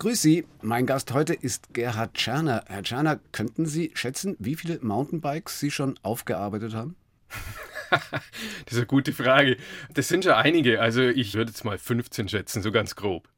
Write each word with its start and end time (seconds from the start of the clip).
Grüß 0.00 0.22
Sie, 0.22 0.46
mein 0.62 0.86
Gast 0.86 1.12
heute 1.12 1.34
ist 1.34 1.74
Gerhard 1.74 2.14
Tscherner. 2.14 2.64
Herr 2.68 2.82
Tscherner, 2.82 3.20
könnten 3.32 3.66
Sie 3.66 3.90
schätzen, 3.92 4.34
wie 4.38 4.54
viele 4.54 4.78
Mountainbikes 4.80 5.60
Sie 5.60 5.70
schon 5.70 6.00
aufgearbeitet 6.02 6.72
haben? 6.72 6.96
das 7.90 8.70
ist 8.70 8.78
eine 8.78 8.86
gute 8.86 9.12
Frage. 9.12 9.58
Das 9.92 10.08
sind 10.08 10.24
schon 10.24 10.32
einige. 10.32 10.80
Also 10.80 11.02
ich 11.02 11.34
würde 11.34 11.50
jetzt 11.50 11.66
mal 11.66 11.76
15 11.76 12.30
schätzen, 12.30 12.62
so 12.62 12.72
ganz 12.72 12.96
grob. 12.96 13.28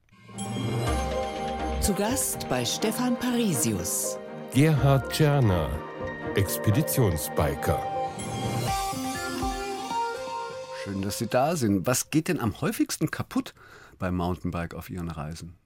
Zu 1.81 1.95
Gast 1.95 2.49
bei 2.49 2.65
Stefan 2.65 3.19
Parisius. 3.19 4.17
Gerhard 4.55 5.13
Tscherner, 5.13 5.69
Expeditionsbiker. 6.37 7.83
Schön, 10.85 11.03
dass 11.03 11.19
Sie 11.19 11.27
da 11.27 11.57
sind. 11.57 11.89
Was 11.89 12.11
geht 12.11 12.29
denn 12.29 12.39
am 12.39 12.61
häufigsten 12.61 13.11
kaputt 13.11 13.53
beim 13.99 14.15
Mountainbike 14.15 14.75
auf 14.75 14.91
Ihren 14.91 15.11
Reisen? 15.11 15.57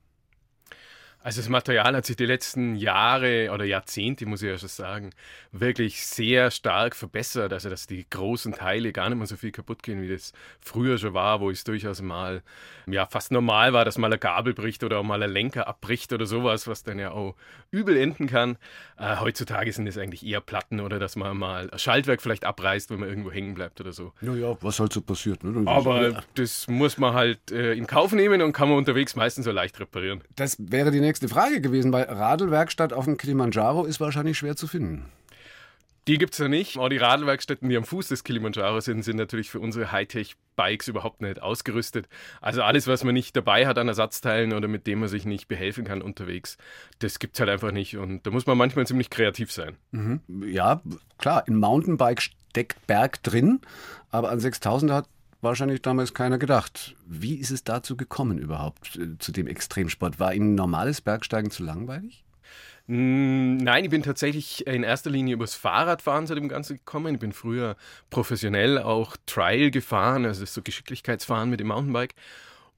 Also 1.26 1.40
das 1.40 1.48
Material 1.48 1.96
hat 1.96 2.06
sich 2.06 2.14
die 2.14 2.24
letzten 2.24 2.76
Jahre 2.76 3.50
oder 3.52 3.64
Jahrzehnte, 3.64 4.26
muss 4.26 4.42
ich 4.42 4.48
ja 4.48 4.58
schon 4.58 4.68
sagen, 4.68 5.10
wirklich 5.50 6.06
sehr 6.06 6.52
stark 6.52 6.94
verbessert. 6.94 7.52
Also 7.52 7.68
dass 7.68 7.88
die 7.88 8.08
großen 8.08 8.52
Teile 8.52 8.92
gar 8.92 9.08
nicht 9.08 9.18
mehr 9.18 9.26
so 9.26 9.34
viel 9.34 9.50
kaputt 9.50 9.82
gehen, 9.82 10.00
wie 10.00 10.08
das 10.08 10.32
früher 10.60 10.98
schon 10.98 11.14
war, 11.14 11.40
wo 11.40 11.50
es 11.50 11.64
durchaus 11.64 12.00
mal 12.00 12.44
ja, 12.86 13.06
fast 13.06 13.32
normal 13.32 13.72
war, 13.72 13.84
dass 13.84 13.98
mal 13.98 14.06
eine 14.06 14.18
Gabel 14.18 14.54
bricht 14.54 14.84
oder 14.84 15.00
auch 15.00 15.02
mal 15.02 15.20
ein 15.20 15.28
Lenker 15.28 15.66
abbricht 15.66 16.12
oder 16.12 16.26
sowas, 16.26 16.68
was 16.68 16.84
dann 16.84 17.00
ja 17.00 17.10
auch 17.10 17.34
übel 17.72 17.96
enden 17.96 18.28
kann. 18.28 18.56
Äh, 18.96 19.16
heutzutage 19.16 19.72
sind 19.72 19.88
es 19.88 19.98
eigentlich 19.98 20.24
eher 20.24 20.40
Platten 20.40 20.78
oder 20.78 21.00
dass 21.00 21.16
man 21.16 21.36
mal 21.36 21.68
ein 21.68 21.78
Schaltwerk 21.80 22.22
vielleicht 22.22 22.44
abreißt, 22.44 22.88
wenn 22.90 23.00
man 23.00 23.08
irgendwo 23.08 23.32
hängen 23.32 23.54
bleibt 23.54 23.80
oder 23.80 23.92
so. 23.92 24.12
Naja, 24.20 24.56
was 24.60 24.78
halt 24.78 24.92
so 24.92 25.00
passiert. 25.00 25.42
Ne? 25.42 25.68
Aber 25.68 26.22
das 26.34 26.68
muss 26.68 26.98
man 26.98 27.14
halt 27.14 27.50
äh, 27.50 27.72
in 27.72 27.88
Kauf 27.88 28.12
nehmen 28.12 28.42
und 28.42 28.52
kann 28.52 28.68
man 28.68 28.78
unterwegs 28.78 29.16
meistens 29.16 29.46
so 29.46 29.50
leicht 29.50 29.80
reparieren. 29.80 30.22
Das 30.36 30.56
wäre 30.60 30.92
die 30.92 31.00
nächste 31.00 31.15
nächste 31.16 31.28
Frage 31.34 31.62
gewesen, 31.62 31.94
weil 31.94 32.04
Radlwerkstatt 32.04 32.92
auf 32.92 33.06
dem 33.06 33.16
Kilimanjaro 33.16 33.86
ist 33.86 34.00
wahrscheinlich 34.00 34.36
schwer 34.36 34.54
zu 34.54 34.66
finden. 34.66 35.06
Die 36.08 36.18
gibt 36.18 36.34
es 36.34 36.38
ja 36.38 36.46
nicht. 36.46 36.76
Auch 36.76 36.90
die 36.90 36.98
Radlwerkstätten, 36.98 37.70
die 37.70 37.76
am 37.76 37.84
Fuß 37.84 38.08
des 38.08 38.22
Kilimanjaro 38.22 38.80
sind, 38.80 39.02
sind 39.02 39.16
natürlich 39.16 39.48
für 39.48 39.58
unsere 39.58 39.92
Hightech-Bikes 39.92 40.88
überhaupt 40.88 41.22
nicht 41.22 41.40
ausgerüstet. 41.40 42.06
Also 42.42 42.62
alles, 42.62 42.86
was 42.86 43.02
man 43.02 43.14
nicht 43.14 43.34
dabei 43.34 43.66
hat 43.66 43.78
an 43.78 43.88
Ersatzteilen 43.88 44.52
oder 44.52 44.68
mit 44.68 44.86
dem 44.86 45.00
man 45.00 45.08
sich 45.08 45.24
nicht 45.24 45.48
behelfen 45.48 45.84
kann 45.84 46.02
unterwegs, 46.02 46.58
das 46.98 47.18
gibt 47.18 47.36
es 47.36 47.40
halt 47.40 47.48
einfach 47.48 47.72
nicht. 47.72 47.96
Und 47.96 48.26
da 48.26 48.30
muss 48.30 48.46
man 48.46 48.58
manchmal 48.58 48.86
ziemlich 48.86 49.08
kreativ 49.08 49.50
sein. 49.50 49.76
Mhm. 49.92 50.20
Ja, 50.46 50.82
klar, 51.16 51.44
im 51.48 51.58
Mountainbike 51.58 52.20
steckt 52.20 52.86
Berg 52.86 53.22
drin, 53.22 53.62
aber 54.10 54.30
an 54.30 54.38
6000 54.38 54.92
hat 54.92 55.08
wahrscheinlich 55.40 55.82
damals 55.82 56.14
keiner 56.14 56.38
gedacht. 56.38 56.94
Wie 57.06 57.34
ist 57.36 57.50
es 57.50 57.64
dazu 57.64 57.96
gekommen 57.96 58.38
überhaupt, 58.38 58.96
äh, 58.96 59.18
zu 59.18 59.32
dem 59.32 59.46
Extremsport? 59.46 60.18
War 60.20 60.34
Ihnen 60.34 60.54
normales 60.54 61.00
Bergsteigen 61.00 61.50
zu 61.50 61.62
langweilig? 61.62 62.24
Nein, 62.88 63.82
ich 63.82 63.90
bin 63.90 64.04
tatsächlich 64.04 64.64
in 64.64 64.84
erster 64.84 65.10
Linie 65.10 65.34
übers 65.34 65.56
Fahrradfahren 65.56 66.28
zu 66.28 66.36
dem 66.36 66.48
Ganzen 66.48 66.76
gekommen. 66.76 67.14
Ich 67.14 67.20
bin 67.20 67.32
früher 67.32 67.76
professionell 68.10 68.78
auch 68.78 69.16
Trial 69.26 69.72
gefahren, 69.72 70.24
also 70.24 70.44
so 70.44 70.62
Geschicklichkeitsfahren 70.62 71.50
mit 71.50 71.58
dem 71.58 71.66
Mountainbike. 71.66 72.14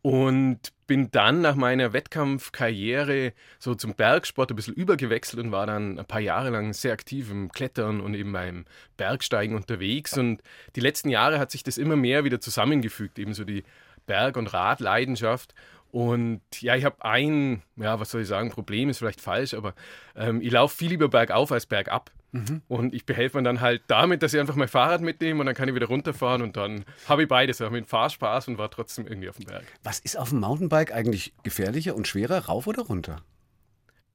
Und 0.09 0.73
bin 0.87 1.11
dann 1.11 1.42
nach 1.42 1.55
meiner 1.55 1.92
Wettkampfkarriere 1.92 3.34
so 3.59 3.75
zum 3.75 3.92
Bergsport 3.92 4.51
ein 4.51 4.56
bisschen 4.56 4.73
übergewechselt 4.73 5.45
und 5.45 5.53
war 5.53 5.67
dann 5.67 5.98
ein 5.98 6.06
paar 6.06 6.23
Jahre 6.23 6.48
lang 6.48 6.73
sehr 6.73 6.95
aktiv 6.95 7.31
im 7.31 7.53
Klettern 7.53 8.01
und 8.01 8.14
eben 8.14 8.33
beim 8.33 8.64
Bergsteigen 8.97 9.55
unterwegs. 9.55 10.17
Und 10.17 10.41
die 10.77 10.81
letzten 10.81 11.11
Jahre 11.11 11.39
hat 11.39 11.51
sich 11.51 11.62
das 11.62 11.77
immer 11.77 11.95
mehr 11.95 12.25
wieder 12.25 12.41
zusammengefügt, 12.41 13.19
eben 13.19 13.34
so 13.34 13.45
die 13.45 13.64
Berg- 14.06 14.39
und 14.39 14.55
Radleidenschaft. 14.55 15.55
Und 15.92 16.41
ja, 16.59 16.75
ich 16.75 16.86
habe 16.86 17.05
ein, 17.05 17.62
ja, 17.77 18.01
was 18.01 18.11
soll 18.11 18.23
ich 18.23 18.29
sagen, 18.29 18.48
Problem 18.48 18.89
ist 18.89 19.01
vielleicht 19.01 19.20
falsch, 19.20 19.53
aber 19.53 19.75
ähm, 20.17 20.41
ich 20.41 20.53
laufe 20.53 20.75
viel 20.75 20.89
lieber 20.89 21.11
bergauf 21.11 21.53
als 21.53 21.67
bergab. 21.67 22.11
Mhm. 22.33 22.62
Und 22.69 22.95
ich 22.95 23.07
behelfe 23.07 23.39
mir 23.39 23.43
dann 23.43 23.61
halt 23.61 23.83
damit, 23.87 24.23
dass 24.23 24.34
ich 24.34 24.41
einfach 24.41 24.55
mein 24.55 24.69
Fahrrad 24.69 25.01
mitnehme 25.01 25.41
und 25.41 25.47
dann 25.47 25.55
kann 25.55 25.69
ich 25.69 25.75
wieder 25.75 25.87
runterfahren 25.87 26.42
und 26.42 26.57
dann 26.57 26.85
habe 27.08 27.23
ich 27.23 27.29
beides. 27.29 27.61
Ich 27.61 27.67
habe 27.67 27.83
Fahrspaß 27.85 28.48
und 28.48 28.58
war 28.58 28.70
trotzdem 28.70 29.07
irgendwie 29.07 29.30
auf 29.30 29.36
dem 29.36 29.47
Berg. 29.47 29.64
Was 29.83 29.98
ist 30.01 30.19
auf 30.19 30.30
dem 30.30 30.41
Mountainbike 30.41 30.92
eigentlich 30.92 31.33
gefährlicher 31.42 31.95
und 31.95 32.07
schwerer, 32.07 32.47
rauf 32.47 32.67
oder 32.67 32.83
runter? 32.83 33.23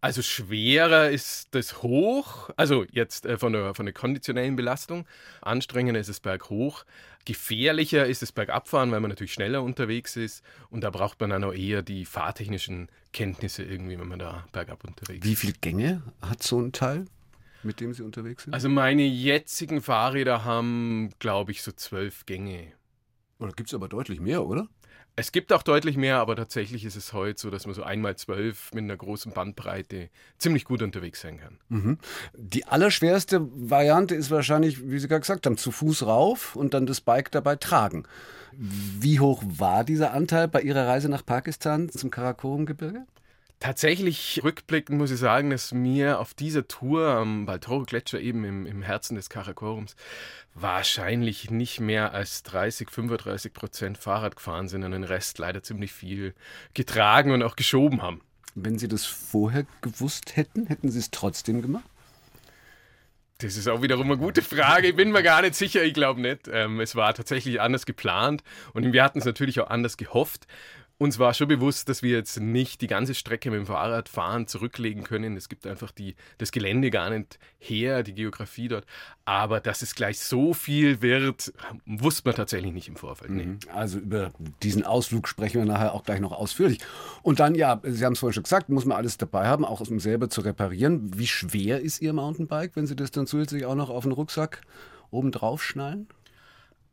Also 0.04 0.22
schwerer 0.22 1.12
ist 1.12 1.48
das 1.52 1.82
hoch, 1.82 2.50
also 2.58 2.86
jetzt 2.92 3.26
äh, 3.26 3.38
von, 3.38 3.54
der, 3.54 3.74
von 3.74 3.86
der 3.86 3.94
konditionellen 3.94 4.58
Belastung. 4.58 5.06
Anstrengender 5.42 6.02
ist 6.02 6.10
es 6.10 6.20
berghoch. 6.20 6.84
Gefährlicher 7.24 8.06
ist 8.06 8.22
es 8.22 8.34
bergabfahren, 8.34 8.92
weil 8.92 9.00
man 9.00 9.10
natürlich 9.10 9.32
schneller 9.32 9.64
unterwegs 9.64 10.18
ist. 10.18 10.44
Und 10.70 10.84
da 10.84 10.90
braucht 10.90 11.22
man 11.22 11.30
dann 11.30 11.46
auch 11.46 11.54
eher 11.54 11.84
die 11.84 12.04
fahrtechnischen 12.04 12.90
Kenntnisse 13.14 13.64
irgendwie, 13.64 13.98
wenn 13.98 14.10
man 14.10 14.20
da 14.20 14.46
bergab 14.52 14.84
unterwegs 14.84 15.24
ist. 15.24 15.32
Wie 15.32 15.38
viele 15.38 15.54
Gänge 15.54 16.02
hat 16.22 16.44
so 16.44 16.60
ein 16.60 16.74
Teil? 16.74 17.06
Mit 17.64 17.80
dem 17.80 17.94
Sie 17.94 18.04
unterwegs 18.04 18.44
sind? 18.44 18.54
Also 18.54 18.70
meine 18.70 19.04
jetzigen 19.04 19.82
Fahrräder 19.82 20.44
haben, 20.44 21.12
glaube 21.20 21.52
ich, 21.52 21.64
so 21.64 21.72
zwölf 21.72 22.26
Gänge. 22.26 22.72
Oder 23.40 23.52
gibt 23.52 23.70
es 23.70 23.74
aber 23.74 23.90
deutlich 23.90 24.20
mehr, 24.20 24.46
oder? 24.46 24.68
Es 25.16 25.32
gibt 25.32 25.54
auch 25.54 25.62
deutlich 25.62 25.96
mehr, 25.96 26.18
aber 26.18 26.36
tatsächlich 26.36 26.86
ist 26.86 26.96
es 26.96 27.14
heute 27.14 27.40
so, 27.40 27.52
dass 27.52 27.68
man 27.68 27.76
so 27.76 27.84
einmal 27.84 28.16
zwölf 28.16 28.74
mit 28.74 28.84
einer 28.84 28.98
großen 28.98 29.32
Bandbreite 29.32 30.10
ziemlich 30.40 30.66
gut 30.66 30.82
unterwegs 30.82 31.22
sein 31.22 31.38
kann. 31.38 31.60
Mhm. 31.70 32.00
Die 32.36 32.66
allerschwerste 32.66 33.48
Variante 33.54 34.16
ist 34.16 34.32
wahrscheinlich, 34.32 34.90
wie 34.90 34.98
Sie 34.98 35.08
gerade 35.08 35.22
gesagt 35.22 35.46
haben, 35.46 35.58
zu 35.58 35.72
Fuß 35.72 36.08
rauf 36.08 36.56
und 36.56 36.74
dann 36.74 36.88
das 36.88 37.00
Bike 37.00 37.30
dabei 37.30 37.58
tragen. 37.58 38.06
Wie 38.54 39.20
hoch 39.20 39.44
war 39.46 39.84
dieser 39.84 40.14
Anteil 40.14 40.48
bei 40.48 40.62
Ihrer 40.62 40.88
Reise 40.88 41.10
nach 41.10 41.26
Pakistan 41.26 41.90
zum 41.90 42.10
Karakorum-Gebirge? 42.10 43.06
Tatsächlich 43.64 44.42
rückblickend 44.44 44.98
muss 44.98 45.10
ich 45.10 45.20
sagen, 45.20 45.50
dass 45.50 45.72
mir 45.72 46.20
auf 46.20 46.34
dieser 46.34 46.68
Tour 46.68 47.08
am 47.08 47.46
Baltoro-Gletscher 47.46 48.20
eben 48.20 48.44
im, 48.44 48.66
im 48.66 48.82
Herzen 48.82 49.16
des 49.16 49.30
Karakorums 49.30 49.96
wahrscheinlich 50.54 51.50
nicht 51.50 51.80
mehr 51.80 52.14
als 52.14 52.44
30, 52.44 52.92
35 52.92 53.54
Prozent 53.54 53.98
Fahrrad 53.98 54.36
gefahren 54.36 54.68
sind 54.68 54.84
und 54.84 54.92
den 54.92 55.06
Rest 55.06 55.38
leider 55.38 55.64
ziemlich 55.64 55.94
viel 55.94 56.34
getragen 56.74 57.32
und 57.32 57.42
auch 57.42 57.56
geschoben 57.56 58.02
haben. 58.02 58.20
Wenn 58.54 58.78
Sie 58.78 58.90
das 58.90 59.06
vorher 59.06 59.66
gewusst 59.80 60.36
hätten, 60.36 60.68
hätten 60.68 60.92
Sie 60.92 61.00
es 61.00 61.10
trotzdem 61.10 61.62
gemacht? 61.62 61.86
Das 63.38 63.56
ist 63.56 63.70
auch 63.70 63.82
wiederum 63.82 64.12
eine 64.12 64.18
gute 64.18 64.42
Frage. 64.42 64.90
Ich 64.90 64.96
bin 64.98 65.12
mir 65.12 65.24
gar 65.24 65.42
nicht 65.42 65.56
sicher. 65.56 65.84
Ich 65.84 65.94
glaube 65.94 66.20
nicht. 66.20 66.50
Ähm, 66.52 66.82
es 66.82 66.98
war 66.98 67.14
tatsächlich 67.14 67.62
anders 67.62 67.86
geplant 67.86 68.44
und 68.74 68.92
wir 68.92 69.04
hatten 69.04 69.20
es 69.20 69.26
natürlich 69.26 69.62
auch 69.62 69.70
anders 69.70 69.96
gehofft. 69.96 70.48
Uns 71.00 71.20
war 71.20 71.34
schon 71.34 71.48
bewusst, 71.48 71.90
dass 71.90 72.04
wir 72.04 72.12
jetzt 72.12 72.40
nicht 72.40 72.80
die 72.82 72.88
ganze 72.88 73.16
Strecke 73.16 73.50
mit 73.50 73.60
dem 73.60 73.66
Fahrrad 73.66 74.08
fahren, 74.08 74.48
zurücklegen 74.48 75.04
können. 75.04 75.36
Es 75.36 75.50
gibt 75.50 75.66
einfach 75.66 75.92
die, 75.92 76.16
das 76.38 76.52
Gelände 76.52 76.92
gar 76.92 77.10
nicht 77.10 77.40
her, 77.58 78.04
die 78.04 78.14
Geografie 78.14 78.68
dort. 78.68 78.86
Aber 79.26 79.60
dass 79.60 79.82
es 79.82 79.96
gleich 79.96 80.20
so 80.20 80.54
viel 80.54 81.02
wird, 81.02 81.52
wusste 81.86 82.22
man 82.26 82.36
tatsächlich 82.36 82.72
nicht 82.72 82.88
im 82.88 82.96
Vorfeld. 82.96 83.32
Nee. 83.32 83.46
Mhm. 83.46 83.60
Also 83.74 84.00
über 84.00 84.32
diesen 84.62 84.86
Ausflug 84.86 85.28
sprechen 85.28 85.60
wir 85.60 85.66
nachher 85.66 85.94
auch 85.94 86.04
gleich 86.04 86.20
noch 86.20 86.32
ausführlich. 86.32 86.78
Und 87.24 87.40
dann, 87.40 87.56
ja, 87.56 87.82
Sie 87.84 88.06
haben 88.06 88.14
es 88.14 88.20
vorhin 88.20 88.34
schon 88.34 88.44
gesagt, 88.44 88.70
muss 88.70 88.86
man 88.86 88.98
alles 88.98 89.18
dabei 89.18 89.48
haben, 89.48 89.66
auch 89.66 89.82
um 89.82 90.00
selber 90.00 90.30
zu 90.30 90.42
reparieren. 90.42 91.18
Wie 91.18 91.28
schwer 91.28 91.82
ist 91.82 92.02
Ihr 92.02 92.14
Mountainbike, 92.14 92.76
wenn 92.76 92.86
Sie 92.86 92.96
das 92.96 93.12
dann 93.12 93.26
zusätzlich 93.26 93.66
auch 93.66 93.76
noch 93.76 93.90
auf 93.90 94.04
den 94.04 94.12
Rucksack 94.12 94.62
oben 95.10 95.32
drauf 95.32 95.64
schnallen? 95.64 96.08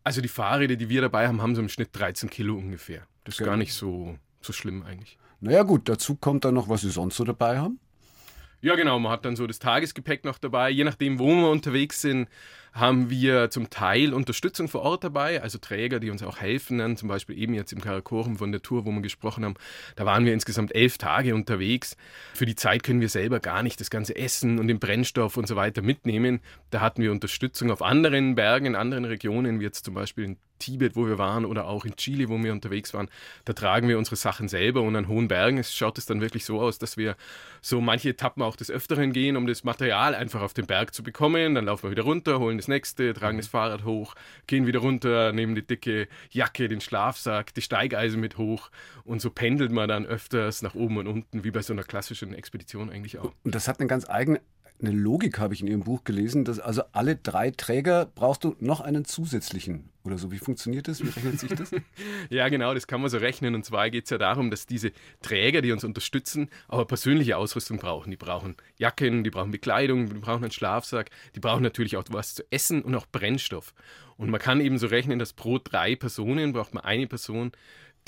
Also 0.02 0.22
die 0.22 0.28
Fahrräder, 0.28 0.76
die 0.76 0.88
wir 0.88 1.02
dabei 1.02 1.28
haben, 1.28 1.42
haben 1.42 1.54
so 1.54 1.60
im 1.60 1.68
Schnitt 1.68 1.90
13 1.92 2.30
Kilo 2.30 2.56
ungefähr. 2.56 3.06
Ist 3.30 3.38
genau. 3.38 3.50
gar 3.50 3.56
nicht 3.56 3.72
so, 3.72 4.18
so 4.40 4.52
schlimm 4.52 4.82
eigentlich. 4.82 5.16
Naja 5.40 5.62
gut, 5.62 5.88
dazu 5.88 6.16
kommt 6.16 6.44
dann 6.44 6.54
noch, 6.54 6.68
was 6.68 6.80
Sie 6.80 6.90
sonst 6.90 7.16
so 7.16 7.22
dabei 7.22 7.58
haben. 7.58 7.78
Ja, 8.60 8.74
genau. 8.74 8.98
Man 8.98 9.12
hat 9.12 9.24
dann 9.24 9.36
so 9.36 9.46
das 9.46 9.60
Tagesgepäck 9.60 10.24
noch 10.24 10.38
dabei. 10.38 10.68
Je 10.70 10.82
nachdem, 10.82 11.20
wo 11.20 11.28
wir 11.28 11.48
unterwegs 11.48 12.00
sind, 12.00 12.28
haben 12.72 13.10
wir 13.10 13.50
zum 13.50 13.70
Teil 13.70 14.14
Unterstützung 14.14 14.68
vor 14.68 14.82
Ort 14.82 15.04
dabei, 15.04 15.42
also 15.42 15.58
Träger, 15.58 16.00
die 16.00 16.10
uns 16.10 16.22
auch 16.22 16.38
helfen. 16.38 16.78
Dann 16.78 16.96
zum 16.96 17.08
Beispiel 17.08 17.38
eben 17.38 17.54
jetzt 17.54 17.72
im 17.72 17.80
Karakorum 17.80 18.36
von 18.36 18.52
der 18.52 18.62
Tour, 18.62 18.84
wo 18.84 18.92
wir 18.92 19.02
gesprochen 19.02 19.44
haben. 19.44 19.54
Da 19.96 20.06
waren 20.06 20.24
wir 20.24 20.32
insgesamt 20.32 20.74
elf 20.74 20.98
Tage 20.98 21.34
unterwegs. 21.34 21.96
Für 22.34 22.46
die 22.46 22.54
Zeit 22.54 22.82
können 22.82 23.00
wir 23.00 23.08
selber 23.08 23.40
gar 23.40 23.62
nicht 23.62 23.80
das 23.80 23.90
ganze 23.90 24.16
Essen 24.16 24.58
und 24.58 24.68
den 24.68 24.78
Brennstoff 24.78 25.36
und 25.36 25.46
so 25.46 25.56
weiter 25.56 25.82
mitnehmen. 25.82 26.40
Da 26.70 26.80
hatten 26.80 27.02
wir 27.02 27.12
Unterstützung 27.12 27.70
auf 27.70 27.82
anderen 27.82 28.34
Bergen, 28.34 28.66
in 28.66 28.76
anderen 28.76 29.04
Regionen, 29.04 29.60
wie 29.60 29.64
jetzt 29.64 29.84
zum 29.84 29.94
Beispiel 29.94 30.24
in 30.24 30.36
Tibet, 30.60 30.94
wo 30.94 31.06
wir 31.06 31.18
waren, 31.18 31.44
oder 31.44 31.66
auch 31.66 31.84
in 31.84 31.96
Chile, 31.96 32.28
wo 32.28 32.38
wir 32.38 32.52
unterwegs 32.52 32.94
waren, 32.94 33.08
da 33.44 33.52
tragen 33.52 33.88
wir 33.88 33.98
unsere 33.98 34.16
Sachen 34.16 34.48
selber 34.48 34.82
und 34.82 34.94
an 34.94 35.08
hohen 35.08 35.26
Bergen 35.26 35.64
schaut 35.64 35.98
es 35.98 36.06
dann 36.06 36.20
wirklich 36.20 36.44
so 36.44 36.60
aus, 36.60 36.78
dass 36.78 36.96
wir 36.96 37.16
so 37.60 37.80
manche 37.80 38.10
Etappen 38.10 38.42
auch 38.42 38.56
des 38.56 38.70
Öfteren 38.70 39.12
gehen, 39.12 39.36
um 39.36 39.46
das 39.46 39.64
Material 39.64 40.14
einfach 40.14 40.42
auf 40.42 40.54
den 40.54 40.66
Berg 40.66 40.94
zu 40.94 41.02
bekommen. 41.02 41.54
Dann 41.54 41.64
laufen 41.64 41.84
wir 41.84 41.90
wieder 41.90 42.02
runter, 42.02 42.38
holen 42.38 42.59
das 42.60 42.68
nächste, 42.68 43.14
tragen 43.14 43.38
das 43.38 43.48
Fahrrad 43.48 43.84
hoch, 43.84 44.14
gehen 44.46 44.66
wieder 44.66 44.80
runter, 44.80 45.32
nehmen 45.32 45.54
die 45.54 45.66
dicke 45.66 46.08
Jacke, 46.30 46.68
den 46.68 46.80
Schlafsack, 46.80 47.54
die 47.54 47.62
Steigeisen 47.62 48.20
mit 48.20 48.38
hoch 48.38 48.70
und 49.04 49.20
so 49.20 49.30
pendelt 49.30 49.72
man 49.72 49.88
dann 49.88 50.06
öfters 50.06 50.62
nach 50.62 50.74
oben 50.74 50.98
und 50.98 51.06
unten, 51.06 51.44
wie 51.44 51.50
bei 51.50 51.62
so 51.62 51.72
einer 51.72 51.84
klassischen 51.84 52.34
Expedition 52.34 52.90
eigentlich 52.90 53.18
auch. 53.18 53.32
Und 53.44 53.54
das 53.54 53.68
hat 53.68 53.80
eine 53.80 53.88
ganz 53.88 54.08
eigene 54.08 54.40
eine 54.82 54.92
Logik, 54.92 55.38
habe 55.38 55.54
ich 55.54 55.60
in 55.60 55.66
Ihrem 55.66 55.82
Buch 55.82 56.04
gelesen, 56.04 56.44
dass 56.44 56.58
also 56.58 56.82
alle 56.92 57.16
drei 57.16 57.50
Träger 57.50 58.06
brauchst 58.14 58.44
du 58.44 58.56
noch 58.60 58.80
einen 58.80 59.04
zusätzlichen 59.04 59.90
oder 60.04 60.18
so. 60.18 60.32
Wie 60.32 60.38
funktioniert 60.38 60.88
das? 60.88 61.02
Wie 61.02 61.08
rechnet 61.08 61.40
sich 61.40 61.50
das? 61.50 61.70
ja, 62.30 62.48
genau, 62.48 62.72
das 62.74 62.86
kann 62.86 63.00
man 63.00 63.10
so 63.10 63.18
rechnen. 63.18 63.54
Und 63.54 63.64
zwar 63.64 63.90
geht 63.90 64.04
es 64.04 64.10
ja 64.10 64.18
darum, 64.18 64.50
dass 64.50 64.66
diese 64.66 64.92
Träger, 65.22 65.62
die 65.62 65.72
uns 65.72 65.84
unterstützen, 65.84 66.48
aber 66.68 66.84
persönliche 66.86 67.36
Ausrüstung 67.36 67.78
brauchen. 67.78 68.10
Die 68.10 68.16
brauchen 68.16 68.56
Jacken, 68.76 69.24
die 69.24 69.30
brauchen 69.30 69.50
Bekleidung, 69.50 70.08
die 70.08 70.20
brauchen 70.20 70.44
einen 70.44 70.52
Schlafsack, 70.52 71.10
die 71.34 71.40
brauchen 71.40 71.62
natürlich 71.62 71.96
auch 71.96 72.04
was 72.10 72.34
zu 72.34 72.44
essen 72.50 72.82
und 72.82 72.94
auch 72.94 73.06
Brennstoff. 73.10 73.74
Und 74.16 74.30
man 74.30 74.40
kann 74.40 74.60
eben 74.60 74.78
so 74.78 74.86
rechnen, 74.86 75.18
dass 75.18 75.32
pro 75.32 75.58
drei 75.58 75.96
Personen 75.96 76.52
braucht 76.52 76.74
man 76.74 76.84
eine 76.84 77.06
Person, 77.06 77.52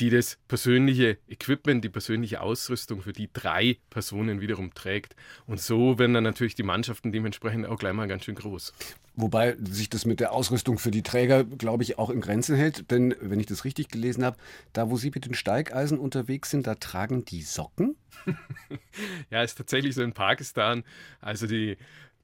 die 0.00 0.10
das 0.10 0.38
persönliche 0.48 1.18
Equipment, 1.28 1.84
die 1.84 1.88
persönliche 1.88 2.40
Ausrüstung 2.40 3.02
für 3.02 3.12
die 3.12 3.30
drei 3.32 3.78
Personen 3.90 4.40
wiederum 4.40 4.74
trägt. 4.74 5.14
Und 5.46 5.60
so 5.60 5.98
werden 5.98 6.14
dann 6.14 6.24
natürlich 6.24 6.54
die 6.54 6.62
Mannschaften 6.62 7.12
dementsprechend 7.12 7.66
auch 7.66 7.78
gleich 7.78 7.92
mal 7.92 8.08
ganz 8.08 8.24
schön 8.24 8.34
groß. 8.34 8.72
Wobei 9.14 9.56
sich 9.62 9.90
das 9.90 10.06
mit 10.06 10.20
der 10.20 10.32
Ausrüstung 10.32 10.78
für 10.78 10.90
die 10.90 11.02
Träger, 11.02 11.44
glaube 11.44 11.82
ich, 11.82 11.98
auch 11.98 12.08
in 12.08 12.22
Grenzen 12.22 12.56
hält. 12.56 12.90
Denn 12.90 13.14
wenn 13.20 13.40
ich 13.40 13.46
das 13.46 13.64
richtig 13.64 13.88
gelesen 13.88 14.24
habe, 14.24 14.38
da 14.72 14.88
wo 14.88 14.96
Sie 14.96 15.10
mit 15.14 15.26
den 15.26 15.34
Steigeisen 15.34 15.98
unterwegs 15.98 16.50
sind, 16.50 16.66
da 16.66 16.74
tragen 16.76 17.24
die 17.26 17.42
Socken? 17.42 17.96
ja, 19.30 19.42
ist 19.42 19.58
tatsächlich 19.58 19.94
so 19.94 20.02
in 20.02 20.14
Pakistan. 20.14 20.84
Also 21.20 21.46
die 21.46 21.76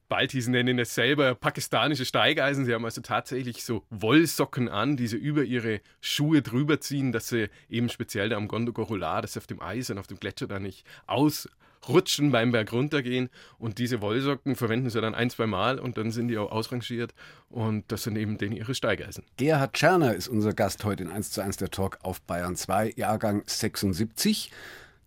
Baltis 0.08 0.48
nennen 0.48 0.78
es 0.78 0.94
selber 0.94 1.34
pakistanische 1.34 2.04
Steigeisen. 2.04 2.64
Sie 2.64 2.72
haben 2.72 2.84
also 2.84 3.00
tatsächlich 3.00 3.62
so 3.62 3.84
Wollsocken 3.90 4.68
an, 4.68 4.96
die 4.96 5.06
sie 5.06 5.16
über 5.16 5.44
ihre 5.44 5.80
Schuhe 6.00 6.42
drüber 6.42 6.80
ziehen, 6.80 7.12
dass 7.12 7.28
sie 7.28 7.50
eben 7.68 7.88
speziell 7.88 8.30
da 8.30 8.36
am 8.36 8.48
Gondogorola, 8.48 9.20
dass 9.20 9.34
sie 9.34 9.40
auf 9.40 9.46
dem 9.46 9.60
Eis 9.60 9.90
und 9.90 9.98
auf 9.98 10.06
dem 10.06 10.18
Gletscher 10.18 10.46
da 10.46 10.58
nicht 10.58 10.86
ausrutschen 11.06 12.32
beim 12.32 12.52
Berg 12.52 12.72
runtergehen. 12.72 13.28
Und 13.58 13.78
diese 13.78 14.00
Wollsocken 14.00 14.56
verwenden 14.56 14.88
sie 14.88 15.00
dann 15.00 15.14
ein, 15.14 15.28
zwei 15.28 15.46
Mal 15.46 15.78
und 15.78 15.98
dann 15.98 16.10
sind 16.10 16.28
die 16.28 16.38
auch 16.38 16.50
ausrangiert. 16.50 17.14
Und 17.50 17.92
das 17.92 18.04
sind 18.04 18.16
eben 18.16 18.38
denen 18.38 18.56
ihre 18.56 18.74
Steigeisen. 18.74 19.24
Gerhard 19.36 19.74
Tscherner 19.74 20.14
ist 20.14 20.28
unser 20.28 20.54
Gast 20.54 20.84
heute 20.84 21.02
in 21.02 21.10
1 21.10 21.32
zu 21.32 21.42
1 21.42 21.58
der 21.58 21.70
Talk 21.70 21.98
auf 22.02 22.22
Bayern 22.22 22.56
2, 22.56 22.94
Jahrgang 22.96 23.42
76. 23.46 24.50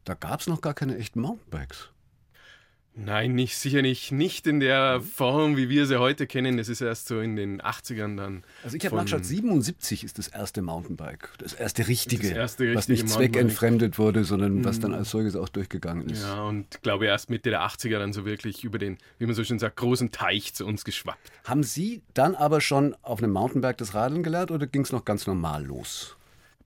Da 0.04 0.14
gab 0.14 0.42
es 0.42 0.48
noch 0.48 0.62
gar 0.62 0.74
keine 0.76 0.98
echten 0.98 1.22
Mountainbikes. 1.22 1.90
Nein, 2.94 3.36
nicht, 3.36 3.58
sicher 3.58 3.82
nicht. 3.82 4.12
Nicht 4.12 4.48
in 4.48 4.60
der 4.60 5.00
Form, 5.02 5.56
wie 5.56 5.70
wir 5.70 5.86
sie 5.86 5.98
heute 5.98 6.28
kennen. 6.28 6.58
Das 6.58 6.68
ist 6.68 6.82
erst 6.82 7.08
so 7.08 7.22
in 7.22 7.38
den 7.38 7.62
80ern 7.62 8.18
dann. 8.18 8.44
Also 8.64 8.76
ich 8.76 8.86
habe 8.86 8.98
nachgeschaut, 8.98 9.24
77 9.24 10.04
ist 10.04 10.18
das 10.18 10.28
erste 10.28 10.62
Mountainbike. 10.62 11.30
Das 11.38 11.54
erste 11.54 11.88
richtige, 11.88 12.28
das 12.28 12.38
erste 12.38 12.64
richtige 12.64 12.78
was 12.78 12.88
nicht 12.90 13.10
zweckentfremdet 13.10 13.98
wurde, 13.98 14.26
sondern 14.26 14.56
mhm. 14.56 14.66
was 14.66 14.82
dann 14.82 14.94
als 14.94 15.10
solches 15.10 15.38
auch 15.38 15.48
durchgegangen 15.48 16.10
ist. 16.10 16.24
Ja, 16.24 16.44
und 16.44 16.82
glaube 16.82 17.06
erst 17.06 17.30
Mitte 17.30 17.50
der 17.50 17.62
80er 17.62 17.98
dann 17.98 18.12
so 18.12 18.26
wirklich 18.26 18.66
über 18.66 18.78
den, 18.78 18.98
wie 19.20 19.26
man 19.26 19.36
so 19.36 19.44
schön 19.46 19.60
sagt, 19.60 19.78
großen 19.78 20.12
Teich 20.12 20.54
zu 20.54 20.66
uns 20.66 20.84
geschwappt. 20.84 21.32
Haben 21.46 21.64
Sie 21.64 22.02
dann 22.14 22.36
aber 22.36 22.60
schon 22.60 22.96
auf 23.04 23.24
einem 23.24 23.32
Mountainbike 23.32 23.78
das 23.78 23.94
Radeln 23.94 24.22
gelernt 24.22 24.52
oder 24.52 24.68
ging 24.68 24.82
es 24.82 24.92
noch 24.92 25.06
ganz 25.06 25.26
normal 25.28 25.64
los? 25.66 26.18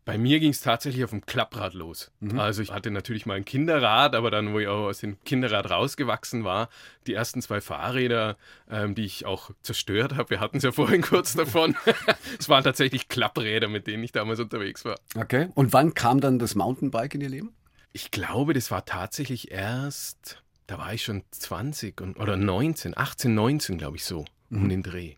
Bei 0.06 0.20
mir 0.20 0.40
ging 0.40 0.52
es 0.52 0.62
tatsächlich 0.62 1.04
auf 1.04 1.10
dem 1.10 1.26
Klapprad 1.26 1.74
los. 1.74 2.12
Mhm. 2.20 2.40
Also 2.40 2.62
ich 2.62 2.72
hatte 2.72 2.92
natürlich 2.92 3.26
mal 3.26 3.34
ein 3.34 3.44
Kinderrad, 3.44 4.14
aber 4.14 4.30
dann, 4.30 4.54
wo 4.54 4.60
ich 4.60 4.68
auch 4.68 4.86
aus 4.86 5.00
dem 5.00 5.18
Kinderrad 5.24 5.72
rausgewachsen 5.72 6.44
war, 6.44 6.70
die 7.08 7.14
ersten 7.16 7.42
zwei 7.42 7.60
Fahrräder, 7.60 8.38
ähm, 8.70 8.94
die 8.94 9.04
ich 9.04 9.26
auch 9.26 9.50
zerstört 9.64 10.16
habe, 10.16 10.30
wir 10.30 10.40
hatten 10.40 10.58
es 10.58 10.64
ja 10.64 10.72
vorhin 10.72 11.02
kurz 11.02 11.34
davon, 11.34 11.76
es 12.40 12.48
waren 12.50 12.64
tatsächlich 12.64 13.08
Klappräder, 13.08 13.68
mit 13.68 13.88
denen 13.88 14.04
ich 14.04 14.12
damals 14.12 14.40
unterwegs 14.40 14.86
war. 14.86 14.96
Okay. 15.16 15.50
Und 15.56 15.74
wann 15.74 15.96
kam 15.96 16.22
dann 16.22 16.38
das 16.38 16.54
Mountainbike 16.54 17.16
in 17.16 17.22
Ihr 17.22 17.30
Leben? 17.30 17.56
Ich 17.92 18.12
glaube, 18.12 18.54
das 18.54 18.70
war 18.70 18.86
tatsächlich 18.86 19.50
erst, 19.52 20.44
da 20.68 20.78
war 20.78 20.94
ich 20.94 21.04
schon 21.04 21.24
20 21.32 22.00
und, 22.02 22.20
oder 22.20 22.38
19, 22.38 22.96
18, 22.96 23.34
19, 23.34 23.78
glaube 23.80 23.98
ich 23.98 24.06
so, 24.06 24.26
mhm. 24.50 24.62
um 24.62 24.70
den 24.70 24.84
Dreh. 24.84 25.16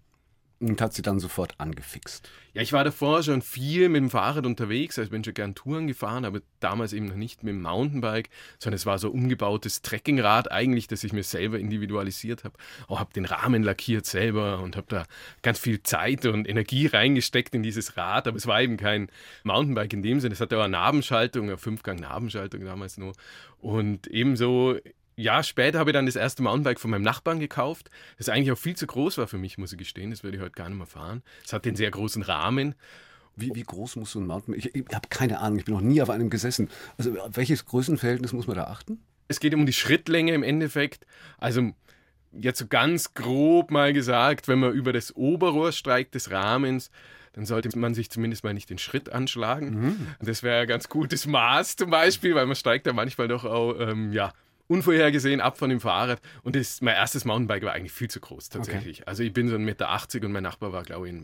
Und 0.59 0.81
hat 0.81 0.93
sie 0.93 1.03
dann 1.03 1.19
sofort 1.19 1.53
angefixt? 1.59 2.27
Ja, 2.53 2.63
ich 2.63 2.73
war 2.73 2.83
davor 2.83 3.21
schon 3.21 3.43
viel 3.43 3.89
mit 3.89 4.01
dem 4.01 4.09
Fahrrad 4.09 4.47
unterwegs, 4.47 4.97
also 4.97 5.11
bin 5.11 5.23
schon 5.23 5.35
gern 5.35 5.53
Touren 5.53 5.85
gefahren, 5.85 6.25
aber 6.25 6.41
damals 6.59 6.93
eben 6.93 7.05
noch 7.05 7.15
nicht 7.15 7.43
mit 7.43 7.53
dem 7.53 7.61
Mountainbike, 7.61 8.31
sondern 8.57 8.77
es 8.77 8.87
war 8.87 8.97
so 8.97 9.11
umgebautes 9.11 9.83
Trekkingrad 9.83 10.51
eigentlich, 10.51 10.87
das 10.87 11.03
ich 11.03 11.13
mir 11.13 11.21
selber 11.21 11.59
individualisiert 11.59 12.43
habe. 12.43 12.57
Auch 12.87 12.99
habe 12.99 13.13
den 13.13 13.25
Rahmen 13.25 13.61
lackiert 13.61 14.07
selber 14.07 14.59
und 14.63 14.75
habe 14.75 14.87
da 14.89 15.05
ganz 15.43 15.59
viel 15.59 15.83
Zeit 15.83 16.25
und 16.25 16.49
Energie 16.49 16.87
reingesteckt 16.87 17.53
in 17.53 17.61
dieses 17.61 17.95
Rad, 17.95 18.27
aber 18.27 18.37
es 18.37 18.47
war 18.47 18.59
eben 18.59 18.77
kein 18.77 19.09
Mountainbike 19.43 19.93
in 19.93 20.01
dem 20.01 20.19
Sinne. 20.19 20.33
Es 20.33 20.41
hatte 20.41 20.57
auch 20.57 20.63
eine 20.63 20.71
Nabenschaltung, 20.71 21.43
eine 21.43 21.59
Fünfgang-Nabenschaltung 21.59 22.65
damals 22.65 22.97
nur. 22.97 23.13
Und 23.59 24.07
ebenso 24.07 24.77
Jahr 25.17 25.43
später 25.43 25.79
habe 25.79 25.89
ich 25.89 25.93
dann 25.93 26.05
das 26.05 26.15
erste 26.15 26.43
Mountainbike 26.43 26.79
von 26.79 26.91
meinem 26.91 27.01
Nachbarn 27.01 27.39
gekauft, 27.39 27.89
das 28.17 28.29
eigentlich 28.29 28.51
auch 28.51 28.57
viel 28.57 28.75
zu 28.75 28.87
groß 28.87 29.17
war 29.17 29.27
für 29.27 29.37
mich, 29.37 29.57
muss 29.57 29.71
ich 29.71 29.77
gestehen. 29.77 30.11
Das 30.11 30.23
würde 30.23 30.37
ich 30.37 30.43
heute 30.43 30.53
gar 30.53 30.69
nicht 30.69 30.77
mehr 30.77 30.87
fahren. 30.87 31.23
Es 31.43 31.53
hat 31.53 31.65
den 31.65 31.75
sehr 31.75 31.91
großen 31.91 32.21
Rahmen. 32.21 32.75
Wie, 33.35 33.53
wie 33.53 33.63
groß 33.63 33.97
muss 33.97 34.11
so 34.11 34.19
ein 34.19 34.27
Mountainbike? 34.27 34.65
Ich, 34.65 34.75
ich 34.75 34.85
habe 34.93 35.07
keine 35.09 35.39
Ahnung, 35.39 35.59
ich 35.59 35.65
bin 35.65 35.73
noch 35.73 35.81
nie 35.81 36.01
auf 36.01 36.09
einem 36.09 36.29
gesessen. 36.29 36.69
Also, 36.97 37.15
welches 37.29 37.65
Größenverhältnis 37.65 38.31
muss 38.31 38.47
man 38.47 38.55
da 38.55 38.65
achten? 38.65 38.99
Es 39.27 39.39
geht 39.39 39.53
um 39.53 39.65
die 39.65 39.73
Schrittlänge 39.73 40.33
im 40.33 40.43
Endeffekt. 40.43 41.05
Also, 41.37 41.71
jetzt 42.31 42.59
so 42.59 42.67
ganz 42.67 43.13
grob 43.13 43.71
mal 43.71 43.93
gesagt, 43.93 44.47
wenn 44.47 44.59
man 44.59 44.73
über 44.73 44.93
das 44.93 45.15
Oberrohr 45.15 45.71
streikt 45.71 46.15
des 46.15 46.31
Rahmens, 46.31 46.89
dann 47.33 47.45
sollte 47.45 47.77
man 47.77 47.93
sich 47.93 48.09
zumindest 48.09 48.43
mal 48.43 48.53
nicht 48.53 48.69
den 48.69 48.79
Schritt 48.79 49.11
anschlagen. 49.11 49.69
Mhm. 49.69 50.07
Das 50.19 50.41
wäre 50.41 50.61
ein 50.61 50.67
ganz 50.67 50.89
gutes 50.89 51.27
Maß 51.27 51.75
zum 51.75 51.91
Beispiel, 51.91 52.33
weil 52.33 52.47
man 52.47 52.55
steigt 52.55 52.87
da 52.87 52.93
manchmal 52.93 53.27
doch 53.27 53.45
auch 53.45 53.79
ähm, 53.79 54.11
ja, 54.11 54.33
unvorhergesehen 54.67 55.41
ab 55.41 55.57
von 55.57 55.69
dem 55.69 55.79
Fahrrad. 55.79 56.21
Und 56.43 56.55
das, 56.55 56.81
mein 56.81 56.95
erstes 56.95 57.25
Mountainbike 57.25 57.63
war 57.63 57.73
eigentlich 57.73 57.91
viel 57.91 58.09
zu 58.09 58.19
groß 58.19 58.49
tatsächlich. 58.49 59.01
Okay. 59.01 59.09
Also 59.09 59.23
ich 59.23 59.33
bin 59.33 59.49
so 59.49 59.55
1,80 59.55 59.59
Meter 59.59 60.25
und 60.25 60.31
mein 60.31 60.43
Nachbar 60.43 60.73
war, 60.73 60.83
glaube 60.83 61.07
ich, 61.07 61.13
1,95 61.13 61.21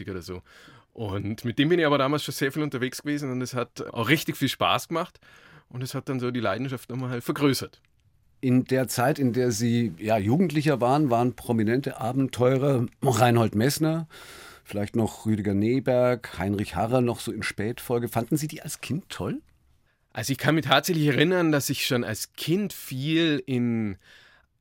Meter 0.00 0.10
oder 0.12 0.22
so. 0.22 0.42
Und 0.92 1.44
mit 1.44 1.58
dem 1.58 1.68
bin 1.68 1.78
ich 1.78 1.86
aber 1.86 1.98
damals 1.98 2.24
schon 2.24 2.34
sehr 2.34 2.52
viel 2.52 2.62
unterwegs 2.62 3.02
gewesen 3.02 3.30
und 3.30 3.40
es 3.42 3.54
hat 3.54 3.82
auch 3.92 4.08
richtig 4.08 4.36
viel 4.36 4.48
Spaß 4.48 4.88
gemacht. 4.88 5.20
Und 5.68 5.82
es 5.82 5.94
hat 5.94 6.08
dann 6.08 6.18
so 6.18 6.30
die 6.30 6.40
Leidenschaft 6.40 6.90
nochmal 6.90 7.10
halt 7.10 7.24
vergrößert. 7.24 7.80
In 8.40 8.64
der 8.64 8.88
Zeit, 8.88 9.18
in 9.18 9.32
der 9.32 9.52
Sie 9.52 9.92
ja, 9.98 10.18
Jugendlicher 10.18 10.80
waren, 10.80 11.10
waren 11.10 11.34
prominente 11.34 12.00
Abenteurer 12.00 12.86
Reinhold 13.02 13.54
Messner, 13.54 14.08
vielleicht 14.64 14.96
noch 14.96 15.26
Rüdiger 15.26 15.54
Neberg, 15.54 16.38
Heinrich 16.38 16.74
Harrer 16.74 17.02
noch 17.02 17.20
so 17.20 17.30
in 17.32 17.42
Spätfolge. 17.42 18.08
Fanden 18.08 18.36
Sie 18.36 18.48
die 18.48 18.62
als 18.62 18.80
Kind 18.80 19.08
toll? 19.10 19.42
Also 20.12 20.32
ich 20.32 20.38
kann 20.38 20.56
mich 20.56 20.66
tatsächlich 20.66 21.06
erinnern, 21.06 21.52
dass 21.52 21.70
ich 21.70 21.86
schon 21.86 22.04
als 22.04 22.32
Kind 22.32 22.72
viel 22.72 23.42
in 23.46 23.96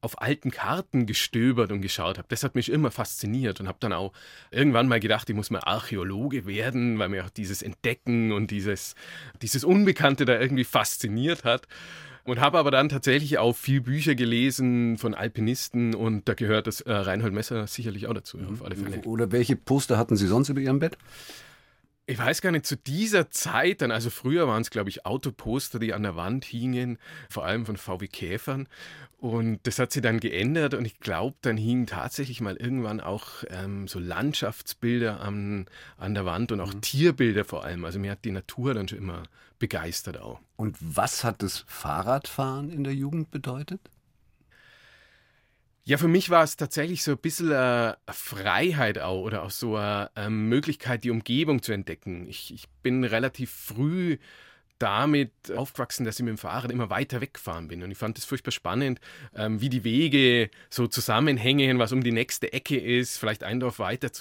auf 0.01 0.21
alten 0.21 0.51
Karten 0.51 1.05
gestöbert 1.05 1.71
und 1.71 1.81
geschaut 1.81 2.17
habe. 2.17 2.27
Das 2.29 2.43
hat 2.43 2.55
mich 2.55 2.71
immer 2.71 2.91
fasziniert 2.91 3.59
und 3.59 3.67
habe 3.67 3.79
dann 3.81 3.91
auch 3.91 4.13
irgendwann 4.51 4.87
mal 4.87 4.99
gedacht, 4.99 5.29
ich 5.29 5.35
muss 5.35 5.49
mal 5.49 5.59
Archäologe 5.59 6.45
werden, 6.45 6.99
weil 6.99 7.09
mir 7.09 7.25
auch 7.25 7.29
dieses 7.29 7.61
Entdecken 7.61 8.31
und 8.31 8.51
dieses, 8.51 8.95
dieses 9.41 9.63
Unbekannte 9.63 10.25
da 10.25 10.39
irgendwie 10.39 10.63
fasziniert 10.63 11.43
hat. 11.43 11.67
Und 12.25 12.39
habe 12.39 12.59
aber 12.59 12.69
dann 12.69 12.89
tatsächlich 12.89 13.39
auch 13.39 13.55
viel 13.55 13.81
Bücher 13.81 14.13
gelesen 14.13 14.97
von 14.97 15.15
Alpinisten 15.15 15.95
und 15.95 16.29
da 16.29 16.35
gehört 16.35 16.67
das 16.67 16.81
äh, 16.81 16.91
Reinhold 16.91 17.33
Messer 17.33 17.65
sicherlich 17.65 18.05
auch 18.05 18.13
dazu, 18.13 18.37
auf 18.37 18.63
alle 18.63 18.75
Fälle. 18.75 19.01
Oder 19.05 19.31
welche 19.31 19.55
Poster 19.55 19.97
hatten 19.97 20.15
Sie 20.15 20.27
sonst 20.27 20.49
über 20.49 20.59
Ihrem 20.59 20.79
Bett? 20.79 20.97
Ich 22.09 22.17
weiß 22.17 22.41
gar 22.41 22.51
nicht, 22.51 22.65
zu 22.65 22.75
dieser 22.75 23.29
Zeit 23.29 23.81
dann, 23.81 23.91
also 23.91 24.09
früher 24.09 24.47
waren 24.47 24.63
es, 24.63 24.71
glaube 24.71 24.89
ich, 24.89 25.05
Autoposter, 25.05 25.77
die 25.77 25.93
an 25.93 26.01
der 26.01 26.15
Wand 26.15 26.43
hingen, 26.43 26.97
vor 27.29 27.45
allem 27.45 27.67
von 27.67 27.77
VW 27.77 28.07
Käfern. 28.07 28.67
Und 29.19 29.59
das 29.63 29.77
hat 29.77 29.91
sich 29.91 30.01
dann 30.01 30.19
geändert 30.19 30.73
und 30.73 30.85
ich 30.85 30.99
glaube, 30.99 31.37
dann 31.41 31.55
hingen 31.55 31.85
tatsächlich 31.85 32.41
mal 32.41 32.55
irgendwann 32.55 32.99
auch 32.99 33.43
ähm, 33.49 33.87
so 33.87 33.99
Landschaftsbilder 33.99 35.19
an, 35.19 35.67
an 35.97 36.15
der 36.15 36.25
Wand 36.25 36.51
und 36.51 36.61
auch 36.61 36.73
mhm. 36.73 36.81
Tierbilder 36.81 37.45
vor 37.45 37.63
allem. 37.63 37.85
Also 37.85 37.99
mir 37.99 38.11
hat 38.11 38.25
die 38.25 38.31
Natur 38.31 38.73
dann 38.73 38.87
schon 38.87 38.97
immer 38.97 39.23
begeistert 39.59 40.19
auch. 40.19 40.39
Und 40.55 40.77
was 40.79 41.23
hat 41.23 41.43
das 41.43 41.63
Fahrradfahren 41.67 42.71
in 42.71 42.83
der 42.83 42.95
Jugend 42.95 43.29
bedeutet? 43.29 43.81
Ja, 45.89 45.97
für 45.97 46.07
mich 46.07 46.29
war 46.29 46.43
es 46.43 46.55
tatsächlich 46.55 47.01
so 47.01 47.13
ein 47.13 47.17
bisschen 47.17 47.51
eine 47.51 47.97
Freiheit 48.11 48.99
auch 48.99 49.23
oder 49.23 49.41
auch 49.41 49.49
so 49.49 49.75
eine 49.75 50.11
ähm, 50.15 50.47
Möglichkeit, 50.47 51.03
die 51.03 51.09
Umgebung 51.09 51.63
zu 51.63 51.71
entdecken. 51.71 52.27
Ich, 52.27 52.53
ich 52.53 52.69
bin 52.83 53.03
relativ 53.03 53.49
früh 53.49 54.19
damit 54.77 55.31
aufgewachsen, 55.49 56.05
dass 56.05 56.19
ich 56.19 56.23
mit 56.23 56.29
dem 56.29 56.37
Fahrrad 56.37 56.69
immer 56.69 56.91
weiter 56.91 57.21
weggefahren 57.21 57.69
bin. 57.69 57.81
Und 57.81 57.89
ich 57.89 57.97
fand 57.97 58.19
es 58.19 58.25
furchtbar 58.25 58.51
spannend, 58.51 58.99
ähm, 59.35 59.61
wie 59.61 59.69
die 59.69 59.83
Wege 59.83 60.51
so 60.69 60.85
zusammenhängen, 60.85 61.79
was 61.79 61.91
um 61.91 62.03
die 62.03 62.11
nächste 62.11 62.53
Ecke 62.53 62.79
ist, 62.79 63.17
vielleicht 63.17 63.43
ein 63.43 63.59
Dorf 63.59 63.79
weiter 63.79 64.11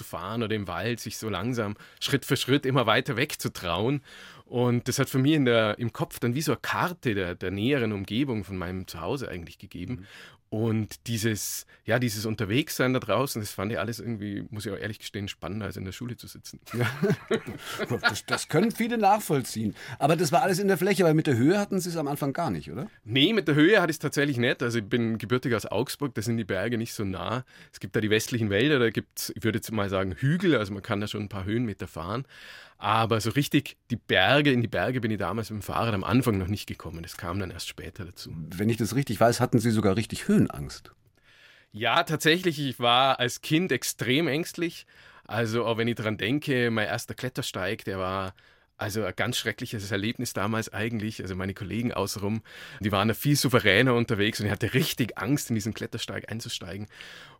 oder 0.43 0.55
im 0.55 0.67
Wald 0.67 0.99
sich 0.99 1.19
so 1.19 1.29
langsam 1.29 1.77
Schritt 1.99 2.25
für 2.25 2.35
Schritt 2.35 2.65
immer 2.65 2.87
weiter 2.87 3.15
wegzutrauen. 3.15 4.01
Und 4.45 4.87
das 4.87 4.97
hat 4.97 5.11
für 5.11 5.19
mich 5.19 5.37
der, 5.45 5.77
im 5.77 5.93
Kopf 5.93 6.19
dann 6.19 6.33
wie 6.33 6.41
so 6.41 6.53
eine 6.53 6.59
Karte 6.61 7.13
der, 7.13 7.35
der 7.35 7.51
näheren 7.51 7.91
Umgebung 7.91 8.43
von 8.43 8.57
meinem 8.57 8.87
Zuhause 8.87 9.29
eigentlich 9.29 9.59
gegeben. 9.59 9.93
Mhm. 9.93 10.05
Und 10.49 11.05
dieses, 11.05 11.67
ja, 11.85 11.99
dieses 11.99 12.25
Unterwegssein 12.25 12.93
da 12.93 12.99
draußen, 12.99 13.39
das 13.39 13.51
fand 13.51 13.71
ich 13.71 13.77
alles 13.77 13.99
irgendwie, 13.99 14.47
muss 14.49 14.65
ich 14.65 14.71
auch 14.71 14.77
ehrlich 14.77 14.97
gestehen, 14.97 15.27
spannender 15.27 15.67
als 15.67 15.77
in 15.77 15.85
der 15.85 15.91
Schule 15.91 16.17
zu 16.17 16.27
sitzen. 16.27 16.59
Ja. 16.73 16.89
Das, 18.01 18.25
das, 18.25 18.47
können 18.47 18.71
viele 18.71 18.97
nachvollziehen. 18.97 19.75
Aber 19.99 20.15
das 20.15 20.31
war 20.31 20.41
alles 20.41 20.59
in 20.59 20.67
der 20.67 20.77
Fläche, 20.77 21.03
weil 21.03 21.13
mit 21.13 21.27
der 21.27 21.35
Höhe 21.35 21.59
hatten 21.59 21.79
Sie 21.79 21.89
es 21.89 21.97
am 21.97 22.07
Anfang 22.07 22.33
gar 22.33 22.49
nicht, 22.49 22.71
oder? 22.71 22.87
Nee, 23.03 23.33
mit 23.33 23.47
der 23.47 23.55
Höhe 23.55 23.81
hatte 23.81 23.91
ich 23.91 23.95
es 23.95 23.99
tatsächlich 23.99 24.37
nicht. 24.37 24.63
Also 24.63 24.79
ich 24.79 24.85
bin 24.85 25.17
gebürtig 25.17 25.53
aus 25.55 25.65
Augsburg, 25.65 26.13
da 26.15 26.21
sind 26.21 26.37
die 26.37 26.43
Berge 26.43 26.77
nicht 26.77 26.93
so 26.93 27.03
nah. 27.03 27.45
Es 27.71 27.79
gibt 27.79 27.95
da 27.95 28.01
die 28.01 28.09
westlichen 28.09 28.49
Wälder, 28.49 28.79
da 28.79 28.89
gibt 28.89 29.19
es, 29.19 29.33
ich 29.35 29.43
würde 29.43 29.57
jetzt 29.57 29.71
mal 29.71 29.89
sagen, 29.89 30.15
Hügel, 30.17 30.55
also 30.55 30.73
man 30.73 30.81
kann 30.81 31.01
da 31.01 31.07
schon 31.07 31.23
ein 31.23 31.29
paar 31.29 31.45
Höhenmeter 31.45 31.87
fahren. 31.87 32.25
Aber 32.79 33.19
so 33.19 33.31
richtig 33.31 33.75
die 33.91 33.97
Berge, 33.97 34.53
in 34.53 34.61
die 34.61 34.69
Berge 34.69 35.01
bin 35.01 35.11
ich 35.11 35.17
damals 35.17 35.49
mit 35.49 35.61
dem 35.61 35.63
Fahrrad 35.63 35.93
am 35.93 36.05
Anfang 36.05 36.37
noch 36.37 36.47
nicht 36.47 36.65
gekommen. 36.65 37.03
Das 37.03 37.17
kam 37.17 37.37
dann 37.37 37.51
erst 37.51 37.67
später 37.67 38.05
dazu. 38.05 38.31
Wenn 38.55 38.69
ich 38.69 38.77
das 38.77 38.95
richtig 38.95 39.19
weiß, 39.19 39.41
hatten 39.41 39.59
Sie 39.59 39.71
sogar 39.71 39.97
richtig 39.97 40.29
Höhenangst. 40.29 40.91
Ja, 41.73 42.03
tatsächlich. 42.03 42.57
Ich 42.57 42.79
war 42.79 43.19
als 43.19 43.41
Kind 43.41 43.73
extrem 43.73 44.29
ängstlich. 44.29 44.87
Also, 45.25 45.65
auch 45.65 45.77
wenn 45.77 45.89
ich 45.89 45.95
daran 45.95 46.17
denke, 46.17 46.71
mein 46.71 46.87
erster 46.87 47.13
Klettersteig, 47.13 47.83
der 47.83 47.99
war 47.99 48.33
also 48.79 49.03
ein 49.03 49.13
ganz 49.15 49.37
schreckliches 49.37 49.91
Erlebnis 49.91 50.31
damals 50.31 50.71
eigentlich. 50.71 51.21
Also 51.21 51.35
meine 51.35 51.53
Kollegen 51.53 51.91
außenrum, 51.91 52.41
die 52.79 52.93
waren 52.93 53.09
da 53.09 53.13
viel 53.13 53.35
souveräner 53.35 53.93
unterwegs 53.93 54.39
und 54.39 54.45
ich 54.45 54.51
hatte 54.51 54.73
richtig 54.73 55.17
Angst, 55.17 55.49
in 55.49 55.55
diesen 55.55 55.73
Klettersteig 55.73 56.31
einzusteigen. 56.31 56.87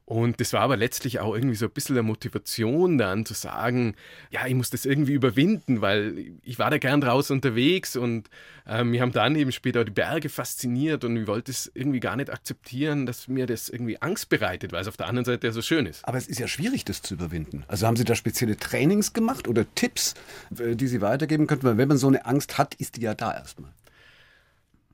Und 0.09 0.41
das 0.41 0.53
war 0.53 0.61
aber 0.61 0.75
letztlich 0.75 1.19
auch 1.19 1.35
irgendwie 1.35 1.55
so 1.55 1.67
ein 1.67 1.71
bisschen 1.71 1.93
der 1.93 2.01
Motivation 2.01 2.97
dann 2.97 3.27
zu 3.27 3.35
sagen, 3.35 3.93
ja, 4.31 4.47
ich 4.47 4.55
muss 4.55 4.71
das 4.71 4.85
irgendwie 4.85 5.13
überwinden, 5.13 5.81
weil 5.81 6.31
ich 6.41 6.57
war 6.57 6.71
da 6.71 6.79
gern 6.79 6.99
draußen 6.99 7.35
unterwegs 7.35 7.95
und 7.95 8.27
äh, 8.65 8.83
mir 8.83 9.03
haben 9.03 9.11
dann 9.11 9.35
eben 9.35 9.51
später 9.51 9.85
die 9.85 9.91
Berge 9.91 10.29
fasziniert 10.29 11.03
und 11.03 11.15
ich 11.15 11.27
wollte 11.27 11.51
es 11.51 11.69
irgendwie 11.75 11.99
gar 11.99 12.15
nicht 12.15 12.31
akzeptieren, 12.31 13.05
dass 13.05 13.27
mir 13.27 13.45
das 13.45 13.69
irgendwie 13.69 14.01
Angst 14.01 14.29
bereitet, 14.29 14.71
weil 14.71 14.81
es 14.81 14.87
auf 14.87 14.97
der 14.97 15.05
anderen 15.05 15.25
Seite 15.25 15.45
ja 15.45 15.53
so 15.53 15.61
schön 15.61 15.85
ist. 15.85 16.03
Aber 16.07 16.17
es 16.17 16.25
ist 16.25 16.39
ja 16.39 16.47
schwierig, 16.47 16.85
das 16.85 17.03
zu 17.03 17.13
überwinden. 17.13 17.63
Also 17.67 17.85
haben 17.85 17.95
Sie 17.95 18.03
da 18.03 18.15
spezielle 18.15 18.57
Trainings 18.57 19.13
gemacht 19.13 19.47
oder 19.47 19.63
Tipps, 19.75 20.15
die 20.49 20.87
Sie 20.87 21.01
weitergeben 21.01 21.45
könnten? 21.45 21.67
Weil 21.67 21.77
wenn 21.77 21.87
man 21.87 21.97
so 21.97 22.07
eine 22.07 22.25
Angst 22.25 22.57
hat, 22.57 22.73
ist 22.73 22.97
die 22.97 23.01
ja 23.01 23.13
da 23.13 23.31
erstmal. 23.31 23.69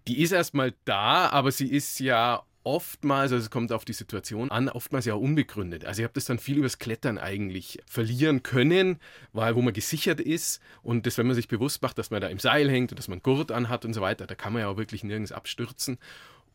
Die 0.10 0.22
ist 0.22 0.34
erstmal 0.34 0.74
da, 0.84 1.30
aber 1.30 1.54
sie 1.54 1.72
ist 1.72 2.02
ja 2.02 2.44
oftmals, 2.66 3.32
also 3.32 3.44
es 3.44 3.52
kommt 3.52 3.72
auf 3.72 3.86
die 3.86 3.94
Situation 3.94 4.52
an, 4.52 4.68
oftmals 4.70 5.06
ja 5.06 5.14
unbegründet. 5.14 5.86
Also 5.86 6.02
ich 6.02 6.04
habe 6.04 6.14
das 6.14 6.26
dann 6.26 6.40
viel 6.40 6.58
übers 6.58 6.80
Klettern 6.80 7.18
eigentlich 7.18 7.80
verlieren 7.86 8.44
können, 8.44 9.00
weil 9.34 9.56
wo 9.56 9.62
man 9.62 9.74
gesichert 9.74 10.20
ist 10.20 10.62
und 10.82 11.06
das, 11.06 11.18
wenn 11.18 11.28
man 11.28 11.36
sich 11.36 11.48
bewusst 11.48 11.82
macht, 11.82 11.98
dass 11.98 12.10
man 12.10 12.22
da 12.22 12.28
im 12.28 12.40
Seil 12.40 12.70
hängt 12.70 12.92
und 12.92 12.98
dass 12.98 13.08
man 13.08 13.22
Gurt 13.22 13.52
anhat 13.52 13.86
und 13.86 13.94
so 13.94 14.02
weiter, 14.02 14.26
da 14.28 14.36
kann 14.36 14.52
man 14.52 14.64
ja 14.64 14.68
auch 14.68 14.78
wirklich 14.78 15.04
nirgends 15.04 15.32
abstürzen. 15.32 15.98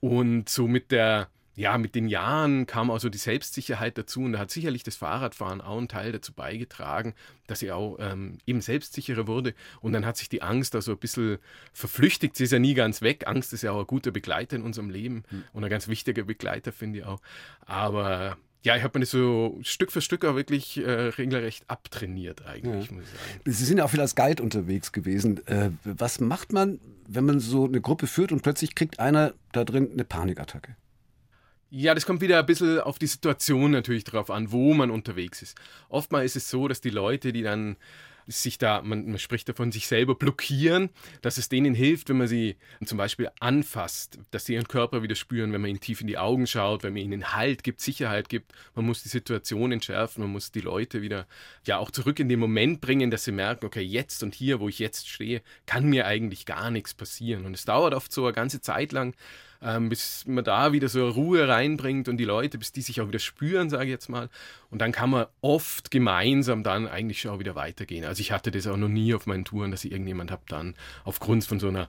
Und 0.01 0.49
so 0.49 0.67
mit 0.67 0.91
der 0.91 1.29
ja, 1.61 1.77
mit 1.77 1.95
den 1.95 2.09
Jahren 2.09 2.67
kam 2.67 2.91
also 2.91 3.11
die 3.11 3.19
Selbstsicherheit 3.19 3.99
dazu 3.99 4.23
und 4.23 4.33
da 4.33 4.39
hat 4.39 4.51
sicherlich 4.51 4.83
das 4.83 4.97
Fahrradfahren 4.97 5.61
auch 5.61 5.77
einen 5.77 5.89
Teil 5.89 6.11
dazu 6.11 6.33
beigetragen, 6.33 7.15
dass 7.49 7.61
ich 7.61 7.71
auch 7.71 7.99
ähm, 8.01 8.39
eben 8.47 8.63
selbstsicherer 8.63 9.27
wurde. 9.27 9.53
Und 9.83 9.93
dann 9.93 10.07
hat 10.07 10.17
sich 10.17 10.31
die 10.31 10.41
Angst 10.41 10.75
also 10.75 10.93
ein 10.93 10.99
bisschen 10.99 11.37
verflüchtigt. 11.75 12.35
Sie 12.35 12.45
ist 12.45 12.53
ja 12.53 12.59
nie 12.59 12.73
ganz 12.73 13.03
weg. 13.03 13.27
Angst 13.27 13.53
ist 13.53 13.61
ja 13.61 13.73
auch 13.73 13.81
ein 13.81 13.87
guter 13.87 14.11
Begleiter 14.11 14.57
in 14.57 14.63
unserem 14.63 14.89
Leben 14.89 15.25
mhm. 15.31 15.45
und 15.53 15.63
ein 15.63 15.69
ganz 15.69 15.87
wichtiger 15.87 16.23
Begleiter, 16.23 16.73
finde 16.73 17.01
ich 17.01 17.05
auch. 17.05 17.21
Aber 17.67 18.39
ja, 18.63 18.75
ich 18.77 18.83
habe 18.83 18.99
mir 18.99 19.05
das 19.05 19.11
so 19.11 19.59
Stück 19.61 19.93
für 19.93 20.01
Stück 20.01 20.25
auch 20.25 20.37
wirklich 20.37 20.79
äh, 20.79 20.91
regelrecht 20.91 21.65
abtrainiert, 21.69 22.47
eigentlich, 22.47 22.89
ja. 22.89 22.95
muss 22.95 23.05
ich 23.05 23.11
sagen. 23.11 23.41
Sie 23.45 23.65
sind 23.67 23.77
ja 23.77 23.85
auch 23.85 23.91
viel 23.91 24.01
als 24.01 24.15
Guide 24.15 24.43
unterwegs 24.43 24.93
gewesen. 24.93 25.47
Äh, 25.47 25.73
was 25.85 26.21
macht 26.21 26.55
man, 26.55 26.81
wenn 27.07 27.27
man 27.27 27.39
so 27.39 27.67
eine 27.67 27.83
Gruppe 27.83 28.07
führt 28.07 28.33
und 28.33 28.41
plötzlich 28.43 28.75
kriegt 28.75 28.99
einer 28.99 29.35
da 29.53 29.65
drin 29.65 29.91
eine 29.93 30.05
Panikattacke? 30.05 30.75
Ja, 31.73 31.95
das 31.95 32.05
kommt 32.05 32.21
wieder 32.21 32.41
ein 32.41 32.47
bisschen 32.47 32.81
auf 32.81 32.99
die 32.99 33.07
Situation 33.07 33.71
natürlich 33.71 34.03
drauf 34.03 34.29
an, 34.29 34.51
wo 34.51 34.75
man 34.75 34.91
unterwegs 34.91 35.41
ist. 35.41 35.57
Oftmal 35.89 36.25
ist 36.25 36.35
es 36.35 36.51
so, 36.51 36.67
dass 36.67 36.81
die 36.81 36.91
Leute, 36.91 37.33
die 37.33 37.43
dann 37.43 37.77
sich 38.27 38.59
da, 38.59 38.83
man, 38.83 39.07
man, 39.07 39.19
spricht 39.19 39.49
davon, 39.49 39.73
sich 39.73 39.87
selber 39.87 40.15
blockieren, 40.15 40.91
dass 41.23 41.39
es 41.39 41.49
denen 41.49 41.75
hilft, 41.75 42.09
wenn 42.09 42.19
man 42.19 42.29
sie 42.29 42.57
zum 42.85 42.99
Beispiel 42.99 43.31
anfasst, 43.41 44.19
dass 44.31 44.45
sie 44.45 44.55
ihren 44.55 44.69
Körper 44.69 45.03
wieder 45.03 45.15
spüren, 45.15 45.53
wenn 45.53 45.61
man 45.61 45.71
ihnen 45.71 45.81
tief 45.81 46.01
in 46.01 46.07
die 46.07 46.19
Augen 46.19 46.47
schaut, 46.47 46.83
wenn 46.83 46.93
man 46.93 47.03
ihnen 47.03 47.35
Halt 47.35 47.65
gibt, 47.65 47.81
Sicherheit 47.81 48.29
gibt. 48.29 48.53
Man 48.75 48.87
muss 48.87 49.03
die 49.03 49.09
Situation 49.09 49.73
entschärfen, 49.73 50.23
man 50.23 50.33
muss 50.33 50.53
die 50.53 50.61
Leute 50.61 51.03
wieder 51.03 51.27
ja 51.67 51.79
auch 51.79 51.91
zurück 51.91 52.19
in 52.19 52.29
den 52.29 52.41
Moment 52.41 52.81
bringen, 52.81 53.11
dass 53.11 53.25
sie 53.25 53.33
merken, 53.33 53.67
okay, 53.67 53.83
jetzt 53.83 54.23
und 54.23 54.35
hier, 54.35 54.61
wo 54.61 54.69
ich 54.69 54.79
jetzt 54.79 55.09
stehe, 55.09 55.43
kann 55.67 55.89
mir 55.89 56.07
eigentlich 56.07 56.47
gar 56.47 56.71
nichts 56.71 56.95
passieren. 56.95 57.47
Und 57.47 57.55
es 57.55 57.65
dauert 57.65 57.95
oft 57.95 58.13
so 58.13 58.25
eine 58.25 58.33
ganze 58.33 58.61
Zeit 58.61 58.93
lang, 58.93 59.15
ähm, 59.63 59.89
bis 59.89 60.27
man 60.27 60.45
da 60.45 60.73
wieder 60.73 60.89
so 60.89 61.09
Ruhe 61.09 61.47
reinbringt 61.49 62.09
und 62.09 62.17
die 62.17 62.25
Leute, 62.25 62.59
bis 62.59 62.73
die 62.73 62.83
sich 62.83 63.01
auch 63.01 63.09
wieder 63.09 63.19
spüren, 63.19 63.71
sage 63.71 63.85
ich 63.85 63.91
jetzt 63.91 64.09
mal. 64.09 64.29
Und 64.71 64.81
dann 64.81 64.93
kann 64.93 65.11
man 65.11 65.27
oft 65.41 65.91
gemeinsam 65.91 66.63
dann 66.63 66.89
eigentlich 66.89 67.21
schon 67.21 67.39
wieder 67.39 67.55
weitergehen. 67.55 68.05
Also 68.05 68.21
ich 68.21 68.33
hatte 68.33 68.51
das 68.51 68.67
auch 68.67 68.77
noch 68.77 68.89
nie 68.89 69.15
auf 69.15 69.27
meinen 69.27 69.45
Touren, 69.45 69.71
dass 69.71 69.85
ich 69.85 69.93
irgendjemand 69.93 70.31
habe 70.31 70.43
dann 70.49 70.75
aufgrund 71.05 71.45
von 71.45 71.61
so 71.61 71.69
einer 71.69 71.89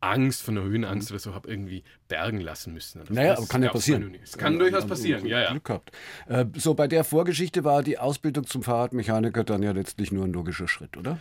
Angst, 0.00 0.42
von 0.42 0.56
einer 0.56 0.66
Höhenangst 0.66 1.10
oder 1.10 1.18
so, 1.18 1.34
habe 1.34 1.50
irgendwie 1.50 1.82
bergen 2.06 2.40
lassen 2.40 2.72
müssen. 2.72 3.00
Also 3.00 3.12
naja, 3.12 3.36
aber 3.36 3.46
kann 3.46 3.62
ja 3.62 3.70
passieren. 3.70 4.14
Es 4.22 4.38
kann 4.38 4.52
ja, 4.54 4.58
durchaus 4.60 4.86
passieren, 4.86 5.26
ja, 5.26 5.40
ja. 5.40 5.50
Glück 5.50 5.64
gehabt. 5.64 5.90
Äh, 6.28 6.46
so, 6.54 6.74
bei 6.74 6.86
der 6.86 7.02
Vorgeschichte 7.02 7.64
war 7.64 7.82
die 7.82 7.98
Ausbildung 7.98 8.46
zum 8.46 8.62
Fahrradmechaniker 8.62 9.42
dann 9.42 9.62
ja 9.62 9.72
letztlich 9.72 10.12
nur 10.12 10.24
ein 10.24 10.32
logischer 10.32 10.68
Schritt, 10.68 10.96
oder? 10.96 11.18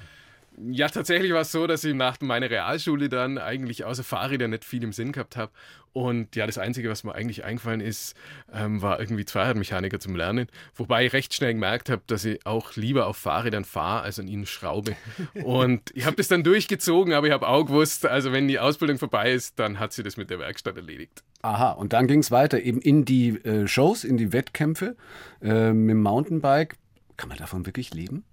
Ja, 0.60 0.90
tatsächlich 0.90 1.34
war 1.34 1.42
es 1.42 1.52
so, 1.52 1.68
dass 1.68 1.84
ich 1.84 1.94
nach 1.94 2.20
meiner 2.22 2.50
Realschule 2.50 3.10
dann 3.10 3.38
eigentlich 3.38 3.86
außer 3.86 4.04
Fahrräder 4.04 4.48
nicht 4.48 4.66
viel 4.66 4.84
im 4.84 4.92
Sinn 4.92 5.12
gehabt 5.12 5.38
habe. 5.38 5.52
Und 5.94 6.36
ja, 6.36 6.46
das 6.48 6.58
Einzige, 6.58 6.90
was 6.90 7.04
mir 7.04 7.14
eigentlich 7.14 7.44
eingefallen 7.44 7.80
ist, 7.80 8.16
ähm, 8.52 8.82
war 8.82 9.00
irgendwie 9.00 9.26
Zweiradmechaniker 9.26 10.00
zum 10.00 10.16
Lernen. 10.16 10.48
Wobei 10.76 11.06
ich 11.06 11.14
recht 11.14 11.34
schnell 11.34 11.54
gemerkt 11.54 11.90
habe, 11.90 12.02
dass 12.08 12.26
ich 12.26 12.46
auch 12.46 12.76
lieber 12.76 13.08
auf 13.08 13.18
Fahrrädern 13.18 13.66
fahre, 13.66 14.02
als 14.02 14.20
an 14.20 14.28
ihnen 14.28 14.46
schraube. 14.46 14.96
Und 15.44 15.92
ich 15.96 16.06
habe 16.06 16.16
das 16.16 16.28
dann 16.28 16.44
durchgezogen, 16.44 17.14
aber 17.14 17.28
ich 17.28 17.34
habe 17.34 17.48
auch 17.48 17.66
gewusst, 17.66 18.06
also 18.06 18.32
wenn 18.32 18.48
die 18.48 18.60
Ausbildung 18.60 18.98
vorbei 18.98 19.32
ist, 19.32 19.60
dann 19.60 19.80
hat 19.80 19.94
sie 19.94 20.04
das 20.04 20.18
mit 20.18 20.30
der 20.30 20.40
Werkstatt 20.40 20.76
erledigt. 20.76 21.24
Aha, 21.44 21.72
und 21.72 21.94
dann 21.94 22.08
ging 22.08 22.20
es 22.20 22.32
weiter 22.32 22.60
eben 22.60 22.82
in 22.82 23.06
die 23.06 23.30
äh, 23.46 23.68
Shows, 23.68 24.04
in 24.04 24.18
die 24.18 24.34
Wettkämpfe 24.34 24.96
äh, 25.42 25.72
mit 25.72 25.92
dem 25.92 26.02
Mountainbike. 26.02 26.76
Kann 27.16 27.30
man 27.30 27.38
davon 27.38 27.66
wirklich 27.66 27.94
leben? 27.94 28.24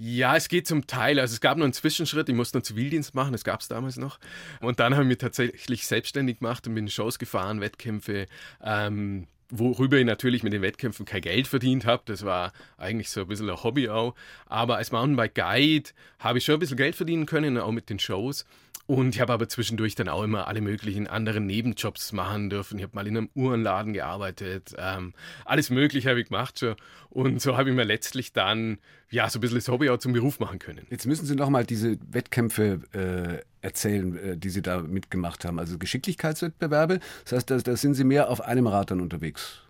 Ja, 0.00 0.36
es 0.36 0.48
geht 0.48 0.66
zum 0.66 0.86
Teil. 0.86 1.18
Also 1.18 1.34
es 1.34 1.40
gab 1.40 1.58
noch 1.58 1.64
einen 1.64 1.72
Zwischenschritt, 1.72 2.28
ich 2.28 2.34
musste 2.34 2.58
einen 2.58 2.64
Zivildienst 2.64 3.14
machen, 3.14 3.32
das 3.32 3.42
gab 3.42 3.60
es 3.60 3.68
damals 3.68 3.96
noch. 3.96 4.18
Und 4.60 4.78
dann 4.78 4.94
habe 4.94 5.02
ich 5.02 5.08
mich 5.08 5.18
tatsächlich 5.18 5.86
selbstständig 5.86 6.38
gemacht 6.38 6.66
und 6.68 6.74
bin 6.74 6.88
Shows 6.88 7.18
gefahren, 7.18 7.60
Wettkämpfe, 7.60 8.26
ähm, 8.62 9.26
worüber 9.50 9.98
ich 9.98 10.04
natürlich 10.04 10.42
mit 10.42 10.52
den 10.52 10.62
Wettkämpfen 10.62 11.04
kein 11.04 11.22
Geld 11.22 11.48
verdient 11.48 11.84
habe. 11.84 12.02
Das 12.06 12.24
war 12.24 12.52
eigentlich 12.76 13.10
so 13.10 13.22
ein 13.22 13.26
bisschen 13.28 13.50
ein 13.50 13.62
Hobby 13.62 13.88
auch. 13.88 14.14
Aber 14.46 14.76
als 14.76 14.92
Mountainbike 14.92 15.34
Guide 15.34 15.90
habe 16.20 16.38
ich 16.38 16.44
schon 16.44 16.54
ein 16.54 16.60
bisschen 16.60 16.76
Geld 16.76 16.94
verdienen 16.94 17.26
können, 17.26 17.58
auch 17.58 17.72
mit 17.72 17.90
den 17.90 17.98
Shows. 17.98 18.44
Und 18.88 19.14
ich 19.14 19.20
habe 19.20 19.34
aber 19.34 19.50
zwischendurch 19.50 19.96
dann 19.96 20.08
auch 20.08 20.22
immer 20.22 20.48
alle 20.48 20.62
möglichen 20.62 21.06
anderen 21.06 21.44
Nebenjobs 21.44 22.12
machen 22.12 22.48
dürfen. 22.48 22.78
Ich 22.78 22.84
habe 22.84 22.96
mal 22.96 23.06
in 23.06 23.18
einem 23.18 23.28
Uhrenladen 23.34 23.92
gearbeitet. 23.92 24.74
Ähm, 24.78 25.12
alles 25.44 25.68
Mögliche 25.68 26.08
habe 26.08 26.22
ich 26.22 26.28
gemacht 26.28 26.58
schon. 26.58 26.74
Und 27.10 27.42
so 27.42 27.58
habe 27.58 27.68
ich 27.68 27.76
mir 27.76 27.84
letztlich 27.84 28.32
dann 28.32 28.78
ja 29.10 29.28
so 29.28 29.38
ein 29.38 29.40
bisschen 29.42 29.58
das 29.58 29.68
Hobby 29.68 29.90
auch 29.90 29.98
zum 29.98 30.14
Beruf 30.14 30.40
machen 30.40 30.58
können. 30.58 30.86
Jetzt 30.88 31.04
müssen 31.04 31.26
Sie 31.26 31.36
noch 31.36 31.50
mal 31.50 31.66
diese 31.66 31.98
Wettkämpfe 32.10 32.80
äh, 32.94 33.44
erzählen, 33.60 34.16
äh, 34.16 34.36
die 34.38 34.48
Sie 34.48 34.62
da 34.62 34.80
mitgemacht 34.80 35.44
haben. 35.44 35.58
Also 35.58 35.76
Geschicklichkeitswettbewerbe. 35.76 37.00
Das 37.24 37.32
heißt, 37.34 37.50
da, 37.50 37.58
da 37.58 37.76
sind 37.76 37.92
Sie 37.92 38.04
mehr 38.04 38.30
auf 38.30 38.40
einem 38.40 38.66
Rad 38.68 38.90
dann 38.90 39.02
unterwegs. 39.02 39.67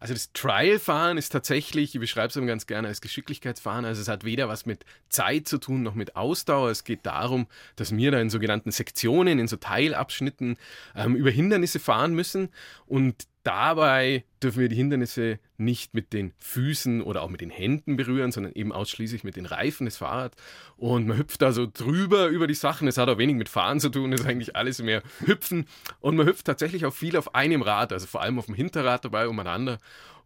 Also 0.00 0.14
das 0.14 0.32
Trial-Fahren 0.32 1.18
ist 1.18 1.30
tatsächlich, 1.30 1.94
ich 1.94 2.00
beschreibe 2.00 2.28
es 2.28 2.46
ganz 2.46 2.66
gerne 2.66 2.88
als 2.88 3.00
Geschicklichkeitsfahren. 3.00 3.84
Also 3.84 4.00
es 4.00 4.08
hat 4.08 4.24
weder 4.24 4.48
was 4.48 4.64
mit 4.64 4.84
Zeit 5.08 5.48
zu 5.48 5.58
tun 5.58 5.82
noch 5.82 5.94
mit 5.94 6.14
Ausdauer. 6.14 6.70
Es 6.70 6.84
geht 6.84 7.04
darum, 7.04 7.48
dass 7.76 7.96
wir 7.96 8.10
da 8.12 8.20
in 8.20 8.30
sogenannten 8.30 8.70
Sektionen, 8.70 9.38
in 9.38 9.48
so 9.48 9.56
Teilabschnitten 9.56 10.56
ähm, 10.94 11.16
über 11.16 11.30
Hindernisse 11.30 11.80
fahren 11.80 12.14
müssen 12.14 12.50
und 12.86 13.26
Dabei 13.48 14.24
dürfen 14.42 14.60
wir 14.60 14.68
die 14.68 14.76
Hindernisse 14.76 15.38
nicht 15.56 15.94
mit 15.94 16.12
den 16.12 16.34
Füßen 16.36 17.00
oder 17.00 17.22
auch 17.22 17.30
mit 17.30 17.40
den 17.40 17.48
Händen 17.48 17.96
berühren, 17.96 18.30
sondern 18.30 18.52
eben 18.52 18.72
ausschließlich 18.72 19.24
mit 19.24 19.36
den 19.36 19.46
Reifen 19.46 19.86
des 19.86 19.96
Fahrrads. 19.96 20.36
Und 20.76 21.06
man 21.06 21.16
hüpft 21.16 21.40
da 21.40 21.50
so 21.52 21.66
drüber 21.66 22.26
über 22.26 22.46
die 22.46 22.52
Sachen. 22.52 22.86
Es 22.88 22.98
hat 22.98 23.08
auch 23.08 23.16
wenig 23.16 23.36
mit 23.36 23.48
Fahren 23.48 23.80
zu 23.80 23.88
tun, 23.88 24.12
es 24.12 24.20
ist 24.20 24.26
eigentlich 24.26 24.54
alles 24.54 24.82
mehr 24.82 25.02
Hüpfen. 25.24 25.64
Und 26.00 26.16
man 26.16 26.26
hüpft 26.26 26.44
tatsächlich 26.44 26.84
auch 26.84 26.92
viel 26.92 27.16
auf 27.16 27.34
einem 27.34 27.62
Rad, 27.62 27.90
also 27.90 28.06
vor 28.06 28.20
allem 28.20 28.38
auf 28.38 28.44
dem 28.44 28.54
Hinterrad 28.54 29.06
dabei 29.06 29.28
umeinander. 29.28 29.78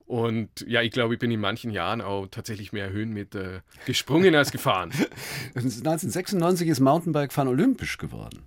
Und 0.04 0.48
ja, 0.66 0.82
ich 0.82 0.90
glaube, 0.90 1.14
ich 1.14 1.20
bin 1.20 1.30
in 1.30 1.38
manchen 1.38 1.70
Jahren 1.70 2.00
auch 2.00 2.26
tatsächlich 2.26 2.72
mehr 2.72 2.90
Höhenmeter 2.90 3.62
gesprungen 3.86 4.34
als 4.34 4.50
gefahren. 4.50 4.90
1996 5.54 6.66
ist 6.66 6.80
Mountainbike-Fahren 6.80 7.46
olympisch 7.46 7.98
geworden. 7.98 8.42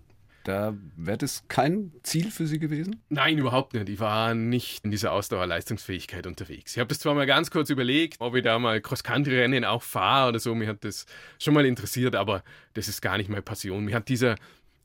Da 0.45 0.75
wäre 0.95 1.17
das 1.17 1.43
kein 1.47 1.91
Ziel 2.03 2.29
für 2.29 2.45
Sie 2.45 2.59
gewesen? 2.59 3.01
Nein, 3.09 3.39
überhaupt 3.39 3.73
nicht. 3.73 3.89
Ich 3.89 3.99
war 3.99 4.35
nicht 4.35 4.85
in 4.85 4.91
dieser 4.91 5.11
Ausdauerleistungsfähigkeit 5.11 6.27
unterwegs. 6.27 6.73
Ich 6.75 6.79
habe 6.79 6.93
es 6.93 6.99
zwar 6.99 7.15
mal 7.15 7.25
ganz 7.25 7.49
kurz 7.49 7.71
überlegt, 7.71 8.17
ob 8.19 8.35
ich 8.35 8.43
da 8.43 8.59
mal 8.59 8.79
Cross-Country-Rennen 8.79 9.65
auch 9.65 9.81
fahre 9.81 10.29
oder 10.29 10.39
so. 10.39 10.53
Mir 10.53 10.67
hat 10.67 10.83
das 10.83 11.07
schon 11.39 11.55
mal 11.55 11.65
interessiert, 11.65 12.15
aber 12.15 12.43
das 12.75 12.87
ist 12.87 13.01
gar 13.01 13.17
nicht 13.17 13.27
meine 13.27 13.41
Passion. 13.41 13.85
Mir 13.85 13.95
hat 13.95 14.07
dieser 14.07 14.35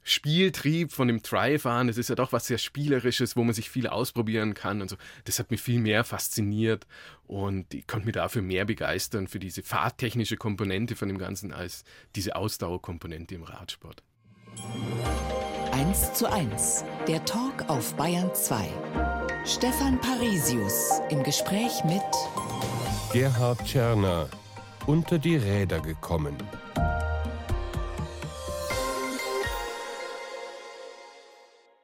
Spieltrieb 0.03 0.93
von 0.93 1.09
dem 1.09 1.23
Tri-Fahren, 1.23 1.89
das 1.89 1.99
ist 1.99 2.09
ja 2.09 2.15
doch 2.15 2.33
was 2.33 2.47
sehr 2.47 2.57
Spielerisches, 2.57 3.37
wo 3.37 3.45
man 3.45 3.53
sich 3.53 3.69
viel 3.69 3.87
ausprobieren 3.87 4.55
kann 4.55 4.81
und 4.81 4.89
so. 4.89 4.97
Das 5.25 5.39
hat 5.39 5.51
mich 5.51 5.61
viel 5.61 5.79
mehr 5.79 6.05
fasziniert 6.05 6.87
und 7.27 7.75
ich 7.75 7.87
konnte 7.87 8.07
mich 8.07 8.15
dafür 8.15 8.41
mehr 8.41 8.65
begeistern, 8.65 9.29
für 9.29 9.39
diese 9.39 9.63
fahrtechnische 9.63 10.39
Komponente 10.39 10.97
von 10.97 11.09
dem 11.09 11.19
Ganzen, 11.19 11.53
als 11.53 11.85
diese 12.17 12.35
Ausdauerkomponente 12.35 13.35
im 13.35 13.43
Radsport. 13.43 14.03
1 15.73 16.15
zu 16.15 16.31
1, 16.31 16.85
der 17.07 17.25
Talk 17.25 17.69
auf 17.69 17.95
Bayern 17.95 18.31
2. 18.35 18.69
Stefan 19.45 20.01
Parisius 20.01 21.01
im 21.11 21.23
Gespräch 21.23 21.85
mit 21.85 22.03
Gerhard 23.13 23.65
Czerner, 23.65 24.29
unter 24.87 25.19
die 25.19 25.37
Räder 25.37 25.81
gekommen. 25.81 26.37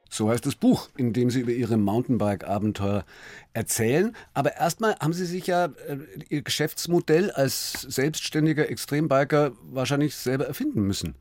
So 0.09 0.29
heißt 0.29 0.45
das 0.45 0.55
Buch, 0.55 0.89
in 0.97 1.13
dem 1.13 1.29
Sie 1.29 1.41
über 1.41 1.51
Ihre 1.51 1.77
Mountainbike-Abenteuer 1.77 3.05
erzählen. 3.53 4.15
Aber 4.33 4.57
erstmal 4.57 4.95
haben 4.99 5.13
Sie 5.13 5.25
sich 5.25 5.47
ja 5.47 5.65
äh, 5.65 5.97
Ihr 6.29 6.41
Geschäftsmodell 6.41 7.31
als 7.31 7.73
selbstständiger 7.83 8.69
Extrembiker 8.69 9.53
wahrscheinlich 9.61 10.15
selber 10.15 10.45
erfinden 10.45 10.81
müssen. 10.81 11.15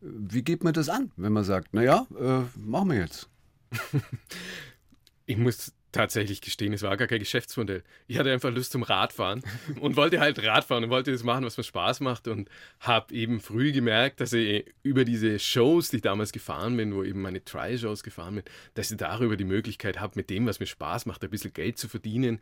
Wie 0.00 0.42
geht 0.42 0.64
man 0.64 0.72
das 0.72 0.88
an, 0.88 1.10
wenn 1.16 1.32
man 1.32 1.44
sagt, 1.44 1.74
naja, 1.74 2.06
äh, 2.18 2.42
machen 2.58 2.90
wir 2.90 2.98
jetzt? 2.98 3.28
ich 5.26 5.36
muss 5.36 5.72
tatsächlich 5.92 6.42
gestehen, 6.42 6.72
es 6.74 6.82
war 6.82 6.96
gar 6.96 7.08
kein 7.08 7.18
Geschäftsmodell. 7.18 7.82
Ich 8.06 8.18
hatte 8.18 8.30
einfach 8.30 8.50
Lust 8.50 8.72
zum 8.72 8.82
Radfahren 8.82 9.42
und 9.80 9.96
wollte 9.96 10.20
halt 10.20 10.42
Radfahren 10.44 10.84
und 10.84 10.90
wollte 10.90 11.12
das 11.12 11.22
machen, 11.22 11.44
was 11.44 11.56
mir 11.56 11.64
Spaß 11.64 12.00
macht 12.00 12.28
und 12.28 12.48
habe 12.80 13.14
eben 13.14 13.40
früh 13.40 13.72
gemerkt, 13.72 14.20
dass 14.20 14.32
ich 14.32 14.66
über 14.82 15.04
diese 15.04 15.38
Shows, 15.38 15.88
die 15.88 15.96
ich 15.96 16.02
damals 16.02 16.32
gefahren 16.32 16.76
bin, 16.76 16.94
wo 16.94 17.02
eben 17.04 17.22
meine 17.22 17.42
Try-Shows 17.42 18.02
gefahren 18.02 18.36
bin, 18.36 18.44
dass 18.74 18.90
ich 18.90 18.98
darüber 18.98 19.36
die 19.36 19.44
Möglichkeit 19.44 19.98
habe, 19.98 20.12
mit 20.16 20.30
dem, 20.30 20.46
was 20.46 20.60
mir 20.60 20.66
Spaß 20.66 21.06
macht, 21.06 21.24
ein 21.24 21.30
bisschen 21.30 21.52
Geld 21.52 21.78
zu 21.78 21.88
verdienen 21.88 22.40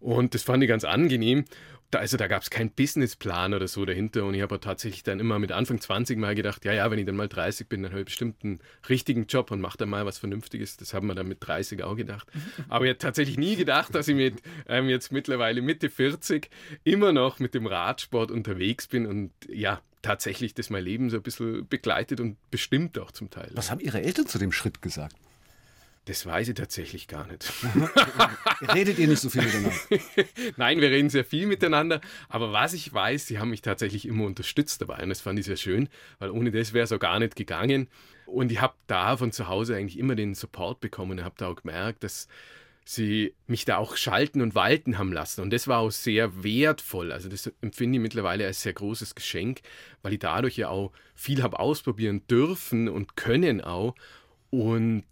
und 0.00 0.34
das 0.34 0.42
fand 0.42 0.62
ich 0.62 0.68
ganz 0.68 0.84
angenehm 0.84 1.44
da, 1.90 2.00
also 2.00 2.16
da 2.16 2.26
gab 2.26 2.42
es 2.42 2.50
keinen 2.50 2.70
Businessplan 2.70 3.54
oder 3.54 3.66
so 3.66 3.84
dahinter 3.86 4.24
und 4.24 4.34
ich 4.34 4.42
habe 4.42 4.60
tatsächlich 4.60 5.02
dann 5.02 5.20
immer 5.20 5.38
mit 5.38 5.52
Anfang 5.52 5.80
20 5.80 6.18
mal 6.18 6.34
gedacht, 6.34 6.64
ja, 6.64 6.72
ja, 6.72 6.90
wenn 6.90 6.98
ich 6.98 7.06
dann 7.06 7.16
mal 7.16 7.28
30 7.28 7.68
bin, 7.68 7.82
dann 7.82 7.92
habe 7.92 8.00
ich 8.00 8.06
bestimmt 8.06 8.44
einen 8.44 8.60
richtigen 8.88 9.26
Job 9.26 9.50
und 9.50 9.60
mache 9.60 9.78
dann 9.78 9.88
mal 9.88 10.04
was 10.04 10.18
Vernünftiges. 10.18 10.76
Das 10.76 10.92
haben 10.92 11.06
wir 11.06 11.14
dann 11.14 11.28
mit 11.28 11.38
30 11.40 11.82
auch 11.84 11.96
gedacht. 11.96 12.28
Aber 12.68 12.84
ich 12.84 12.90
hätte 12.90 13.06
tatsächlich 13.06 13.38
nie 13.38 13.56
gedacht, 13.56 13.94
dass 13.94 14.08
ich 14.08 14.16
mit 14.16 14.42
ähm, 14.68 14.88
jetzt 14.88 15.12
mittlerweile 15.12 15.62
Mitte 15.62 15.88
40 15.88 16.50
immer 16.84 17.12
noch 17.12 17.38
mit 17.38 17.54
dem 17.54 17.66
Radsport 17.66 18.30
unterwegs 18.30 18.86
bin 18.86 19.06
und 19.06 19.32
ja, 19.48 19.80
tatsächlich 20.02 20.54
das 20.54 20.68
mein 20.68 20.84
Leben 20.84 21.08
so 21.08 21.16
ein 21.16 21.22
bisschen 21.22 21.66
begleitet 21.68 22.20
und 22.20 22.36
bestimmt 22.50 22.98
auch 22.98 23.12
zum 23.12 23.30
Teil. 23.30 23.50
Was 23.54 23.70
haben 23.70 23.80
Ihre 23.80 24.02
Eltern 24.02 24.26
zu 24.26 24.38
dem 24.38 24.52
Schritt 24.52 24.82
gesagt? 24.82 25.16
Das 26.08 26.24
weiß 26.24 26.48
ich 26.48 26.54
tatsächlich 26.54 27.06
gar 27.06 27.26
nicht. 27.26 27.52
Redet 28.74 28.98
ihr 28.98 29.08
nicht 29.08 29.20
so 29.20 29.28
viel 29.28 29.42
miteinander? 29.42 29.76
Nein, 30.56 30.80
wir 30.80 30.90
reden 30.90 31.10
sehr 31.10 31.24
viel 31.24 31.46
miteinander. 31.46 32.00
Aber 32.30 32.50
was 32.50 32.72
ich 32.72 32.94
weiß, 32.94 33.26
sie 33.26 33.38
haben 33.38 33.50
mich 33.50 33.60
tatsächlich 33.60 34.06
immer 34.06 34.24
unterstützt 34.24 34.80
dabei. 34.80 35.02
Und 35.02 35.10
das 35.10 35.20
fand 35.20 35.38
ich 35.38 35.44
sehr 35.44 35.58
schön, 35.58 35.90
weil 36.18 36.30
ohne 36.30 36.50
das 36.50 36.72
wäre 36.72 36.84
es 36.84 36.92
auch 36.92 36.98
gar 36.98 37.18
nicht 37.18 37.36
gegangen. 37.36 37.88
Und 38.24 38.50
ich 38.50 38.58
habe 38.58 38.72
da 38.86 39.18
von 39.18 39.32
zu 39.32 39.48
Hause 39.48 39.76
eigentlich 39.76 39.98
immer 39.98 40.14
den 40.14 40.34
Support 40.34 40.80
bekommen 40.80 41.18
und 41.18 41.24
habe 41.24 41.34
da 41.36 41.48
auch 41.48 41.56
gemerkt, 41.56 42.02
dass 42.04 42.26
sie 42.86 43.34
mich 43.46 43.66
da 43.66 43.76
auch 43.76 43.98
schalten 43.98 44.40
und 44.40 44.54
walten 44.54 44.96
haben 44.96 45.12
lassen. 45.12 45.42
Und 45.42 45.52
das 45.52 45.68
war 45.68 45.80
auch 45.80 45.90
sehr 45.90 46.42
wertvoll. 46.42 47.12
Also 47.12 47.28
das 47.28 47.52
empfinde 47.60 47.98
ich 47.98 48.02
mittlerweile 48.02 48.46
als 48.46 48.62
sehr 48.62 48.72
großes 48.72 49.14
Geschenk, 49.14 49.60
weil 50.00 50.14
ich 50.14 50.20
dadurch 50.20 50.56
ja 50.56 50.70
auch 50.70 50.90
viel 51.14 51.42
habe 51.42 51.60
ausprobieren 51.60 52.26
dürfen 52.28 52.88
und 52.88 53.14
können 53.14 53.60
auch. 53.60 53.94
Und 54.48 55.04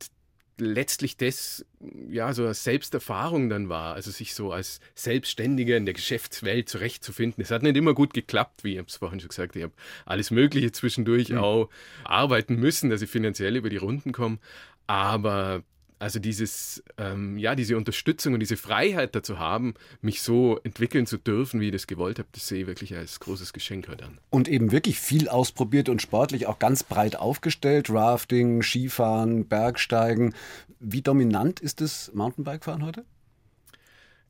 letztlich 0.59 1.17
das 1.17 1.65
ja 2.09 2.33
so 2.33 2.45
eine 2.45 2.55
Selbsterfahrung 2.55 3.49
dann 3.49 3.69
war, 3.69 3.95
also 3.95 4.11
sich 4.11 4.35
so 4.35 4.53
als 4.53 4.81
Selbstständiger 4.95 5.77
in 5.77 5.85
der 5.85 5.95
Geschäftswelt 5.95 6.69
zurechtzufinden. 6.69 7.43
Es 7.43 7.51
hat 7.51 7.63
nicht 7.63 7.77
immer 7.77 7.95
gut 7.95 8.15
geklappt, 8.15 8.65
wie 8.65 8.79
ich 8.79 8.87
es 8.87 8.97
vorhin 8.97 9.21
schon 9.21 9.29
gesagt, 9.29 9.57
ich 9.57 9.63
habe 9.63 9.75
alles 10.05 10.31
Mögliche 10.31 10.73
zwischendurch 10.73 11.31
mhm. 11.31 11.39
auch 11.39 11.71
arbeiten 12.05 12.57
müssen, 12.57 12.91
dass 12.91 13.03
ich 13.03 13.11
finanziell 13.11 13.57
über 13.57 13.71
die 13.71 13.77
Runden 13.77 14.13
komme. 14.13 14.39
Aber 14.87 15.63
also 15.99 16.19
dieses, 16.19 16.83
ähm, 16.99 17.38
ja, 17.38 17.55
diese 17.55 17.76
Unterstützung 17.76 18.35
und 18.35 18.41
diese 18.41 18.57
Freiheit 18.57 19.15
dazu 19.15 19.38
haben, 19.38 19.75
mich 20.03 20.23
so 20.23 20.59
entwickeln 20.62 21.07
zu 21.07 21.17
dürfen, 21.17 21.61
wie 21.61 21.67
ich 21.67 21.73
das 21.73 21.87
gewollt 21.87 22.19
habe, 22.19 22.29
das 22.33 22.49
sehe 22.49 22.62
ich 22.62 22.67
wirklich 22.67 22.95
als 22.95 23.21
großes 23.21 23.53
Geschenk 23.53 23.88
heute 23.88 24.05
an. 24.05 24.19
Und 24.31 24.49
eben 24.49 24.73
wirklich 24.73 24.99
viel 24.99 25.29
ausprobiert 25.29 25.88
und 25.88 26.03
sportlich 26.03 26.47
auch 26.47 26.59
ganz 26.59 26.83
breit 26.83 27.17
aufgestellt. 27.17 27.88
Rafting, 27.91 28.62
Skifahren, 28.62 29.47
Bergsteigen. 29.47 30.35
Wie 30.81 31.03
dominant 31.03 31.61
ist 31.61 31.81
das 31.81 32.12
Mountainbikefahren 32.15 32.85
heute? 32.85 33.05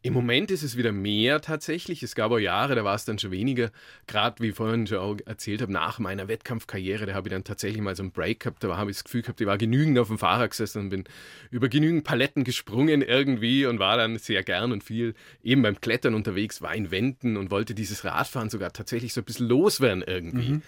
Im 0.06 0.12
Moment 0.12 0.52
ist 0.52 0.62
es 0.62 0.76
wieder 0.76 0.92
mehr 0.92 1.40
tatsächlich. 1.40 2.00
Es 2.04 2.14
gab 2.14 2.30
auch 2.30 2.38
Jahre, 2.38 2.76
da 2.76 2.84
war 2.84 2.94
es 2.94 3.04
dann 3.04 3.18
schon 3.18 3.32
weniger. 3.32 3.72
Gerade 4.06 4.40
wie 4.40 4.50
ich 4.50 4.54
vorhin 4.54 4.86
schon 4.86 4.98
auch 4.98 5.16
erzählt 5.26 5.62
habe, 5.62 5.72
nach 5.72 5.98
meiner 5.98 6.28
Wettkampfkarriere, 6.28 7.06
da 7.06 7.14
habe 7.14 7.28
ich 7.28 7.32
dann 7.32 7.42
tatsächlich 7.42 7.82
mal 7.82 7.96
so 7.96 8.04
einen 8.04 8.12
Break 8.12 8.38
gehabt. 8.38 8.62
Da 8.62 8.76
habe 8.76 8.92
ich 8.92 8.98
das 8.98 9.04
Gefühl 9.04 9.22
gehabt, 9.22 9.40
ich 9.40 9.48
war 9.48 9.58
genügend 9.58 9.98
auf 9.98 10.06
dem 10.06 10.18
Fahrrad 10.18 10.50
gesessen 10.50 10.82
und 10.82 10.88
bin 10.90 11.04
über 11.50 11.68
genügend 11.68 12.04
Paletten 12.04 12.44
gesprungen 12.44 13.02
irgendwie 13.02 13.66
und 13.66 13.80
war 13.80 13.96
dann 13.96 14.16
sehr 14.18 14.44
gern 14.44 14.70
und 14.70 14.84
viel 14.84 15.14
eben 15.42 15.62
beim 15.62 15.80
Klettern 15.80 16.14
unterwegs, 16.14 16.62
war 16.62 16.72
in 16.72 16.92
Wänden 16.92 17.36
und 17.36 17.50
wollte 17.50 17.74
dieses 17.74 18.04
Radfahren 18.04 18.48
sogar 18.48 18.72
tatsächlich 18.72 19.12
so 19.12 19.22
ein 19.22 19.24
bisschen 19.24 19.48
loswerden 19.48 20.04
irgendwie. 20.06 20.50
Mhm. 20.50 20.62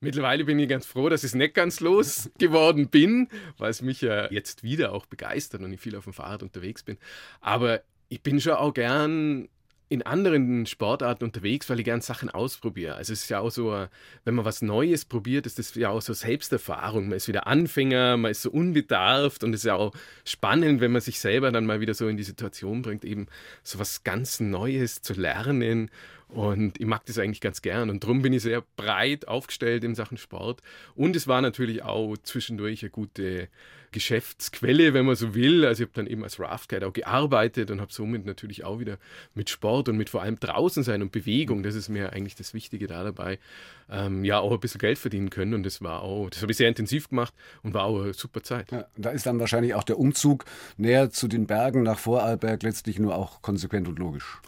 Mittlerweile 0.00 0.44
bin 0.44 0.58
ich 0.58 0.68
ganz 0.68 0.84
froh, 0.84 1.08
dass 1.08 1.22
ich 1.22 1.28
es 1.28 1.34
nicht 1.34 1.54
ganz 1.54 1.78
los 1.78 2.28
geworden 2.38 2.88
bin, 2.88 3.28
weil 3.56 3.70
es 3.70 3.82
mich 3.82 4.00
ja 4.00 4.30
jetzt 4.32 4.64
wieder 4.64 4.92
auch 4.92 5.06
begeistert 5.06 5.62
und 5.62 5.72
ich 5.72 5.80
viel 5.80 5.94
auf 5.94 6.04
dem 6.04 6.12
Fahrrad 6.12 6.42
unterwegs 6.42 6.82
bin. 6.82 6.98
Aber 7.40 7.82
ich 8.08 8.22
bin 8.22 8.40
schon 8.40 8.54
auch 8.54 8.74
gern 8.74 9.48
in 9.90 10.02
anderen 10.02 10.66
Sportarten 10.66 11.24
unterwegs, 11.24 11.68
weil 11.68 11.78
ich 11.78 11.84
gern 11.84 12.00
Sachen 12.00 12.30
ausprobiere. 12.30 12.94
Also 12.94 13.12
es 13.12 13.22
ist 13.22 13.28
ja 13.28 13.40
auch 13.40 13.50
so, 13.50 13.86
wenn 14.24 14.34
man 14.34 14.44
was 14.44 14.62
Neues 14.62 15.04
probiert, 15.04 15.46
ist 15.46 15.58
das 15.58 15.74
ja 15.74 15.90
auch 15.90 16.00
so 16.00 16.14
Selbsterfahrung. 16.14 17.08
Man 17.08 17.16
ist 17.16 17.28
wieder 17.28 17.46
Anfänger, 17.46 18.16
man 18.16 18.30
ist 18.30 18.42
so 18.42 18.50
unbedarft 18.50 19.44
und 19.44 19.52
es 19.52 19.60
ist 19.60 19.66
ja 19.66 19.74
auch 19.74 19.92
spannend, 20.24 20.80
wenn 20.80 20.90
man 20.90 21.02
sich 21.02 21.20
selber 21.20 21.52
dann 21.52 21.66
mal 21.66 21.80
wieder 21.80 21.94
so 21.94 22.08
in 22.08 22.16
die 22.16 22.24
Situation 22.24 22.82
bringt, 22.82 23.04
eben 23.04 23.26
so 23.62 23.78
was 23.78 24.04
ganz 24.04 24.40
Neues 24.40 25.02
zu 25.02 25.12
lernen. 25.12 25.90
Und 26.28 26.80
ich 26.80 26.86
mag 26.86 27.04
das 27.06 27.18
eigentlich 27.18 27.40
ganz 27.40 27.62
gern. 27.62 27.90
Und 27.90 28.02
darum 28.02 28.22
bin 28.22 28.32
ich 28.32 28.42
sehr 28.42 28.62
breit 28.76 29.28
aufgestellt 29.28 29.84
in 29.84 29.94
Sachen 29.94 30.16
Sport. 30.16 30.62
Und 30.94 31.14
es 31.16 31.28
war 31.28 31.40
natürlich 31.40 31.82
auch 31.82 32.16
zwischendurch 32.16 32.82
eine 32.82 32.90
gute 32.90 33.48
Geschäftsquelle, 33.94 34.92
wenn 34.92 35.06
man 35.06 35.14
so 35.14 35.36
will. 35.36 35.64
Also 35.64 35.84
ich 35.84 35.88
habe 35.88 35.94
dann 35.94 36.08
eben 36.08 36.24
als 36.24 36.40
Raftguide 36.40 36.86
auch 36.86 36.92
gearbeitet 36.92 37.70
und 37.70 37.80
habe 37.80 37.92
somit 37.92 38.26
natürlich 38.26 38.64
auch 38.64 38.80
wieder 38.80 38.98
mit 39.34 39.48
Sport 39.48 39.88
und 39.88 39.96
mit 39.96 40.10
vor 40.10 40.20
allem 40.20 40.38
draußen 40.40 40.82
sein 40.82 41.00
und 41.00 41.12
Bewegung, 41.12 41.62
das 41.62 41.76
ist 41.76 41.88
mir 41.88 42.12
eigentlich 42.12 42.34
das 42.34 42.54
Wichtige 42.54 42.88
da 42.88 43.04
dabei, 43.04 43.38
ähm, 43.88 44.24
ja 44.24 44.40
auch 44.40 44.50
ein 44.50 44.58
bisschen 44.58 44.80
Geld 44.80 44.98
verdienen 44.98 45.30
können. 45.30 45.54
Und 45.54 45.64
das 45.64 45.80
war 45.80 46.02
auch, 46.02 46.28
das 46.28 46.42
habe 46.42 46.50
ich 46.50 46.58
sehr 46.58 46.68
intensiv 46.68 47.08
gemacht 47.08 47.32
und 47.62 47.72
war 47.72 47.84
auch 47.84 48.02
eine 48.02 48.14
super 48.14 48.42
Zeit. 48.42 48.72
Ja, 48.72 48.84
da 48.96 49.10
ist 49.10 49.26
dann 49.26 49.38
wahrscheinlich 49.38 49.74
auch 49.74 49.84
der 49.84 50.00
Umzug 50.00 50.44
näher 50.76 51.10
zu 51.10 51.28
den 51.28 51.46
Bergen 51.46 51.84
nach 51.84 52.00
Vorarlberg 52.00 52.64
letztlich 52.64 52.98
nur 52.98 53.14
auch 53.14 53.42
konsequent 53.42 53.86
und 53.86 54.00
logisch. 54.00 54.40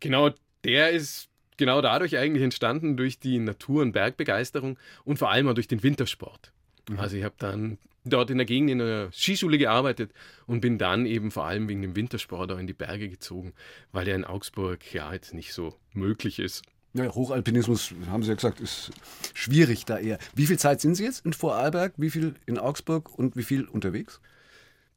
Genau, 0.00 0.30
der 0.64 0.90
ist 0.90 1.28
genau 1.56 1.80
dadurch 1.80 2.16
eigentlich 2.18 2.42
entstanden, 2.42 2.96
durch 2.96 3.18
die 3.18 3.38
Natur- 3.38 3.82
und 3.82 3.92
Bergbegeisterung 3.92 4.78
und 5.04 5.18
vor 5.18 5.30
allem 5.30 5.48
auch 5.48 5.54
durch 5.54 5.68
den 5.68 5.82
Wintersport. 5.82 6.52
Mhm. 6.88 6.98
Also 6.98 7.16
ich 7.16 7.24
habe 7.24 7.34
dann 7.38 7.78
dort 8.04 8.30
in 8.30 8.38
der 8.38 8.46
Gegend 8.46 8.70
in 8.70 8.80
einer 8.80 9.10
Skischule 9.12 9.58
gearbeitet 9.58 10.12
und 10.46 10.60
bin 10.60 10.78
dann 10.78 11.06
eben 11.06 11.30
vor 11.30 11.44
allem 11.44 11.68
wegen 11.68 11.82
dem 11.82 11.96
Wintersport 11.96 12.52
auch 12.52 12.58
in 12.58 12.66
die 12.66 12.74
Berge 12.74 13.08
gezogen, 13.08 13.54
weil 13.92 14.04
der 14.04 14.16
in 14.16 14.24
Augsburg 14.24 14.92
ja 14.92 15.12
jetzt 15.12 15.34
nicht 15.34 15.54
so 15.54 15.74
möglich 15.92 16.38
ist. 16.38 16.62
Ja, 16.92 17.12
Hochalpinismus, 17.12 17.92
haben 18.08 18.22
Sie 18.22 18.28
ja 18.28 18.34
gesagt, 18.36 18.60
ist 18.60 18.92
schwierig 19.32 19.84
da 19.84 19.98
eher. 19.98 20.18
Wie 20.34 20.46
viel 20.46 20.58
Zeit 20.58 20.80
sind 20.80 20.94
Sie 20.94 21.04
jetzt 21.04 21.26
in 21.26 21.32
Vorarlberg, 21.32 21.94
wie 21.96 22.10
viel 22.10 22.36
in 22.46 22.56
Augsburg 22.56 23.18
und 23.18 23.36
wie 23.36 23.42
viel 23.42 23.64
unterwegs? 23.64 24.20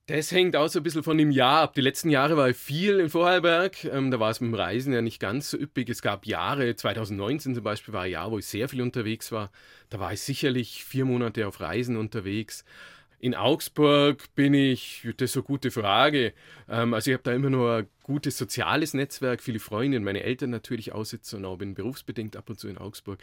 Das 0.07 0.31
hängt 0.31 0.55
auch 0.55 0.69
so 0.69 0.79
ein 0.79 0.83
bisschen 0.83 1.03
von 1.03 1.17
dem 1.17 1.31
Jahr 1.31 1.63
ab. 1.63 1.73
Die 1.73 1.81
letzten 1.81 2.09
Jahre 2.09 2.37
war 2.37 2.49
ich 2.49 2.55
viel 2.55 3.01
in 3.01 3.09
Vorarlberg. 3.09 3.83
Ähm, 3.83 4.09
da 4.09 4.21
war 4.21 4.29
es 4.29 4.39
mit 4.39 4.51
dem 4.51 4.55
Reisen 4.55 4.93
ja 4.93 5.01
nicht 5.01 5.19
ganz 5.19 5.49
so 5.49 5.57
üppig. 5.57 5.89
Es 5.89 6.01
gab 6.01 6.25
Jahre, 6.25 6.73
2019 6.73 7.55
zum 7.55 7.63
Beispiel 7.63 7.93
war 7.93 8.03
ein 8.03 8.11
Jahr, 8.11 8.31
wo 8.31 8.37
ich 8.37 8.45
sehr 8.45 8.69
viel 8.69 8.81
unterwegs 8.81 9.33
war. 9.33 9.51
Da 9.89 9.99
war 9.99 10.13
ich 10.13 10.21
sicherlich 10.21 10.85
vier 10.85 11.03
Monate 11.03 11.45
auf 11.45 11.59
Reisen 11.59 11.97
unterwegs. 11.97 12.63
In 13.19 13.35
Augsburg 13.35 14.33
bin 14.33 14.53
ich, 14.53 15.05
das 15.17 15.31
ist 15.31 15.35
eine 15.35 15.43
gute 15.43 15.71
Frage. 15.71 16.33
Ähm, 16.69 16.93
also 16.93 17.11
ich 17.11 17.15
habe 17.15 17.23
da 17.23 17.33
immer 17.33 17.49
nur 17.49 17.75
ein 17.79 17.87
gutes 18.01 18.37
soziales 18.37 18.93
Netzwerk, 18.93 19.43
viele 19.43 19.59
Freunde 19.59 19.97
und 19.97 20.05
meine 20.05 20.23
Eltern 20.23 20.51
natürlich 20.51 20.93
aussitzen 20.93 21.39
und 21.39 21.45
auch 21.45 21.57
bin 21.57 21.73
berufsbedingt 21.73 22.37
ab 22.37 22.49
und 22.49 22.57
zu 22.57 22.69
in 22.69 22.77
Augsburg. 22.77 23.19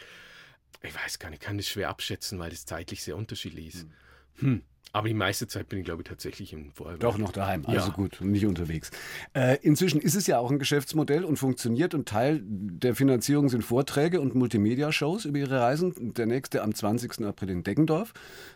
Ich 0.83 0.93
weiß 0.93 1.17
gar 1.17 1.31
nicht, 1.31 1.41
ich 1.41 1.47
kann 1.47 1.57
das 1.57 1.67
schwer 1.67 1.89
abschätzen, 1.89 2.37
weil 2.37 2.51
das 2.51 2.67
zeitlich 2.67 3.01
sehr 3.01 3.17
unterschiedlich 3.17 3.73
ist. 3.73 3.85
Mhm. 3.85 4.04
Hm. 4.37 4.61
Aber 4.95 5.09
die 5.09 5.13
meiste 5.13 5.45
Zeit 5.45 5.67
bin 5.67 5.79
ich, 5.79 5.85
glaube 5.85 6.03
ich, 6.03 6.07
tatsächlich 6.07 6.53
im 6.53 6.71
Vorarlberg. 6.71 7.01
Doch 7.01 7.17
noch 7.17 7.33
daheim, 7.33 7.65
also 7.65 7.89
Ja. 7.89 7.93
gut, 7.93 8.21
nicht 8.21 8.45
unterwegs. 8.45 8.91
Äh, 9.33 9.57
inzwischen 9.61 9.99
ist 9.99 10.15
es 10.15 10.25
ja 10.25 10.39
auch 10.39 10.49
ein 10.49 10.57
Geschäftsmodell 10.57 11.25
und 11.25 11.35
funktioniert 11.35 11.93
und 11.93 12.07
Teil 12.07 12.41
der 12.45 12.95
Finanzierung 12.95 13.49
sind 13.49 13.63
Vorträge 13.65 14.21
und 14.21 14.35
Multimedia-Shows 14.35 15.25
über 15.25 15.39
ihre 15.39 15.59
Reisen. 15.59 16.13
Der 16.13 16.27
nächste 16.27 16.63
am 16.63 16.73
20. 16.73 17.25
April 17.25 17.49
in 17.49 17.63
Deggendorf, 17.63 18.13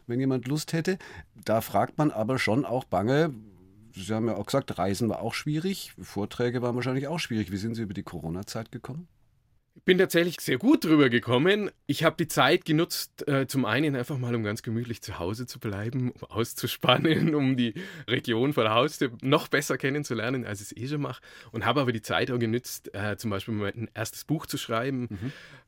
wenn 0.08 0.22
jemand 0.22 0.48
Lust 0.48 0.72
hätte. 0.72 0.98
Da 1.44 1.60
fragt 1.60 1.98
man 1.98 2.10
aber 2.10 2.40
schon 2.40 2.64
auch 2.64 2.86
bange. 2.86 3.34
Sie 3.94 4.14
haben 4.14 4.28
ja 4.28 4.36
auch 4.38 4.46
gesagt, 4.46 4.78
Reisen 4.78 5.10
war 5.10 5.22
auch 5.22 5.34
schwierig, 5.34 5.92
Vorträge 6.02 6.62
waren 6.62 6.76
wahrscheinlich 6.76 7.10
auch 7.10 7.20
schwierig. 7.20 7.52
Wie 7.52 7.58
sind 7.58 7.76
Sie 7.76 7.82
über 7.82 7.94
die 7.94 8.04
Corona-Zeit 8.04 8.72
gekommen? 8.72 9.10
Ich 9.80 9.86
bin 9.86 9.98
tatsächlich 9.98 10.42
sehr 10.42 10.58
gut 10.58 10.84
drüber 10.84 11.10
gekommen. 11.10 11.72
Ich 11.88 12.04
habe 12.04 12.18
die 12.20 12.28
Zeit 12.28 12.66
genutzt, 12.66 13.26
äh, 13.30 13.48
zum 13.48 13.64
einen 13.64 13.96
einfach 13.96 14.18
mal, 14.18 14.36
um 14.36 14.44
ganz 14.44 14.62
gemütlich 14.62 15.02
zu 15.02 15.20
Hause 15.20 15.48
zu 15.48 15.58
bleiben, 15.58 16.12
um 16.12 16.24
auszuspannen, 16.30 17.34
um 17.34 17.56
die 17.56 17.74
Region 18.06 18.52
vor 18.52 18.64
der 18.64 18.74
Haustür 18.74 19.12
noch 19.22 19.48
besser 19.48 19.78
kennenzulernen, 19.78 20.46
als 20.46 20.60
ich 20.60 20.72
es 20.72 20.78
eh 20.78 20.88
schon 20.90 21.02
mache. 21.02 21.22
Und 21.54 21.66
habe 21.66 21.80
aber 21.80 21.94
die 21.94 22.02
Zeit 22.02 22.30
auch 22.30 22.38
genutzt, 22.38 22.94
äh, 22.94 23.16
zum 23.16 23.32
Beispiel 23.32 23.54
mein 23.54 23.90
erstes 23.94 24.26
Buch 24.26 24.48
zu 24.48 24.58
schreiben. 24.58 25.08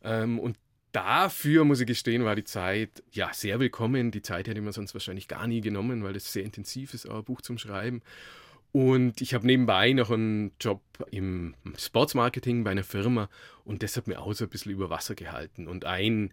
Ähm, 0.04 0.40
und 0.40 0.58
dafür, 0.92 1.64
muss 1.64 1.80
ich 1.80 1.88
gestehen, 1.88 2.26
war 2.26 2.36
die 2.36 2.44
Zeit 2.44 3.02
ja 3.12 3.34
sehr 3.34 3.62
willkommen. 3.62 4.12
Die 4.12 4.22
Zeit 4.22 4.50
hätte 4.50 4.62
man 4.62 4.74
sonst 4.74 4.94
wahrscheinlich 4.94 5.30
gar 5.30 5.48
nie 5.48 5.62
genommen, 5.62 6.04
weil 6.04 6.14
das 6.14 6.34
sehr 6.34 6.44
intensiv 6.44 6.94
ist, 6.94 7.10
auch 7.10 7.20
ein 7.20 7.24
Buch 7.24 7.40
zum 7.40 7.58
Schreiben. 7.58 8.02
Und 8.72 9.20
ich 9.22 9.34
habe 9.34 9.46
nebenbei 9.46 9.92
noch 9.92 10.12
einen 10.12 10.52
Job 10.60 10.82
im 11.12 11.56
Sportsmarketing 11.78 12.64
bei 12.64 12.72
einer 12.72 12.84
Firma 12.84 13.30
und 13.66 13.84
das 13.84 13.98
hat 13.98 14.08
mir 14.08 14.22
auch 14.22 14.34
so 14.34 14.46
ein 14.46 14.50
bisschen 14.50 14.72
über 14.72 14.90
Wasser 14.90 15.14
gehalten. 15.14 15.68
Und 15.68 15.84
ein, 15.86 16.32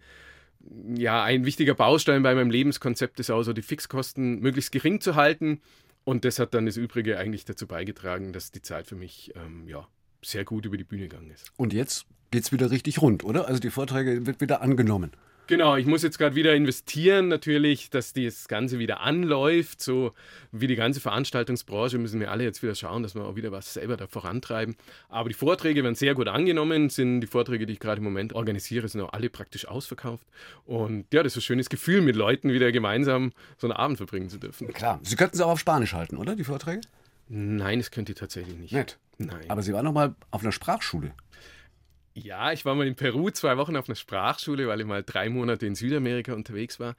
ja, 0.94 1.24
ein 1.24 1.44
wichtiger 1.44 1.74
Baustein 1.74 2.22
bei 2.22 2.34
meinem 2.34 2.50
Lebenskonzept 2.50 3.18
ist 3.18 3.30
auch 3.30 3.42
so, 3.42 3.52
die 3.52 3.62
Fixkosten 3.62 4.40
möglichst 4.40 4.70
gering 4.70 5.00
zu 5.00 5.16
halten. 5.16 5.60
Und 6.04 6.24
das 6.24 6.38
hat 6.38 6.54
dann 6.54 6.66
das 6.66 6.76
Übrige 6.76 7.18
eigentlich 7.18 7.44
dazu 7.44 7.66
beigetragen, 7.66 8.32
dass 8.32 8.50
die 8.50 8.62
Zeit 8.62 8.86
für 8.86 8.96
mich 8.96 9.32
ähm, 9.34 9.66
ja, 9.66 9.86
sehr 10.22 10.44
gut 10.44 10.64
über 10.64 10.76
die 10.76 10.84
Bühne 10.84 11.08
gegangen 11.08 11.30
ist. 11.30 11.52
Und 11.56 11.72
jetzt 11.72 12.06
geht's 12.30 12.52
wieder 12.52 12.70
richtig 12.70 13.02
rund, 13.02 13.24
oder? 13.24 13.48
Also 13.48 13.60
die 13.60 13.70
Vorträge 13.70 14.26
wird 14.26 14.40
wieder 14.40 14.62
angenommen. 14.62 15.10
Genau, 15.48 15.76
ich 15.76 15.86
muss 15.86 16.02
jetzt 16.02 16.18
gerade 16.18 16.36
wieder 16.36 16.54
investieren, 16.54 17.28
natürlich, 17.28 17.88
dass 17.88 18.12
das 18.12 18.48
Ganze 18.48 18.78
wieder 18.78 19.00
anläuft. 19.00 19.80
So 19.80 20.12
wie 20.52 20.66
die 20.66 20.76
ganze 20.76 21.00
Veranstaltungsbranche 21.00 21.96
müssen 21.96 22.20
wir 22.20 22.30
alle 22.30 22.44
jetzt 22.44 22.62
wieder 22.62 22.74
schauen, 22.74 23.02
dass 23.02 23.14
wir 23.14 23.24
auch 23.24 23.34
wieder 23.34 23.50
was 23.50 23.72
selber 23.72 23.96
da 23.96 24.06
vorantreiben. 24.06 24.76
Aber 25.08 25.30
die 25.30 25.34
Vorträge 25.34 25.82
werden 25.82 25.94
sehr 25.94 26.14
gut 26.14 26.28
angenommen, 26.28 26.90
sind 26.90 27.22
die 27.22 27.26
Vorträge, 27.26 27.64
die 27.64 27.72
ich 27.72 27.80
gerade 27.80 28.00
im 28.00 28.04
Moment 28.04 28.34
organisiere, 28.34 28.88
sind 28.88 29.00
auch 29.00 29.14
alle 29.14 29.30
praktisch 29.30 29.66
ausverkauft. 29.66 30.26
Und 30.66 31.06
ja, 31.14 31.22
das 31.22 31.32
ist 31.32 31.38
ein 31.38 31.46
schönes 31.46 31.70
Gefühl, 31.70 32.02
mit 32.02 32.14
Leuten 32.14 32.52
wieder 32.52 32.70
gemeinsam 32.70 33.32
so 33.56 33.68
einen 33.68 33.76
Abend 33.76 33.96
verbringen 33.96 34.28
zu 34.28 34.36
dürfen. 34.36 34.68
Klar. 34.74 35.00
Sie 35.02 35.16
könnten 35.16 35.38
sie 35.38 35.46
auch 35.46 35.52
auf 35.52 35.60
Spanisch 35.60 35.94
halten, 35.94 36.18
oder? 36.18 36.36
Die 36.36 36.44
Vorträge? 36.44 36.82
Nein, 37.30 37.78
das 37.78 37.90
könnt 37.90 38.10
ihr 38.10 38.16
tatsächlich 38.16 38.58
nicht. 38.58 38.72
Nett. 38.72 38.98
Nein. 39.16 39.48
Aber 39.48 39.62
Sie 39.62 39.72
waren 39.72 39.86
noch 39.86 39.92
mal 39.92 40.14
auf 40.30 40.42
einer 40.42 40.52
Sprachschule. 40.52 41.14
Ja, 42.22 42.52
ich 42.52 42.64
war 42.64 42.74
mal 42.74 42.86
in 42.86 42.96
Peru 42.96 43.30
zwei 43.30 43.56
Wochen 43.56 43.76
auf 43.76 43.88
einer 43.88 43.96
Sprachschule, 43.96 44.66
weil 44.68 44.80
ich 44.80 44.86
mal 44.86 45.02
drei 45.02 45.28
Monate 45.28 45.66
in 45.66 45.74
Südamerika 45.74 46.32
unterwegs 46.34 46.80
war. 46.80 46.96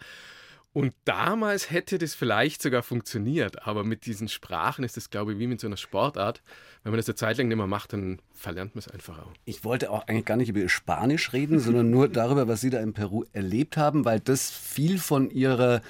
Und 0.71 0.93
damals 1.03 1.71
hätte 1.71 1.97
das 1.97 2.13
vielleicht 2.13 2.62
sogar 2.62 2.84
funktioniert, 2.84 3.65
aber 3.67 3.84
mit 3.84 4.05
diesen 4.05 4.27
Sprachen 4.27 4.84
ist 4.84 4.97
das, 4.97 5.10
glaube 5.10 5.34
ich, 5.34 5.39
wie 5.39 5.47
mit 5.47 5.60
so 5.60 5.67
einer 5.67 5.77
Sportart. 5.77 6.43
Wenn 6.84 6.91
man 6.91 6.97
das 6.97 7.08
eine 7.10 7.15
Zeit 7.15 7.38
lang 7.38 7.47
nicht 7.47 7.58
mehr 7.58 7.65
macht, 7.65 7.93
dann 7.93 8.21
verlernt 8.34 8.75
man 8.75 8.79
es 8.79 8.88
einfach 8.88 9.17
auch. 9.17 9.34
Ich 9.45 9.63
wollte 9.63 9.89
auch 9.89 10.08
eigentlich 10.08 10.25
gar 10.25 10.38
nicht 10.38 10.49
über 10.49 10.69
Spanisch 10.69 11.34
reden, 11.34 11.60
sondern 11.60 11.89
nur 11.89 12.08
darüber, 12.08 12.47
was 12.47 12.62
Sie 12.62 12.69
da 12.69 12.79
in 12.79 12.93
Peru 12.93 13.25
erlebt 13.34 13.77
haben, 13.77 14.05
weil 14.05 14.19
das 14.19 14.51
viel 14.51 14.99
von 14.99 15.32
Ihrer 15.32 15.82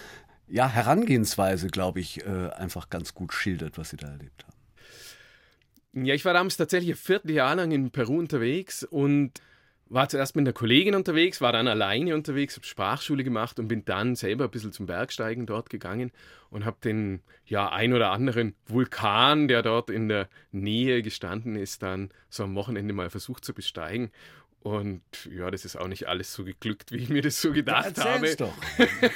ja, 0.47 0.67
Herangehensweise, 0.67 1.67
glaube 1.67 1.99
ich, 1.99 2.25
äh, 2.25 2.49
einfach 2.51 2.89
ganz 2.89 3.13
gut 3.13 3.33
schildert, 3.33 3.77
was 3.77 3.89
Sie 3.89 3.97
da 3.97 4.07
erlebt 4.07 4.45
haben. 4.45 4.58
Ja, 6.05 6.15
ich 6.15 6.25
war 6.25 6.33
damals 6.33 6.57
tatsächlich 6.57 6.91
ein 6.91 6.97
Vierteljahr 6.97 7.55
lang 7.55 7.71
in 7.71 7.91
Peru 7.91 8.19
unterwegs 8.19 8.83
und 8.83 9.41
war 9.89 10.07
zuerst 10.07 10.35
mit 10.35 10.43
einer 10.43 10.53
Kollegin 10.53 10.93
unterwegs, 10.93 11.41
war 11.41 11.51
dann 11.51 11.67
alleine 11.67 12.13
unterwegs, 12.13 12.55
habe 12.55 12.65
Sprachschule 12.65 13.23
gemacht 13.23 13.59
und 13.59 13.67
bin 13.67 13.85
dann 13.85 14.15
selber 14.15 14.45
ein 14.45 14.51
bisschen 14.51 14.71
zum 14.71 14.85
Bergsteigen 14.85 15.47
dort 15.47 15.69
gegangen 15.69 16.11
und 16.51 16.63
habe 16.63 16.77
den 16.83 17.21
ja 17.45 17.71
ein 17.71 17.93
oder 17.93 18.11
anderen 18.11 18.55
Vulkan, 18.67 19.47
der 19.47 19.63
dort 19.63 19.89
in 19.89 20.07
der 20.07 20.29
Nähe 20.51 21.01
gestanden 21.01 21.55
ist, 21.55 21.81
dann 21.81 22.11
so 22.29 22.43
am 22.43 22.55
Wochenende 22.55 22.93
mal 22.93 23.09
versucht 23.09 23.43
zu 23.43 23.53
besteigen. 23.53 24.11
Und 24.61 25.01
ja, 25.31 25.49
das 25.49 25.63
ist 25.63 25.77
auch 25.77 25.87
nicht 25.87 26.07
alles 26.09 26.33
so 26.33 26.43
geglückt, 26.43 26.91
wie 26.91 26.97
ich 26.97 27.09
mir 27.09 27.21
das 27.21 27.41
so 27.41 27.53
gedacht 27.53 27.97
habe. 27.97 28.27
Erzähl's 28.27 28.35
doch. 28.35 28.53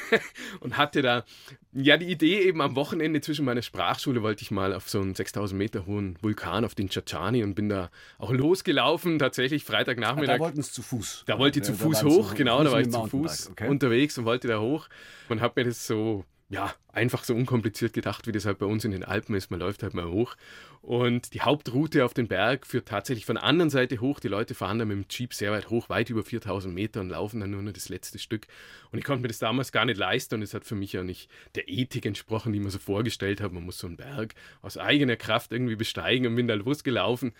und 0.61 0.77
hatte 0.77 1.01
da 1.01 1.25
ja 1.73 1.97
die 1.97 2.05
Idee 2.05 2.41
eben 2.43 2.61
am 2.61 2.75
Wochenende 2.77 3.19
zwischen 3.19 3.43
meiner 3.43 3.61
Sprachschule 3.61 4.23
wollte 4.23 4.41
ich 4.41 4.51
mal 4.51 4.73
auf 4.73 4.89
so 4.89 5.01
einen 5.01 5.15
6000 5.15 5.57
Meter 5.57 5.85
hohen 5.85 6.17
Vulkan 6.21 6.63
auf 6.63 6.75
den 6.75 6.89
Chachani 6.89 7.43
und 7.43 7.55
bin 7.55 7.67
da 7.67 7.89
auch 8.19 8.31
losgelaufen, 8.31 9.19
tatsächlich 9.19 9.65
Freitagnachmittag. 9.65 10.37
Da 10.37 10.39
wollten 10.39 10.61
es 10.61 10.71
zu 10.71 10.81
Fuß. 10.81 11.23
Da 11.25 11.37
wollte 11.37 11.59
ich 11.59 11.65
zu 11.65 11.73
Da 11.73 11.77
Fuß 11.79 12.03
hoch, 12.03 12.35
genau, 12.35 12.63
da 12.63 12.71
war 12.71 12.79
ich 12.79 12.89
zu 12.89 13.05
Fuß 13.05 13.11
Mountainbike, 13.11 13.51
okay. 13.51 13.67
unterwegs 13.69 14.17
und 14.17 14.25
wollte 14.25 14.47
da 14.47 14.61
hoch 14.61 14.87
und 15.27 15.41
habe 15.41 15.61
mir 15.61 15.67
das 15.67 15.85
so, 15.85 16.23
ja, 16.53 16.71
einfach 16.89 17.23
so 17.23 17.33
unkompliziert 17.33 17.93
gedacht, 17.93 18.27
wie 18.27 18.31
das 18.31 18.45
halt 18.45 18.59
bei 18.59 18.67
uns 18.67 18.85
in 18.85 18.91
den 18.91 19.03
Alpen 19.03 19.33
ist. 19.33 19.49
Man 19.49 19.59
läuft 19.59 19.81
halt 19.81 19.95
mal 19.95 20.07
hoch. 20.07 20.35
Und 20.83 21.33
die 21.33 21.41
Hauptroute 21.41 22.05
auf 22.05 22.13
den 22.13 22.27
Berg 22.27 22.67
führt 22.67 22.87
tatsächlich 22.87 23.25
von 23.25 23.37
der 23.37 23.43
anderen 23.43 23.71
Seite 23.71 23.99
hoch. 23.99 24.19
Die 24.19 24.27
Leute 24.27 24.53
fahren 24.53 24.77
da 24.77 24.85
mit 24.85 24.95
dem 24.95 25.05
Jeep 25.09 25.33
sehr 25.33 25.51
weit 25.51 25.71
hoch, 25.71 25.89
weit 25.89 26.11
über 26.11 26.23
4000 26.23 26.71
Meter 26.71 27.01
und 27.01 27.09
laufen 27.09 27.39
dann 27.39 27.49
nur 27.49 27.63
noch 27.63 27.73
das 27.73 27.89
letzte 27.89 28.19
Stück. 28.19 28.45
Und 28.91 28.99
ich 28.99 29.03
konnte 29.03 29.23
mir 29.23 29.29
das 29.29 29.39
damals 29.39 29.71
gar 29.71 29.85
nicht 29.85 29.97
leisten 29.97 30.35
und 30.35 30.41
es 30.43 30.53
hat 30.53 30.63
für 30.63 30.75
mich 30.75 30.93
ja 30.93 31.03
nicht 31.03 31.27
der 31.55 31.67
Ethik 31.69 32.05
entsprochen, 32.05 32.53
die 32.53 32.59
mir 32.59 32.69
so 32.69 32.77
vorgestellt 32.77 33.41
habe. 33.41 33.55
Man 33.55 33.65
muss 33.65 33.79
so 33.79 33.87
einen 33.87 33.97
Berg 33.97 34.35
aus 34.61 34.77
eigener 34.77 35.15
Kraft 35.15 35.51
irgendwie 35.51 35.75
besteigen 35.75 36.27
und 36.27 36.35
bin 36.35 36.47
da 36.47 36.53
losgelaufen. 36.53 37.33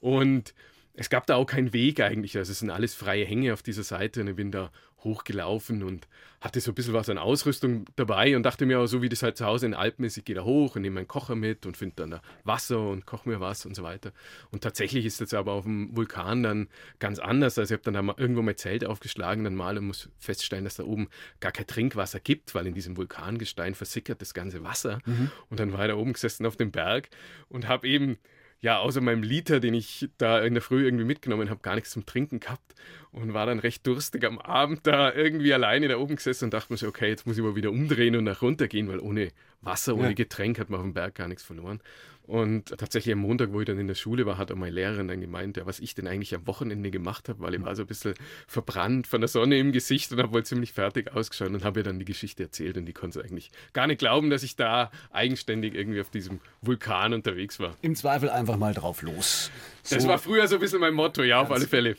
Und 0.00 0.54
es 0.94 1.10
gab 1.10 1.26
da 1.26 1.36
auch 1.36 1.46
keinen 1.46 1.74
Weg 1.74 2.00
eigentlich. 2.00 2.38
Also 2.38 2.52
es 2.52 2.60
sind 2.60 2.70
alles 2.70 2.94
freie 2.94 3.26
Hänge 3.26 3.52
auf 3.52 3.62
dieser 3.62 3.82
Seite 3.82 4.22
und 4.22 4.28
ich 4.28 4.36
bin 4.36 4.50
da 4.50 4.70
hochgelaufen 5.04 5.82
und 5.82 6.08
hatte 6.40 6.60
so 6.60 6.72
ein 6.72 6.74
bisschen 6.74 6.92
was 6.94 7.08
an 7.08 7.18
Ausrüstung 7.18 7.86
dabei 7.96 8.36
und 8.36 8.42
dachte 8.42 8.66
mir 8.66 8.80
auch, 8.80 8.86
so 8.86 9.00
wie 9.00 9.08
das 9.08 9.22
halt 9.22 9.36
zu 9.36 9.46
Hause 9.46 9.66
in 9.66 9.72
den 9.72 9.78
Alpen 9.78 10.04
ist, 10.04 10.16
ich 10.16 10.24
gehe 10.24 10.34
da 10.34 10.44
hoch 10.44 10.76
und 10.76 10.82
nehme 10.82 10.96
meinen 10.96 11.08
Kocher 11.08 11.36
mit 11.36 11.64
und 11.64 11.76
finde 11.76 11.96
dann 11.96 12.10
da 12.10 12.22
Wasser 12.44 12.80
und 12.88 13.06
koche 13.06 13.28
mir 13.28 13.40
was 13.40 13.64
und 13.64 13.74
so 13.74 13.82
weiter. 13.82 14.12
Und 14.50 14.62
tatsächlich 14.62 15.06
ist 15.06 15.20
das 15.20 15.32
aber 15.32 15.52
auf 15.52 15.64
dem 15.64 15.96
Vulkan 15.96 16.42
dann 16.42 16.68
ganz 16.98 17.18
anders. 17.18 17.58
Also 17.58 17.72
ich 17.72 17.78
habe 17.78 17.84
dann 17.84 17.94
da 17.94 18.02
mal 18.02 18.16
irgendwo 18.18 18.42
mein 18.42 18.56
Zelt 18.56 18.84
aufgeschlagen, 18.84 19.44
dann 19.44 19.54
mal 19.54 19.78
und 19.78 19.86
muss 19.86 20.08
feststellen, 20.18 20.64
dass 20.64 20.76
da 20.76 20.84
oben 20.84 21.08
gar 21.40 21.52
kein 21.52 21.66
Trinkwasser 21.66 22.20
gibt, 22.20 22.54
weil 22.54 22.66
in 22.66 22.74
diesem 22.74 22.96
Vulkangestein 22.96 23.74
versickert 23.74 24.20
das 24.20 24.34
ganze 24.34 24.62
Wasser. 24.64 25.00
Und 25.48 25.60
dann 25.60 25.72
war 25.72 25.84
ich 25.86 25.90
da 25.90 25.96
oben 25.96 26.12
gesessen 26.12 26.46
auf 26.46 26.56
dem 26.56 26.70
Berg 26.72 27.08
und 27.48 27.68
habe 27.68 27.88
eben 27.88 28.18
ja, 28.60 28.78
außer 28.78 29.02
meinem 29.02 29.22
Liter, 29.22 29.60
den 29.60 29.74
ich 29.74 30.08
da 30.16 30.40
in 30.40 30.54
der 30.54 30.62
Früh 30.62 30.86
irgendwie 30.86 31.04
mitgenommen 31.04 31.50
habe, 31.50 31.60
gar 31.60 31.74
nichts 31.74 31.90
zum 31.90 32.06
Trinken 32.06 32.40
gehabt 32.40 32.74
und 33.14 33.32
war 33.32 33.46
dann 33.46 33.58
recht 33.58 33.86
durstig 33.86 34.24
am 34.24 34.38
Abend 34.38 34.86
da 34.86 35.12
irgendwie 35.12 35.54
alleine 35.54 35.88
da 35.88 35.96
oben 35.98 36.16
gesessen 36.16 36.46
und 36.46 36.54
dachte 36.54 36.72
mir 36.72 36.76
so, 36.76 36.88
okay, 36.88 37.08
jetzt 37.08 37.26
muss 37.26 37.36
ich 37.38 37.42
mal 37.42 37.54
wieder 37.56 37.70
umdrehen 37.70 38.16
und 38.16 38.24
nach 38.24 38.42
runter 38.42 38.68
gehen, 38.68 38.88
weil 38.88 38.98
ohne 39.00 39.28
Wasser, 39.62 39.94
ohne 39.94 40.08
Ja. 40.08 40.12
Getränk 40.14 40.58
hat 40.58 40.68
man 40.68 40.80
auf 40.80 40.84
dem 40.86 40.94
Berg 40.94 41.14
gar 41.14 41.28
nichts 41.28 41.42
verloren. 41.44 41.80
Und 42.26 42.70
tatsächlich 42.78 43.12
am 43.12 43.18
Montag, 43.18 43.52
wo 43.52 43.60
ich 43.60 43.66
dann 43.66 43.78
in 43.78 43.86
der 43.86 43.94
Schule 43.94 44.24
war, 44.24 44.38
hat 44.38 44.50
auch 44.50 44.56
meine 44.56 44.72
Lehrerin 44.74 45.08
dann 45.08 45.20
gemeint, 45.20 45.58
ja, 45.58 45.66
was 45.66 45.78
ich 45.78 45.94
denn 45.94 46.06
eigentlich 46.06 46.34
am 46.34 46.46
Wochenende 46.46 46.90
gemacht 46.90 47.28
habe, 47.28 47.40
weil 47.40 47.54
ich 47.54 47.62
war 47.62 47.76
so 47.76 47.82
ein 47.82 47.86
bisschen 47.86 48.14
verbrannt 48.48 49.06
von 49.06 49.20
der 49.20 49.28
Sonne 49.28 49.58
im 49.58 49.72
Gesicht 49.72 50.10
und 50.10 50.18
habe 50.20 50.32
wohl 50.32 50.42
ziemlich 50.42 50.72
fertig 50.72 51.12
ausgeschaut 51.14 51.48
und 51.50 51.64
habe 51.64 51.80
ihr 51.80 51.84
dann 51.84 51.98
die 51.98 52.06
Geschichte 52.06 52.44
erzählt 52.44 52.78
und 52.78 52.86
die 52.86 52.94
konnte 52.94 53.22
eigentlich 53.22 53.50
gar 53.74 53.86
nicht 53.86 53.98
glauben, 53.98 54.30
dass 54.30 54.42
ich 54.42 54.56
da 54.56 54.90
eigenständig 55.10 55.74
irgendwie 55.74 56.00
auf 56.00 56.08
diesem 56.08 56.40
Vulkan 56.62 57.12
unterwegs 57.12 57.60
war. 57.60 57.76
Im 57.82 57.94
Zweifel 57.94 58.30
einfach 58.30 58.56
mal 58.56 58.72
drauf 58.72 59.02
los. 59.02 59.50
Das 59.90 60.02
So. 60.02 60.08
war 60.08 60.18
früher 60.18 60.48
so 60.48 60.54
ein 60.54 60.60
bisschen 60.62 60.80
mein 60.80 60.94
Motto, 60.94 61.22
ja, 61.22 61.42
auf 61.42 61.50
alle 61.50 61.66
Fälle. 61.66 61.94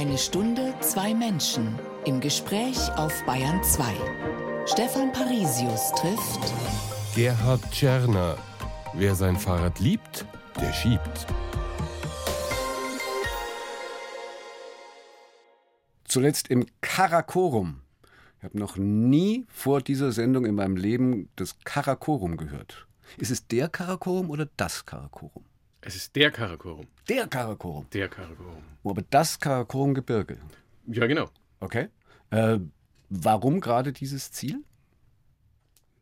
Eine 0.00 0.16
Stunde, 0.16 0.72
zwei 0.80 1.12
Menschen 1.12 1.78
im 2.06 2.20
Gespräch 2.20 2.90
auf 2.96 3.12
Bayern 3.26 3.62
2. 3.62 3.84
Stefan 4.64 5.12
Parisius 5.12 5.92
trifft 5.92 6.40
Gerhard 7.14 7.60
Tscherner. 7.70 8.38
Wer 8.94 9.14
sein 9.14 9.36
Fahrrad 9.36 9.78
liebt, 9.78 10.24
der 10.58 10.72
schiebt. 10.72 11.26
Zuletzt 16.04 16.48
im 16.48 16.64
Karakorum. 16.80 17.82
Ich 18.38 18.44
habe 18.44 18.58
noch 18.58 18.78
nie 18.78 19.44
vor 19.50 19.82
dieser 19.82 20.12
Sendung 20.12 20.46
in 20.46 20.54
meinem 20.54 20.76
Leben 20.76 21.28
das 21.36 21.58
Karakorum 21.64 22.38
gehört. 22.38 22.86
Ist 23.18 23.30
es 23.30 23.46
der 23.48 23.68
Karakorum 23.68 24.30
oder 24.30 24.48
das 24.56 24.86
Karakorum? 24.86 25.44
Es 25.82 25.96
ist 25.96 26.14
der 26.14 26.30
Karakorum. 26.30 26.86
Der 27.08 27.26
Karakorum. 27.26 27.86
Der 27.92 28.08
Karakorum. 28.08 28.62
Aber 28.84 29.02
das 29.02 29.40
Karakorum-Gebirge. 29.40 30.38
Ja, 30.86 31.06
genau. 31.06 31.30
Okay. 31.60 31.88
Äh, 32.30 32.58
warum 33.08 33.60
gerade 33.60 33.92
dieses 33.92 34.30
Ziel? 34.30 34.62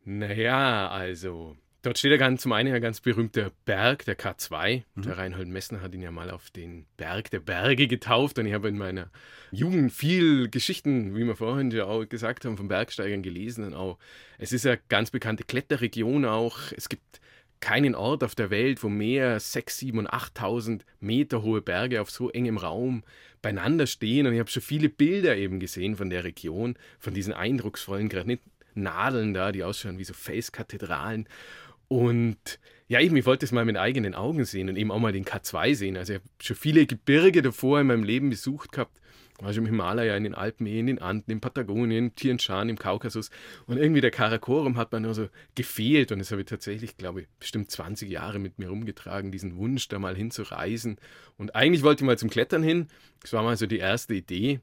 Naja, 0.03 0.89
also 0.89 1.55
Dort 1.81 1.97
steht 1.97 2.11
ja 2.11 2.17
ganz, 2.17 2.41
zum 2.41 2.51
einen 2.51 2.73
ein 2.73 2.81
ganz 2.81 2.99
berühmter 2.99 3.51
Berg, 3.63 4.03
der 4.03 4.17
K2. 4.17 4.83
Mhm. 4.95 5.01
Der 5.01 5.17
Reinhold 5.17 5.47
Messner 5.47 5.81
hat 5.81 5.93
ihn 5.93 6.01
ja 6.01 6.11
mal 6.11 6.29
auf 6.29 6.49
den 6.49 6.85
Berg 6.97 7.31
der 7.31 7.39
Berge 7.39 7.87
getauft. 7.87 8.37
Und 8.37 8.47
ich 8.47 8.53
habe 8.53 8.67
in 8.67 8.77
meiner 8.77 9.09
Jugend 9.51 9.93
viel 9.93 10.49
Geschichten, 10.49 11.15
wie 11.15 11.23
wir 11.23 11.37
vorhin 11.37 11.71
ja 11.71 11.85
auch 11.85 12.03
gesagt 12.03 12.43
haben, 12.43 12.57
von 12.57 12.67
Bergsteigern 12.67 13.23
gelesen. 13.23 13.63
Und 13.63 13.75
auch, 13.75 13.97
es 14.37 14.51
ist 14.51 14.65
ja 14.65 14.75
ganz 14.89 15.11
bekannte 15.11 15.45
Kletterregion 15.45 16.25
auch. 16.25 16.57
Es 16.75 16.89
gibt 16.89 17.21
keinen 17.59 17.95
Ort 17.95 18.23
auf 18.23 18.35
der 18.35 18.49
Welt, 18.49 18.83
wo 18.83 18.89
mehr 18.89 19.39
6, 19.39 19.77
7 19.77 19.99
und 19.99 20.09
8.000 20.09 20.81
Meter 20.99 21.41
hohe 21.41 21.61
Berge 21.61 22.01
auf 22.01 22.09
so 22.09 22.29
engem 22.29 22.57
Raum 22.57 23.03
beieinander 23.41 23.87
stehen. 23.87 24.27
Und 24.27 24.33
ich 24.33 24.39
habe 24.39 24.49
schon 24.49 24.61
viele 24.61 24.89
Bilder 24.89 25.35
eben 25.35 25.59
gesehen 25.59 25.95
von 25.95 26.09
der 26.09 26.23
Region, 26.23 26.75
von 26.99 27.13
diesen 27.13 27.33
eindrucksvollen 27.33 28.09
Granitnadeln 28.09 29.33
da, 29.33 29.51
die 29.51 29.63
ausschauen 29.63 29.97
wie 29.97 30.03
so 30.05 30.13
Felskathedralen. 30.13 31.27
Und 31.87 32.59
ja, 32.87 33.01
eben, 33.01 33.15
ich 33.17 33.25
wollte 33.25 33.45
es 33.45 33.51
mal 33.51 33.65
mit 33.65 33.77
eigenen 33.77 34.15
Augen 34.15 34.45
sehen 34.45 34.69
und 34.69 34.77
eben 34.77 34.91
auch 34.91 34.99
mal 34.99 35.11
den 35.11 35.25
K2 35.25 35.75
sehen. 35.75 35.97
Also 35.97 36.13
ich 36.13 36.19
habe 36.19 36.29
schon 36.41 36.55
viele 36.55 36.85
Gebirge 36.85 37.41
davor 37.41 37.81
in 37.81 37.87
meinem 37.87 38.03
Leben 38.03 38.29
besucht 38.29 38.71
gehabt. 38.71 38.99
Schon 39.41 39.55
im 39.55 39.65
Himalaya, 39.65 40.15
in 40.17 40.23
den 40.23 40.35
Alpen, 40.35 40.67
in 40.67 40.87
den 40.87 40.99
Anden, 40.99 41.31
in 41.31 41.39
Patagonien, 41.39 42.13
Tian 42.15 42.39
Shan, 42.39 42.69
im 42.69 42.77
Kaukasus. 42.77 43.29
Und 43.67 43.77
irgendwie 43.77 44.01
der 44.01 44.11
Karakorum 44.11 44.77
hat 44.77 44.91
mir 44.91 44.99
nur 44.99 45.13
so 45.13 45.29
gefehlt. 45.55 46.11
Und 46.11 46.19
das 46.19 46.31
habe 46.31 46.41
ich 46.41 46.47
tatsächlich, 46.47 46.97
glaube 46.97 47.21
ich, 47.21 47.27
bestimmt 47.39 47.71
20 47.71 48.09
Jahre 48.09 48.39
mit 48.39 48.59
mir 48.59 48.69
rumgetragen, 48.69 49.31
diesen 49.31 49.55
Wunsch, 49.57 49.87
da 49.87 49.97
mal 49.97 50.15
hinzureisen. 50.15 50.97
Und 51.37 51.55
eigentlich 51.55 51.83
wollte 51.83 52.03
ich 52.03 52.05
mal 52.05 52.17
zum 52.17 52.29
Klettern 52.29 52.63
hin. 52.63 52.87
Das 53.21 53.33
war 53.33 53.43
mal 53.43 53.55
so 53.55 53.65
die 53.65 53.79
erste 53.79 54.13
Idee. 54.13 54.59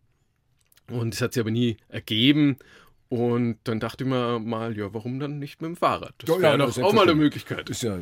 Und 0.90 1.14
es 1.14 1.20
hat 1.20 1.32
sich 1.32 1.40
aber 1.40 1.50
nie 1.50 1.78
ergeben. 1.88 2.58
Und 3.08 3.58
dann 3.64 3.78
dachte 3.78 4.02
ich 4.02 4.10
mir 4.10 4.40
mal, 4.40 4.76
ja, 4.76 4.92
warum 4.92 5.20
dann 5.20 5.38
nicht 5.38 5.62
mit 5.62 5.68
dem 5.68 5.76
Fahrrad? 5.76 6.14
Das 6.18 6.28
ja, 6.28 6.42
wäre 6.42 6.58
doch 6.58 6.76
auch 6.82 6.92
mal 6.92 7.02
eine 7.02 7.14
Möglichkeit. 7.14 7.70
Ist 7.70 7.82
ja 7.82 7.98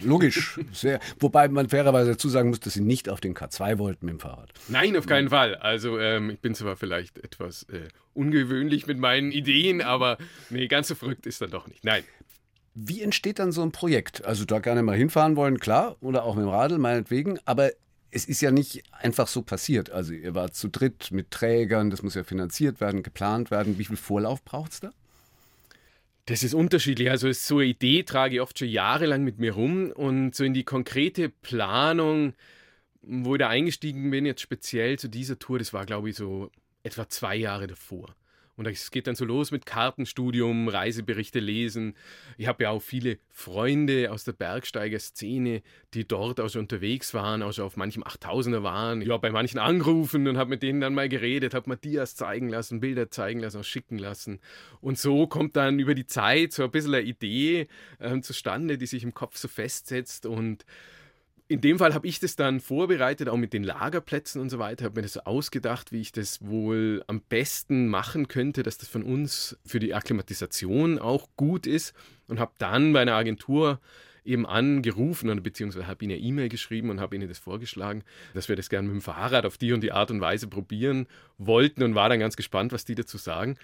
logisch. 0.00 0.58
Sehr, 0.72 0.98
wobei 1.20 1.48
man 1.48 1.68
fairerweise 1.68 2.12
dazu 2.12 2.28
sagen 2.28 2.48
muss, 2.48 2.58
dass 2.58 2.74
Sie 2.74 2.80
nicht 2.80 3.08
auf 3.08 3.20
den 3.20 3.34
K2 3.34 3.78
wollten 3.78 4.06
mit 4.06 4.14
dem 4.14 4.20
Fahrrad. 4.20 4.50
Nein, 4.68 4.96
auf 4.96 5.06
keinen 5.06 5.30
Fall. 5.30 5.54
Also 5.54 5.98
ähm, 5.98 6.30
ich 6.30 6.40
bin 6.40 6.56
zwar 6.56 6.76
vielleicht 6.76 7.18
etwas 7.18 7.64
äh, 7.64 7.88
ungewöhnlich 8.14 8.88
mit 8.88 8.98
meinen 8.98 9.30
Ideen, 9.30 9.80
aber 9.80 10.18
nee, 10.50 10.66
ganz 10.66 10.88
so 10.88 10.96
verrückt 10.96 11.26
ist 11.26 11.40
dann 11.40 11.50
doch 11.50 11.68
nicht. 11.68 11.84
Nein. 11.84 12.02
Wie 12.74 13.02
entsteht 13.02 13.38
dann 13.38 13.52
so 13.52 13.62
ein 13.62 13.72
Projekt? 13.72 14.24
Also 14.24 14.44
da 14.44 14.58
gerne 14.58 14.82
mal 14.82 14.96
hinfahren 14.96 15.36
wollen, 15.36 15.58
klar, 15.58 15.96
oder 16.00 16.24
auch 16.24 16.34
mit 16.34 16.44
dem 16.44 16.50
Radl, 16.50 16.78
meinetwegen, 16.78 17.38
aber 17.44 17.70
es 18.10 18.24
ist 18.24 18.40
ja 18.40 18.50
nicht 18.50 18.82
einfach 18.92 19.28
so 19.28 19.42
passiert. 19.42 19.90
Also 19.90 20.12
ihr 20.12 20.34
wart 20.34 20.54
zu 20.54 20.68
dritt 20.68 21.10
mit 21.10 21.30
Trägern, 21.30 21.90
das 21.90 22.02
muss 22.02 22.14
ja 22.14 22.24
finanziert 22.24 22.80
werden, 22.80 23.02
geplant 23.02 23.50
werden. 23.50 23.78
Wie 23.78 23.84
viel 23.84 23.96
Vorlauf 23.96 24.42
braucht 24.44 24.72
es 24.72 24.80
da? 24.80 24.92
Das 26.26 26.42
ist 26.42 26.54
unterschiedlich. 26.54 27.10
Also 27.10 27.30
so 27.32 27.58
eine 27.58 27.66
Idee 27.66 28.02
trage 28.02 28.36
ich 28.36 28.40
oft 28.40 28.58
schon 28.58 28.68
jahrelang 28.68 29.24
mit 29.24 29.38
mir 29.38 29.52
rum 29.52 29.90
und 29.92 30.34
so 30.34 30.44
in 30.44 30.54
die 30.54 30.64
konkrete 30.64 31.28
Planung, 31.28 32.34
wo 33.02 33.34
ich 33.34 33.38
da 33.38 33.48
eingestiegen 33.48 34.10
bin, 34.10 34.26
jetzt 34.26 34.42
speziell 34.42 34.98
zu 34.98 35.08
dieser 35.08 35.38
Tour, 35.38 35.58
das 35.58 35.72
war 35.72 35.86
glaube 35.86 36.10
ich 36.10 36.16
so 36.16 36.50
etwa 36.82 37.08
zwei 37.08 37.36
Jahre 37.36 37.66
davor. 37.66 38.14
Und 38.58 38.66
es 38.66 38.90
geht 38.90 39.06
dann 39.06 39.14
so 39.14 39.24
los 39.24 39.52
mit 39.52 39.66
Kartenstudium, 39.66 40.66
Reiseberichte 40.66 41.38
lesen. 41.38 41.94
Ich 42.38 42.48
habe 42.48 42.64
ja 42.64 42.70
auch 42.70 42.82
viele 42.82 43.18
Freunde 43.30 44.10
aus 44.10 44.24
der 44.24 44.32
Bergsteiger-Szene, 44.32 45.62
die 45.94 46.08
dort 46.08 46.40
auch 46.40 46.48
schon 46.48 46.62
unterwegs 46.62 47.14
waren, 47.14 47.44
auch 47.44 47.52
schon 47.52 47.64
auf 47.64 47.76
manchem 47.76 48.02
8000er 48.02 48.64
waren. 48.64 49.00
Ja, 49.00 49.16
bei 49.16 49.30
manchen 49.30 49.60
angerufen 49.60 50.26
und 50.26 50.36
habe 50.36 50.50
mit 50.50 50.64
denen 50.64 50.80
dann 50.80 50.92
mal 50.92 51.08
geredet, 51.08 51.54
habe 51.54 51.70
Matthias 51.70 52.16
zeigen 52.16 52.48
lassen, 52.48 52.80
Bilder 52.80 53.12
zeigen 53.12 53.38
lassen, 53.38 53.60
auch 53.60 53.64
schicken 53.64 53.96
lassen. 53.96 54.40
Und 54.80 54.98
so 54.98 55.28
kommt 55.28 55.54
dann 55.54 55.78
über 55.78 55.94
die 55.94 56.06
Zeit 56.06 56.52
so 56.52 56.64
ein 56.64 56.72
bisschen 56.72 56.94
eine 56.94 57.04
Idee 57.04 57.68
äh, 58.00 58.20
zustande, 58.22 58.76
die 58.76 58.86
sich 58.86 59.04
im 59.04 59.14
Kopf 59.14 59.36
so 59.36 59.46
festsetzt 59.46 60.26
und 60.26 60.64
in 61.48 61.62
dem 61.62 61.78
Fall 61.78 61.94
habe 61.94 62.06
ich 62.06 62.20
das 62.20 62.36
dann 62.36 62.60
vorbereitet, 62.60 63.28
auch 63.30 63.38
mit 63.38 63.54
den 63.54 63.64
Lagerplätzen 63.64 64.40
und 64.40 64.50
so 64.50 64.58
weiter, 64.58 64.84
habe 64.84 64.96
mir 64.96 65.02
das 65.02 65.14
so 65.14 65.20
ausgedacht, 65.20 65.92
wie 65.92 66.00
ich 66.00 66.12
das 66.12 66.46
wohl 66.46 67.02
am 67.06 67.22
besten 67.22 67.88
machen 67.88 68.28
könnte, 68.28 68.62
dass 68.62 68.76
das 68.76 68.88
von 68.88 69.02
uns 69.02 69.56
für 69.64 69.78
die 69.78 69.94
Akklimatisation 69.94 70.98
auch 70.98 71.28
gut 71.36 71.66
ist 71.66 71.94
und 72.28 72.38
habe 72.38 72.52
dann 72.58 72.92
bei 72.92 73.00
einer 73.00 73.14
Agentur 73.14 73.80
eben 74.26 74.44
angerufen 74.44 75.30
und 75.30 75.42
beziehungsweise 75.42 75.86
habe 75.86 76.04
ihnen 76.04 76.12
eine 76.12 76.22
E-Mail 76.22 76.50
geschrieben 76.50 76.90
und 76.90 77.00
habe 77.00 77.16
ihnen 77.16 77.28
das 77.28 77.38
vorgeschlagen, 77.38 78.04
dass 78.34 78.50
wir 78.50 78.56
das 78.56 78.68
gerne 78.68 78.86
mit 78.86 78.96
dem 78.96 79.00
Fahrrad 79.00 79.46
auf 79.46 79.56
die 79.56 79.72
und 79.72 79.80
die 79.80 79.92
Art 79.92 80.10
und 80.10 80.20
Weise 80.20 80.48
probieren 80.48 81.06
wollten 81.38 81.82
und 81.82 81.94
war 81.94 82.10
dann 82.10 82.20
ganz 82.20 82.36
gespannt, 82.36 82.72
was 82.72 82.84
die 82.84 82.94
dazu 82.94 83.16
sagen. 83.16 83.56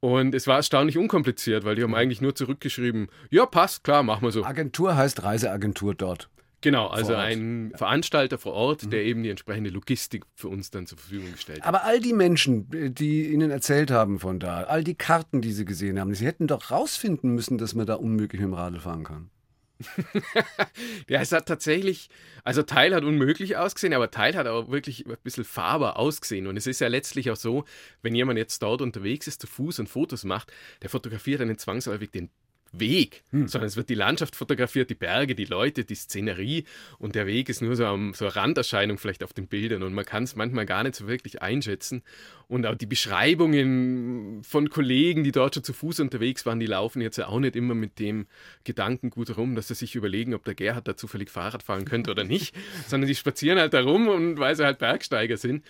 Und 0.00 0.34
es 0.34 0.46
war 0.46 0.56
erstaunlich 0.56 0.96
unkompliziert, 0.96 1.64
weil 1.64 1.74
die 1.74 1.82
haben 1.82 1.94
eigentlich 1.94 2.22
nur 2.22 2.34
zurückgeschrieben, 2.34 3.08
ja, 3.30 3.44
passt, 3.44 3.84
klar, 3.84 4.02
machen 4.02 4.22
wir 4.22 4.32
so. 4.32 4.42
Agentur 4.42 4.96
heißt 4.96 5.22
Reiseagentur 5.22 5.94
dort. 5.94 6.30
Genau, 6.66 6.88
also 6.88 7.14
ein 7.14 7.70
Veranstalter 7.76 8.38
vor 8.38 8.52
Ort, 8.54 8.82
mhm. 8.82 8.90
der 8.90 9.04
eben 9.04 9.22
die 9.22 9.30
entsprechende 9.30 9.70
Logistik 9.70 10.24
für 10.34 10.48
uns 10.48 10.72
dann 10.72 10.88
zur 10.88 10.98
Verfügung 10.98 11.30
gestellt 11.30 11.60
hat. 11.60 11.68
Aber 11.68 11.84
all 11.84 12.00
die 12.00 12.12
Menschen, 12.12 12.66
die 12.92 13.28
Ihnen 13.28 13.52
erzählt 13.52 13.92
haben 13.92 14.18
von 14.18 14.40
da, 14.40 14.64
all 14.64 14.82
die 14.82 14.96
Karten, 14.96 15.40
die 15.42 15.52
Sie 15.52 15.64
gesehen 15.64 16.00
haben, 16.00 16.12
Sie 16.12 16.26
hätten 16.26 16.48
doch 16.48 16.72
rausfinden 16.72 17.36
müssen, 17.36 17.56
dass 17.56 17.76
man 17.76 17.86
da 17.86 17.94
unmöglich 17.94 18.40
mit 18.40 18.50
dem 18.50 18.54
Radl 18.54 18.80
fahren 18.80 19.04
kann. 19.04 19.30
ja, 21.08 21.20
es 21.20 21.30
hat 21.30 21.46
tatsächlich, 21.46 22.08
also 22.42 22.64
Teil 22.64 22.96
hat 22.96 23.04
unmöglich 23.04 23.56
ausgesehen, 23.56 23.94
aber 23.94 24.10
Teil 24.10 24.34
hat 24.34 24.48
auch 24.48 24.68
wirklich 24.68 25.06
ein 25.06 25.16
bisschen 25.22 25.44
fahrbar 25.44 26.00
ausgesehen. 26.00 26.48
Und 26.48 26.56
es 26.56 26.66
ist 26.66 26.80
ja 26.80 26.88
letztlich 26.88 27.30
auch 27.30 27.36
so, 27.36 27.64
wenn 28.02 28.16
jemand 28.16 28.40
jetzt 28.40 28.60
dort 28.60 28.82
unterwegs 28.82 29.28
ist, 29.28 29.40
zu 29.40 29.46
Fuß 29.46 29.78
und 29.78 29.88
Fotos 29.88 30.24
macht, 30.24 30.52
der 30.82 30.90
fotografiert 30.90 31.40
dann 31.40 31.56
zwangsläufig 31.58 32.10
den 32.10 32.30
Weg, 32.72 33.24
hm. 33.30 33.48
sondern 33.48 33.68
es 33.68 33.76
wird 33.76 33.88
die 33.88 33.94
Landschaft 33.94 34.36
fotografiert, 34.36 34.90
die 34.90 34.94
Berge, 34.94 35.34
die 35.34 35.44
Leute, 35.44 35.84
die 35.84 35.94
Szenerie 35.94 36.64
und 36.98 37.14
der 37.14 37.26
Weg 37.26 37.48
ist 37.48 37.62
nur 37.62 37.76
so, 37.76 37.86
um, 37.86 38.14
so 38.14 38.26
eine 38.26 38.36
Randerscheinung 38.36 38.98
vielleicht 38.98 39.22
auf 39.22 39.32
den 39.32 39.46
Bildern 39.46 39.82
und 39.82 39.94
man 39.94 40.04
kann 40.04 40.24
es 40.24 40.36
manchmal 40.36 40.66
gar 40.66 40.82
nicht 40.82 40.96
so 40.96 41.06
wirklich 41.06 41.42
einschätzen. 41.42 42.02
Und 42.48 42.64
auch 42.64 42.76
die 42.76 42.86
Beschreibungen 42.86 44.44
von 44.44 44.70
Kollegen, 44.70 45.24
die 45.24 45.32
dort 45.32 45.54
schon 45.54 45.64
zu 45.64 45.72
Fuß 45.72 45.98
unterwegs 45.98 46.46
waren, 46.46 46.60
die 46.60 46.66
laufen 46.66 47.02
jetzt 47.02 47.16
ja 47.16 47.26
auch 47.26 47.40
nicht 47.40 47.56
immer 47.56 47.74
mit 47.74 47.98
dem 47.98 48.26
Gedanken 48.62 49.10
gut 49.10 49.36
rum, 49.36 49.56
dass 49.56 49.68
sie 49.68 49.74
sich 49.74 49.96
überlegen, 49.96 50.32
ob 50.32 50.44
der 50.44 50.54
Gerhard 50.54 50.86
da 50.86 50.96
zufällig 50.96 51.30
Fahrrad 51.30 51.64
fahren 51.64 51.84
könnte 51.84 52.12
oder 52.12 52.22
nicht, 52.22 52.54
sondern 52.86 53.08
die 53.08 53.16
spazieren 53.16 53.58
halt 53.58 53.74
da 53.74 53.80
rum 53.80 54.06
und 54.06 54.38
weil 54.38 54.54
sie 54.54 54.64
halt 54.64 54.78
Bergsteiger 54.78 55.36
sind. 55.36 55.64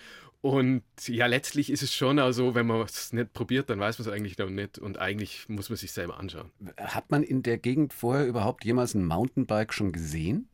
Und 0.47 0.81
ja, 1.07 1.25
letztlich 1.25 1.69
ist 1.69 1.83
es 1.83 1.93
schon 1.93 2.21
so, 2.31 2.55
wenn 2.55 2.67
man 2.67 2.79
es 2.79 3.11
nicht 3.11 3.33
probiert, 3.33 3.69
dann 3.69 3.81
weiß 3.81 3.99
man 3.99 4.07
es 4.07 4.13
eigentlich 4.13 4.37
noch 4.37 4.49
nicht 4.49 4.79
und 4.79 4.97
eigentlich 4.97 5.49
muss 5.49 5.69
man 5.69 5.75
sich 5.75 5.91
selber 5.91 6.17
anschauen. 6.21 6.51
Hat 6.77 7.11
man 7.11 7.21
in 7.21 7.43
der 7.43 7.57
Gegend 7.57 7.91
vorher 7.91 8.25
überhaupt 8.25 8.63
jemals 8.63 8.93
ein 8.93 9.03
Mountainbike 9.03 9.73
schon 9.73 9.91
gesehen? 9.91 10.47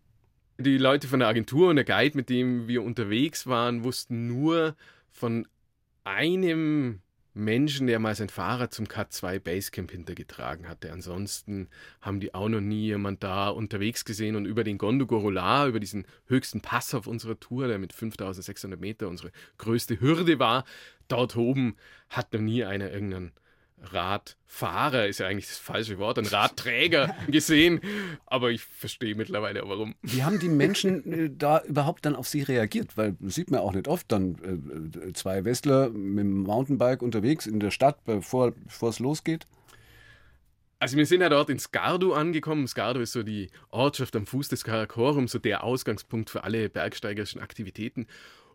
Die 0.57 0.79
Leute 0.79 1.07
von 1.07 1.19
der 1.19 1.27
Agentur 1.29 1.69
und 1.69 1.75
der 1.75 1.85
Guide, 1.85 2.17
mit 2.17 2.29
dem 2.29 2.67
wir 2.67 2.81
unterwegs 2.81 3.45
waren, 3.45 3.83
wussten 3.83 4.25
nur 4.25 4.75
von 5.11 5.45
einem 6.03 7.02
Menschen, 7.33 7.87
der 7.87 7.99
mal 7.99 8.15
sein 8.15 8.29
Fahrrad 8.29 8.73
zum 8.73 8.85
K2 8.85 9.39
Basecamp 9.39 9.91
hintergetragen 9.91 10.69
hatte. 10.69 10.91
Ansonsten 10.91 11.67
haben 12.01 12.19
die 12.19 12.33
auch 12.33 12.49
noch 12.49 12.61
nie 12.61 12.85
jemand 12.85 13.23
da 13.23 13.49
unterwegs 13.49 14.05
gesehen 14.05 14.35
und 14.35 14.45
über 14.45 14.63
den 14.63 14.77
Gondogorola, 14.77 15.67
über 15.67 15.79
diesen 15.79 16.05
höchsten 16.27 16.61
Pass 16.61 16.93
auf 16.93 17.07
unserer 17.07 17.39
Tour, 17.39 17.67
der 17.67 17.79
mit 17.79 17.93
5600 17.93 18.79
Meter 18.79 19.07
unsere 19.07 19.31
größte 19.57 19.99
Hürde 19.99 20.37
war, 20.37 20.63
dort 21.07 21.35
oben 21.35 21.75
hat 22.09 22.33
noch 22.33 22.41
nie 22.41 22.63
einer 22.63 22.91
irgendeinen 22.91 23.31
Radfahrer 23.81 25.07
ist 25.07 25.19
ja 25.19 25.27
eigentlich 25.27 25.47
das 25.47 25.57
falsche 25.57 25.97
Wort, 25.97 26.17
ein 26.17 26.25
Radträger 26.25 27.15
gesehen, 27.27 27.81
aber 28.25 28.51
ich 28.51 28.63
verstehe 28.63 29.15
mittlerweile 29.15 29.61
warum. 29.67 29.95
Wie 30.01 30.23
haben 30.23 30.39
die 30.39 30.49
Menschen 30.49 31.11
äh, 31.11 31.29
da 31.35 31.61
überhaupt 31.63 32.05
dann 32.05 32.15
auf 32.15 32.27
sie 32.27 32.41
reagiert? 32.41 32.97
Weil 32.97 33.15
sieht 33.21 33.51
man 33.51 33.59
auch 33.59 33.73
nicht 33.73 33.87
oft 33.87 34.11
dann 34.11 34.91
äh, 35.03 35.13
zwei 35.13 35.45
Westler 35.45 35.89
mit 35.89 36.19
dem 36.19 36.43
Mountainbike 36.43 37.01
unterwegs 37.01 37.45
in 37.45 37.59
der 37.59 37.71
Stadt, 37.71 38.03
bevor, 38.05 38.51
bevor 38.51 38.89
es 38.89 38.99
losgeht. 38.99 39.45
Also 40.83 40.97
wir 40.97 41.05
sind 41.05 41.21
ja 41.21 41.29
dort 41.29 41.49
in 41.49 41.59
Skardu 41.59 42.11
angekommen. 42.11 42.67
Skardu 42.67 42.99
ist 42.99 43.13
so 43.13 43.23
die 43.23 43.49
Ortschaft 43.69 44.17
am 44.17 44.25
Fuß 44.25 44.49
des 44.49 44.65
Karakorum, 44.65 45.29
so 45.29 45.39
der 45.39 45.63
Ausgangspunkt 45.63 46.29
für 46.29 46.43
alle 46.43 46.67
bergsteigerischen 46.67 47.39
Aktivitäten. 47.39 48.05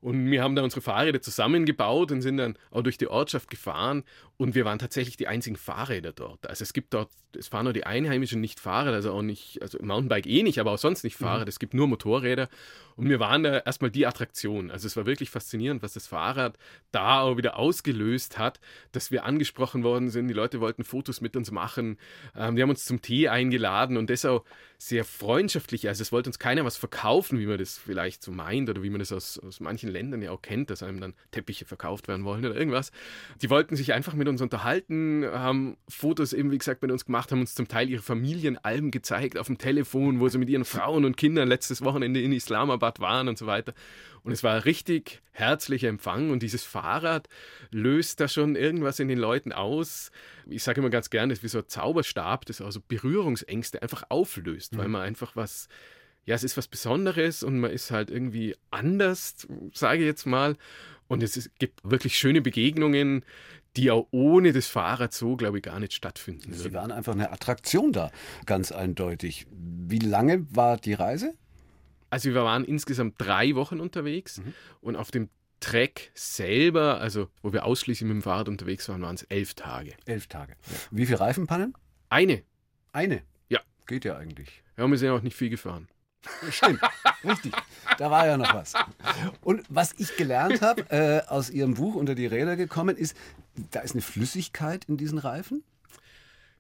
Und 0.01 0.31
wir 0.31 0.43
haben 0.43 0.55
da 0.55 0.63
unsere 0.63 0.81
Fahrräder 0.81 1.21
zusammengebaut 1.21 2.13
und 2.13 2.23
sind 2.23 2.37
dann 2.37 2.57
auch 2.71 2.83
durch 2.83 2.99
die 2.99 3.09
Ortschaft 3.09 3.51
gefahren. 3.51 4.05
Und 4.37 4.55
wir 4.55 4.65
waren 4.65 4.79
tatsächlich 4.79 5.17
die 5.17 5.27
einzigen 5.27 5.57
Fahrräder 5.57 6.13
dort. 6.13 6.47
Also 6.49 6.63
es 6.63 6.73
gibt 6.73 6.95
dort, 6.95 7.11
es 7.37 7.49
fahren 7.49 7.65
nur 7.65 7.73
die 7.73 7.85
Einheimischen, 7.85 8.41
nicht 8.41 8.61
Fahrräder, 8.61 8.95
also 8.95 9.13
auch 9.13 9.23
nicht, 9.23 9.61
also 9.63 9.79
Mountainbike 9.83 10.27
eh 10.27 10.43
nicht, 10.43 10.61
aber 10.61 10.73
auch 10.73 10.79
sonst 10.79 11.03
nicht 11.03 11.17
Fahrräder. 11.17 11.47
Mhm. 11.47 11.49
Es 11.49 11.59
gibt 11.59 11.75
nur 11.75 11.89
Motorräder. 11.89 12.49
Und 12.95 13.09
wir 13.09 13.21
waren 13.21 13.45
da 13.45 13.59
erstmal 13.59 13.91
die 13.91 14.07
Attraktion. 14.07 14.71
Also 14.71 14.87
es 14.87 14.97
war 14.97 15.07
wirklich 15.07 15.31
faszinierend, 15.31 15.83
was 15.83 15.93
das 15.93 16.09
Fahrrad 16.09 16.59
da 16.91 17.21
auch 17.21 17.37
wieder 17.37 17.57
ausgelöst 17.57 18.39
hat, 18.39 18.61
dass 18.93 19.11
wir 19.11 19.25
angesprochen 19.25 19.85
worden 19.85 20.11
sind. 20.11 20.29
Die 20.29 20.35
Leute 20.35 20.61
wollten 20.61 20.83
Fotos 20.83 21.21
mit 21.21 21.37
uns 21.37 21.51
machen. 21.51 21.97
Ähm, 22.37 22.57
die 22.57 22.63
haben 22.63 22.71
uns 22.71 22.85
zum 22.85 23.01
Tee 23.01 23.29
eingeladen 23.29 23.97
und 23.97 24.11
das 24.11 24.25
auch 24.25 24.45
sehr 24.79 25.05
freundschaftlich. 25.05 25.89
Also 25.89 26.03
es 26.03 26.13
wollte 26.13 26.29
uns 26.29 26.39
keiner 26.39 26.65
was 26.65 26.77
verkaufen, 26.77 27.39
wie 27.39 27.47
man 27.47 27.59
das 27.59 27.79
vielleicht 27.79 28.23
so 28.23 28.31
meint 28.33 28.71
oder 28.71 28.83
wie 28.83 28.91
man 28.91 29.01
das 29.01 29.13
aus, 29.13 29.39
aus 29.39 29.61
manchen 29.61 29.88
Ländern 29.91 30.23
ja 30.23 30.31
auch 30.31 30.43
kennt, 30.43 30.71
dass 30.71 30.83
einem 30.83 31.01
dann 31.01 31.15
Teppiche 31.31 31.65
verkauft 31.65 32.09
werden 32.09 32.25
wollen 32.25 32.45
oder 32.45 32.57
irgendwas. 32.57 32.93
Die 33.43 33.51
wollten 33.51 33.77
sich 33.77 33.93
einfach 33.93 34.15
mit 34.15 34.29
uns 34.29 34.41
unterhalten, 34.41 35.25
haben 35.27 35.77
Fotos 35.89 36.33
eben, 36.33 36.51
wie 36.51 36.59
gesagt, 36.59 36.83
mit 36.83 36.91
uns 36.91 37.05
gemacht, 37.05 37.33
haben 37.33 37.41
uns 37.41 37.55
zum 37.55 37.69
Teil 37.69 37.89
ihre 37.89 38.03
Familienalben 38.03 38.91
gezeigt 38.91 39.39
auf 39.39 39.47
dem 39.47 39.59
Telefon, 39.59 40.21
wo 40.21 40.29
sie 40.29 40.39
mit 40.39 40.49
ihren 40.49 40.65
Frauen 40.65 41.05
und 41.05 41.17
Kindern 41.17 41.49
letztes 41.49 41.83
Wochenende 41.83 42.21
in 42.21 42.33
Islamabad 42.33 43.01
waren 43.01 43.29
und 43.29 43.39
so 43.39 43.47
weiter. 43.47 43.75
Und 44.23 44.33
es 44.33 44.43
war 44.43 44.57
ein 44.57 44.63
richtig 44.63 45.23
herzlicher 45.33 45.89
Empfang 45.89 46.31
und 46.31 46.43
dieses 46.43 46.65
Fahrrad 46.65 47.29
löst 47.71 48.21
da 48.21 48.29
schon 48.29 48.57
irgendwas 48.57 48.99
in 48.99 49.09
den 49.09 49.19
Leuten 49.19 49.53
aus. 49.53 50.11
Ich 50.47 50.63
sage 50.63 50.81
immer 50.81 50.91
ganz 50.91 51.11
gerne, 51.11 51.33
das 51.33 51.39
ist 51.39 51.45
wie 51.45 51.49
so 51.49 51.59
ein 51.59 51.69
Zauberstab, 51.69 52.45
das 52.47 52.61
also 52.61 52.81
Berührungsängste 52.87 53.81
einfach 53.83 54.05
auflöst, 54.09 54.75
mhm. 54.75 54.79
weil 54.79 54.89
man 54.89 55.03
einfach 55.03 55.37
was, 55.37 55.69
ja, 56.29 56.35
es 56.35 56.45
ist 56.45 56.59
was 56.59 56.69
Besonderes 56.69 57.43
und 57.43 57.59
man 57.59 57.71
ist 57.71 57.91
halt 57.91 58.11
irgendwie 58.11 58.55
anders, 58.71 59.49
sage 59.73 60.01
ich 60.01 60.05
jetzt 60.05 60.27
mal. 60.27 60.57
Und 61.07 61.23
es 61.23 61.39
ist, 61.39 61.59
gibt 61.59 61.81
wirklich 61.83 62.19
schöne 62.19 62.43
Begegnungen, 62.43 63.25
die 63.77 63.91
auch 63.91 64.09
ohne 64.11 64.53
das 64.53 64.67
Fahrrad 64.67 65.15
so, 65.15 65.37
glaube 65.37 65.57
ich, 65.57 65.63
gar 65.63 65.81
nicht 65.81 65.95
stattfinden. 65.95 66.53
Sie 66.53 66.75
waren 66.75 66.93
einfach 66.93 67.15
eine 67.15 67.33
Attraktion 67.33 67.93
da, 67.95 68.11
ganz 68.45 68.73
eindeutig. 68.73 69.47
Wie 69.51 70.01
lange 70.01 70.47
war 70.55 70.77
die 70.77 70.93
Reise? 70.93 71.33
Also 72.11 72.29
wir 72.35 72.45
waren 72.45 72.67
insgesamt 72.67 73.15
drei 73.17 73.55
Wochen 73.55 73.81
unterwegs 73.81 74.37
mhm. 74.37 74.53
und 74.83 74.97
auf 74.97 75.11
dem 75.11 75.31
Track 75.61 76.11
selber, 76.13 77.01
also 77.01 77.31
wo 77.41 77.55
wir 77.55 77.65
ausschließlich 77.65 78.07
mit 78.07 78.17
dem 78.17 78.23
Fahrrad 78.23 78.51
unterwegs 78.51 78.87
waren, 78.91 79.01
waren 79.01 79.15
es 79.15 79.23
elf 79.23 79.55
Tage. 79.55 79.95
Elf 80.05 80.27
Tage. 80.27 80.57
Wie 80.91 81.07
viele 81.07 81.21
Reifenpannen? 81.21 81.73
Eine. 82.11 82.43
Eine? 82.93 83.23
Ja. 83.49 83.61
Geht 83.87 84.05
ja 84.05 84.19
eigentlich. 84.19 84.63
Ja, 84.77 84.87
wir 84.87 84.99
sind 84.99 85.09
auch 85.09 85.23
nicht 85.23 85.35
viel 85.35 85.49
gefahren. 85.49 85.89
Stimmt, 86.51 86.81
richtig. 87.25 87.53
Da 87.99 88.11
war 88.11 88.27
ja 88.27 88.37
noch 88.37 88.55
was. 88.55 88.75
Und 89.43 89.65
was 89.69 89.95
ich 89.99 90.17
gelernt 90.17 90.63
habe, 90.63 90.83
äh, 90.91 91.29
aus 91.29 91.51
Ihrem 91.51 91.75
Buch 91.75 91.95
unter 91.95 92.15
die 92.15 92.27
Räder 92.27 92.57
gekommen, 92.57 92.97
ist, 92.97 93.17
da 93.71 93.81
ist 93.81 93.93
eine 93.93 94.03
Flüssigkeit 94.03 94.85
in 94.87 94.97
diesen 94.97 95.19
Reifen. 95.19 95.65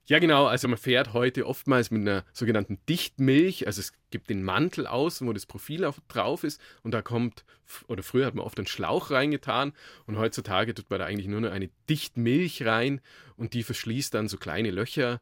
Ja, 0.09 0.18
genau. 0.20 0.46
Also 0.46 0.68
man 0.68 0.78
fährt 0.78 1.12
heute 1.12 1.46
oftmals 1.46 1.90
mit 1.90 2.00
einer 2.00 2.24
sogenannten 2.33 2.78
Dichtmilch. 2.88 3.66
Also 3.66 3.81
es 3.81 3.92
gibt 4.11 4.31
den 4.31 4.42
Mantel 4.42 4.87
außen, 4.87 5.28
wo 5.28 5.35
das 5.35 5.44
Profil 5.44 5.85
auf, 5.85 6.00
drauf 6.09 6.44
ist. 6.44 6.59
Und 6.83 6.92
da 6.92 7.02
kommt, 7.02 7.44
oder 7.88 8.02
früher 8.02 8.24
hat 8.24 8.35
man 8.35 8.46
oft 8.46 8.57
einen 8.57 8.66
Schlauch 8.66 9.11
reingetan. 9.11 9.74
Und 10.07 10.16
heutzutage 10.16 10.72
tut 10.72 10.88
man 10.88 11.00
da 11.00 11.04
eigentlich 11.04 11.28
nur 11.28 11.42
noch 11.42 11.50
eine 11.50 11.68
Dichtmilch 11.90 12.64
rein. 12.64 13.02
Und 13.37 13.52
die 13.52 13.62
verschließt 13.62 14.14
dann 14.14 14.28
so 14.28 14.38
kleine 14.38 14.70
Löcher. 14.70 15.20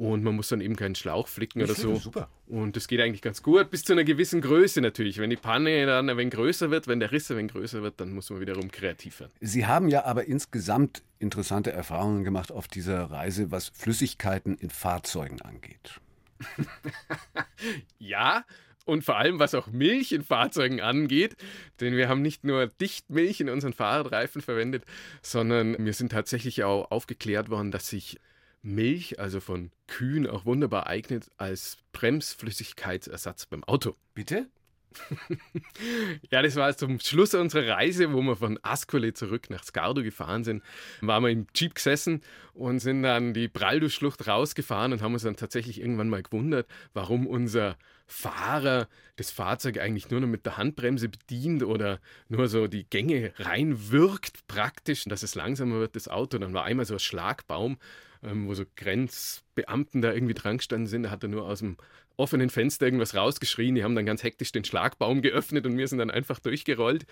Und 0.00 0.22
man 0.22 0.34
muss 0.34 0.48
dann 0.48 0.62
eben 0.62 0.76
keinen 0.76 0.94
Schlauch 0.94 1.28
flicken 1.28 1.60
oder 1.60 1.74
so. 1.74 1.94
Super. 1.96 2.30
Und 2.46 2.74
das 2.74 2.88
geht 2.88 3.02
eigentlich 3.02 3.20
ganz 3.20 3.42
gut, 3.42 3.70
bis 3.70 3.84
zu 3.84 3.92
einer 3.92 4.02
gewissen 4.02 4.40
Größe 4.40 4.80
natürlich. 4.80 5.18
Wenn 5.18 5.28
die 5.28 5.36
Panne 5.36 5.84
dann 5.84 6.08
ein 6.08 6.16
wenig 6.16 6.32
größer 6.32 6.70
wird, 6.70 6.88
wenn 6.88 7.00
der 7.00 7.12
Riss 7.12 7.30
ein 7.30 7.36
wenig 7.36 7.52
größer 7.52 7.82
wird, 7.82 8.00
dann 8.00 8.14
muss 8.14 8.30
man 8.30 8.40
wiederum 8.40 8.70
kreativ 8.70 9.20
werden. 9.20 9.32
Sie 9.42 9.66
haben 9.66 9.88
ja 9.88 10.06
aber 10.06 10.24
insgesamt 10.24 11.02
interessante 11.18 11.72
Erfahrungen 11.72 12.24
gemacht 12.24 12.50
auf 12.50 12.66
dieser 12.66 13.10
Reise, 13.10 13.50
was 13.50 13.68
Flüssigkeiten 13.74 14.56
in 14.56 14.70
Fahrzeugen 14.70 15.42
angeht. 15.42 16.00
ja, 17.98 18.46
und 18.86 19.04
vor 19.04 19.18
allem 19.18 19.38
was 19.38 19.54
auch 19.54 19.66
Milch 19.66 20.12
in 20.12 20.22
Fahrzeugen 20.22 20.80
angeht, 20.80 21.36
denn 21.80 21.94
wir 21.94 22.08
haben 22.08 22.22
nicht 22.22 22.42
nur 22.42 22.68
Dichtmilch 22.68 23.42
in 23.42 23.50
unseren 23.50 23.74
Fahrradreifen 23.74 24.40
verwendet, 24.40 24.86
sondern 25.20 25.76
wir 25.84 25.92
sind 25.92 26.10
tatsächlich 26.10 26.64
auch 26.64 26.90
aufgeklärt 26.90 27.50
worden, 27.50 27.70
dass 27.70 27.86
sich 27.88 28.18
Milch, 28.62 29.18
also 29.18 29.40
von 29.40 29.70
Kühen, 29.86 30.26
auch 30.26 30.44
wunderbar 30.44 30.86
eignet 30.86 31.30
als 31.36 31.78
Bremsflüssigkeitsersatz 31.92 33.46
beim 33.46 33.64
Auto. 33.64 33.96
Bitte? 34.14 34.48
ja, 36.30 36.42
das 36.42 36.56
war 36.56 36.76
zum 36.76 36.98
Schluss 36.98 37.34
unserer 37.34 37.76
Reise, 37.76 38.12
wo 38.12 38.22
wir 38.22 38.36
von 38.36 38.58
Ascoli 38.62 39.12
zurück 39.12 39.48
nach 39.50 39.62
Skardu 39.62 40.02
gefahren 40.02 40.44
sind. 40.44 40.62
Waren 41.00 41.22
wir 41.22 41.30
im 41.30 41.46
Jeep 41.54 41.74
gesessen 41.74 42.22
und 42.54 42.80
sind 42.80 43.02
dann 43.02 43.32
die 43.32 43.48
Braldo-Schlucht 43.48 44.26
rausgefahren 44.26 44.92
und 44.92 45.02
haben 45.02 45.12
uns 45.12 45.22
dann 45.22 45.36
tatsächlich 45.36 45.80
irgendwann 45.80 46.08
mal 46.08 46.22
gewundert, 46.22 46.66
warum 46.92 47.26
unser 47.26 47.76
Fahrer 48.06 48.88
das 49.16 49.30
Fahrzeug 49.30 49.78
eigentlich 49.78 50.10
nur 50.10 50.20
noch 50.20 50.28
mit 50.28 50.44
der 50.44 50.56
Handbremse 50.56 51.08
bedient 51.08 51.62
oder 51.62 52.00
nur 52.28 52.48
so 52.48 52.66
die 52.66 52.84
Gänge 52.84 53.32
reinwirkt 53.36 54.46
praktisch, 54.48 55.04
dass 55.04 55.22
es 55.22 55.36
langsamer 55.36 55.78
wird, 55.78 55.94
das 55.94 56.08
Auto. 56.08 56.38
Dann 56.38 56.52
war 56.52 56.64
einmal 56.64 56.86
so 56.86 56.94
ein 56.94 57.00
Schlagbaum 57.00 57.78
ähm, 58.22 58.46
wo 58.48 58.54
so 58.54 58.64
Grenzbeamten 58.76 60.02
da 60.02 60.12
irgendwie 60.12 60.34
dran 60.34 60.58
gestanden 60.58 60.86
sind. 60.86 61.04
Da 61.04 61.10
hat 61.10 61.22
er 61.22 61.28
nur 61.28 61.44
aus 61.44 61.60
dem 61.60 61.76
offenen 62.16 62.50
Fenster 62.50 62.86
irgendwas 62.86 63.14
rausgeschrien. 63.14 63.74
Die 63.74 63.84
haben 63.84 63.94
dann 63.94 64.06
ganz 64.06 64.22
hektisch 64.22 64.52
den 64.52 64.64
Schlagbaum 64.64 65.22
geöffnet 65.22 65.66
und 65.66 65.76
wir 65.78 65.88
sind 65.88 65.98
dann 65.98 66.10
einfach 66.10 66.38
durchgerollt. 66.38 67.06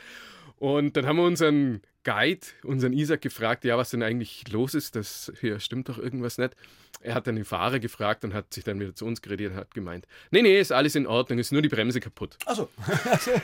Und 0.57 0.97
dann 0.97 1.07
haben 1.07 1.17
wir 1.17 1.25
unseren 1.25 1.83
Guide, 2.03 2.47
unseren 2.65 2.93
Isaac, 2.93 3.23
gefragt, 3.23 3.65
ja, 3.65 3.79
was 3.79 3.91
denn 3.91 4.03
eigentlich 4.03 4.49
los 4.51 4.75
ist. 4.75 4.97
Das 4.97 5.33
hier 5.41 5.61
stimmt 5.61 5.89
doch 5.89 5.99
irgendwas 5.99 6.37
nicht. 6.37 6.55
Er 7.01 7.15
hat 7.15 7.29
dann 7.29 7.37
den 7.37 7.45
Fahrer 7.45 7.79
gefragt 7.79 8.25
und 8.25 8.35
hat 8.35 8.53
sich 8.53 8.65
dann 8.65 8.81
wieder 8.81 8.95
zu 8.95 9.07
uns 9.07 9.23
geredet 9.23 9.53
und 9.53 9.57
hat 9.57 9.73
gemeint, 9.73 10.07
nee, 10.31 10.43
nee, 10.43 10.59
ist 10.59 10.73
alles 10.73 10.97
in 10.97 11.07
Ordnung, 11.07 11.39
ist 11.39 11.53
nur 11.53 11.63
die 11.63 11.69
Bremse 11.69 12.01
kaputt. 12.01 12.37
Also. 12.45 12.69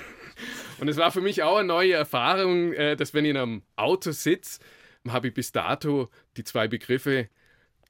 und 0.81 0.89
es 0.89 0.97
war 0.97 1.13
für 1.13 1.21
mich 1.21 1.45
auch 1.45 1.59
eine 1.59 1.69
neue 1.69 1.93
Erfahrung, 1.93 2.73
äh, 2.73 2.97
dass 2.97 3.15
wenn 3.15 3.25
ich 3.25 3.31
in 3.31 3.37
einem 3.37 3.63
Auto 3.77 4.11
sitze, 4.11 4.59
habe 5.09 5.29
ich 5.29 5.35
bis 5.35 5.53
dato 5.53 6.11
die 6.37 6.43
zwei 6.43 6.67
Begriffe 6.67 7.29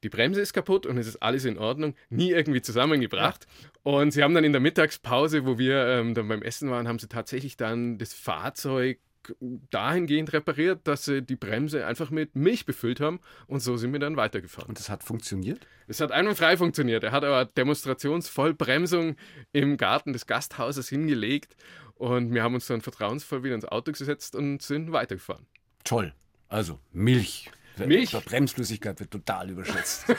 die 0.04 0.10
Bremse 0.10 0.40
ist 0.40 0.52
kaputt 0.52 0.86
und 0.86 0.98
es 0.98 1.06
ist 1.06 1.16
alles 1.16 1.44
in 1.44 1.58
Ordnung, 1.58 1.94
nie 2.10 2.30
irgendwie 2.30 2.62
zusammengebracht. 2.62 3.46
Ja. 3.46 3.68
Und 3.82 4.12
sie 4.12 4.22
haben 4.22 4.34
dann 4.34 4.44
in 4.44 4.52
der 4.52 4.60
Mittagspause, 4.60 5.46
wo 5.46 5.58
wir 5.58 5.86
ähm, 5.86 6.14
dann 6.14 6.28
beim 6.28 6.42
Essen 6.42 6.70
waren, 6.70 6.86
haben 6.86 6.98
sie 6.98 7.08
tatsächlich 7.08 7.56
dann 7.56 7.98
das 7.98 8.12
Fahrzeug 8.12 9.00
dahingehend 9.40 10.34
repariert, 10.34 10.80
dass 10.84 11.06
sie 11.06 11.22
die 11.22 11.36
Bremse 11.36 11.86
einfach 11.86 12.10
mit 12.10 12.36
Milch 12.36 12.66
befüllt 12.66 13.00
haben 13.00 13.20
und 13.46 13.60
so 13.60 13.78
sind 13.78 13.92
wir 13.94 13.98
dann 13.98 14.18
weitergefahren. 14.18 14.68
Und 14.68 14.78
das 14.78 14.90
hat 14.90 15.02
funktioniert? 15.02 15.66
Es 15.86 16.00
hat 16.00 16.12
einwandfrei 16.12 16.58
funktioniert. 16.58 17.02
Er 17.04 17.12
hat 17.12 17.24
aber 17.24 17.46
Demonstrationsvollbremsung 17.46 19.16
im 19.52 19.78
Garten 19.78 20.12
des 20.12 20.26
Gasthauses 20.26 20.90
hingelegt 20.90 21.56
und 21.94 22.34
wir 22.34 22.42
haben 22.42 22.54
uns 22.54 22.66
dann 22.66 22.82
vertrauensvoll 22.82 23.42
wieder 23.42 23.54
ins 23.54 23.64
Auto 23.64 23.92
gesetzt 23.92 24.36
und 24.36 24.60
sind 24.60 24.92
weitergefahren. 24.92 25.46
Toll. 25.84 26.12
Also 26.48 26.78
Milch. 26.92 27.50
Milch? 27.78 28.12
Bremsflüssigkeit 28.12 28.98
wird 29.00 29.10
total 29.10 29.50
überschätzt. 29.50 30.06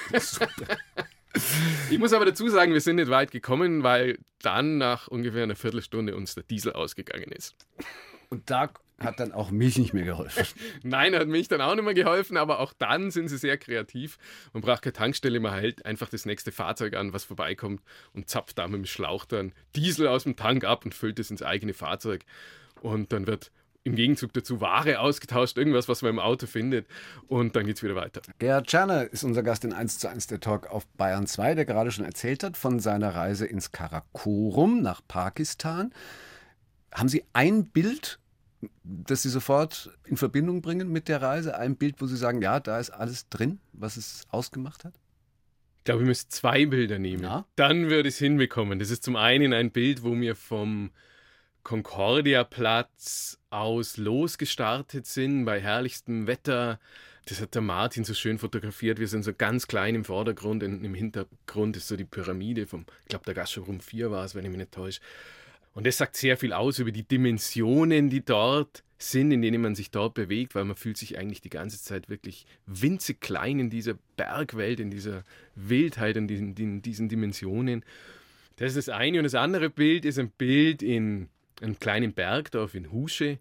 Ich 1.89 1.99
muss 1.99 2.13
aber 2.13 2.23
dazu 2.23 2.47
sagen, 2.47 2.71
wir 2.71 2.79
sind 2.79 2.95
nicht 2.95 3.09
weit 3.09 3.31
gekommen, 3.31 3.83
weil 3.83 4.19
dann 4.41 4.77
nach 4.77 5.09
ungefähr 5.09 5.43
einer 5.43 5.57
Viertelstunde 5.57 6.15
uns 6.15 6.33
der 6.33 6.43
Diesel 6.43 6.71
ausgegangen 6.71 7.29
ist. 7.31 7.55
Und 8.29 8.49
da 8.49 8.69
hat 8.99 9.19
dann 9.19 9.33
auch 9.33 9.51
Milch 9.51 9.77
nicht 9.77 9.93
mehr 9.93 10.05
geholfen. 10.05 10.45
Nein, 10.83 11.13
hat 11.15 11.27
Milch 11.27 11.49
dann 11.49 11.61
auch 11.61 11.75
nicht 11.75 11.83
mehr 11.83 11.93
geholfen, 11.93 12.37
aber 12.37 12.59
auch 12.59 12.71
dann 12.73 13.11
sind 13.11 13.27
sie 13.27 13.37
sehr 13.37 13.57
kreativ. 13.57 14.17
Man 14.53 14.61
braucht 14.61 14.83
keine 14.83 14.93
Tankstelle, 14.93 15.39
man 15.39 15.53
hält 15.53 15.85
einfach 15.85 16.09
das 16.09 16.25
nächste 16.25 16.51
Fahrzeug 16.51 16.95
an, 16.95 17.11
was 17.11 17.25
vorbeikommt 17.25 17.81
und 18.13 18.29
zapft 18.29 18.57
da 18.57 18.67
mit 18.67 18.77
dem 18.77 18.85
Schlauch 18.85 19.25
dann 19.25 19.51
Diesel 19.75 20.07
aus 20.07 20.23
dem 20.23 20.37
Tank 20.37 20.63
ab 20.63 20.85
und 20.85 20.93
füllt 20.93 21.19
es 21.19 21.31
ins 21.31 21.43
eigene 21.43 21.73
Fahrzeug. 21.73 22.23
Und 22.81 23.11
dann 23.11 23.27
wird 23.27 23.51
im 23.85 23.95
Gegenzug 23.95 24.33
dazu 24.33 24.59
Ware 24.61 24.99
ausgetauscht, 24.99 25.57
irgendwas, 25.57 25.87
was 25.87 26.01
man 26.01 26.09
im 26.09 26.19
Auto 26.19 26.47
findet. 26.47 26.87
Und 27.27 27.55
dann 27.55 27.65
geht 27.65 27.77
es 27.77 27.83
wieder 27.83 27.95
weiter. 27.95 28.21
Gerhard 28.39 28.67
Czerner 28.67 29.11
ist 29.13 29.23
unser 29.23 29.43
Gast 29.43 29.63
in 29.63 29.73
1 29.73 29.99
zu 29.99 30.09
1 30.09 30.27
der 30.27 30.39
Talk 30.39 30.67
auf 30.67 30.87
Bayern 30.97 31.27
2, 31.27 31.53
der 31.55 31.65
gerade 31.65 31.91
schon 31.91 32.03
erzählt 32.03 32.43
hat 32.43 32.57
von 32.57 32.79
seiner 32.79 33.13
Reise 33.13 33.45
ins 33.45 33.71
Karakorum 33.71 34.81
nach 34.81 35.01
Pakistan. 35.07 35.93
Haben 36.91 37.09
Sie 37.09 37.23
ein 37.33 37.67
Bild, 37.67 38.19
das 38.83 39.21
Sie 39.21 39.29
sofort 39.29 39.91
in 40.05 40.17
Verbindung 40.17 40.63
bringen 40.63 40.91
mit 40.91 41.07
der 41.07 41.21
Reise? 41.21 41.55
Ein 41.55 41.75
Bild, 41.75 42.01
wo 42.01 42.07
Sie 42.07 42.17
sagen, 42.17 42.41
ja, 42.41 42.59
da 42.59 42.79
ist 42.79 42.89
alles 42.89 43.29
drin, 43.29 43.59
was 43.71 43.97
es 43.97 44.23
ausgemacht 44.29 44.83
hat? 44.83 44.95
Ich 45.79 45.83
glaube, 45.83 46.01
wir 46.01 46.07
müssen 46.07 46.31
zwei 46.31 46.65
Bilder 46.65 46.97
nehmen. 46.97 47.21
Ja? 47.21 47.45
Dann 47.55 47.91
würde 47.91 48.09
ich 48.09 48.15
es 48.15 48.19
hinbekommen. 48.19 48.79
Das 48.79 48.89
ist 48.89 49.03
zum 49.03 49.15
einen 49.15 49.53
ein 49.53 49.69
Bild, 49.69 50.01
wo 50.01 50.19
wir 50.19 50.35
vom 50.35 50.89
Concordia-Platz 51.65 53.39
aus 53.49 53.97
losgestartet 53.97 55.07
sind 55.07 55.45
bei 55.45 55.59
herrlichstem 55.59 56.27
Wetter. 56.27 56.79
Das 57.25 57.41
hat 57.41 57.55
der 57.55 57.63
Martin 57.63 58.03
so 58.03 58.13
schön 58.13 58.37
fotografiert. 58.37 58.99
Wir 58.99 59.07
sind 59.07 59.23
so 59.23 59.33
ganz 59.33 59.65
klein 59.65 59.95
im 59.95 60.05
Vordergrund, 60.05 60.61
in, 60.61 60.85
im 60.85 60.93
Hintergrund 60.93 61.75
ist 61.75 61.87
so 61.87 61.97
die 61.97 62.05
Pyramide 62.05 62.67
vom, 62.67 62.85
ich 63.01 63.09
glaube, 63.09 63.25
der 63.25 63.33
Gaschorum 63.33 63.79
4 63.79 64.11
war 64.11 64.23
es, 64.23 64.35
wenn 64.35 64.45
ich 64.45 64.51
mich 64.51 64.59
nicht 64.59 64.73
täusche. 64.73 65.01
Und 65.73 65.87
das 65.87 65.97
sagt 65.97 66.15
sehr 66.15 66.37
viel 66.37 66.53
aus 66.53 66.77
über 66.77 66.91
die 66.91 67.01
Dimensionen, 67.01 68.11
die 68.11 68.23
dort 68.23 68.83
sind, 68.99 69.31
in 69.31 69.41
denen 69.41 69.59
man 69.59 69.73
sich 69.73 69.89
dort 69.89 70.13
bewegt, 70.13 70.53
weil 70.53 70.65
man 70.65 70.75
fühlt 70.75 70.97
sich 70.97 71.17
eigentlich 71.17 71.41
die 71.41 71.49
ganze 71.49 71.81
Zeit 71.81 72.09
wirklich 72.09 72.45
winzig 72.67 73.21
klein 73.21 73.57
in 73.57 73.71
dieser 73.71 73.95
Bergwelt, 74.17 74.79
in 74.79 74.91
dieser 74.91 75.23
Wildheit, 75.55 76.15
in 76.15 76.27
diesen, 76.27 76.55
in 76.55 76.83
diesen 76.83 77.09
Dimensionen. 77.09 77.83
Das 78.57 78.75
ist 78.75 78.87
das 78.87 78.95
eine. 78.95 79.17
Und 79.17 79.23
das 79.23 79.33
andere 79.33 79.71
Bild 79.71 80.05
ist 80.05 80.19
ein 80.19 80.29
Bild 80.29 80.83
in 80.83 81.27
einem 81.61 81.79
kleinen 81.79 82.13
Bergdorf 82.13 82.75
in 82.75 82.91
Husche, 82.91 83.39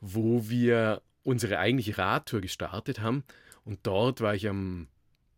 wo 0.00 0.48
wir 0.48 1.02
unsere 1.22 1.58
eigentliche 1.58 1.98
Radtour 1.98 2.40
gestartet 2.40 3.00
haben. 3.00 3.24
Und 3.64 3.80
dort 3.84 4.20
war 4.20 4.34
ich 4.34 4.48
am 4.48 4.88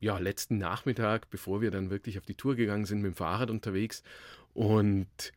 ja, 0.00 0.18
letzten 0.18 0.59
Nachmittag, 0.59 1.31
bevor 1.31 1.61
wir 1.61 1.70
dann 1.70 1.90
wirklich 1.90 2.18
auf 2.18 2.26
die 2.26 2.35
Tour 2.35 2.57
gegangen 2.57 2.85
sind, 2.85 3.02
mit 3.02 3.12
dem 3.12 3.16
Fahrrad 3.16 3.50
unterwegs. 3.50 4.02
Und 4.52 5.33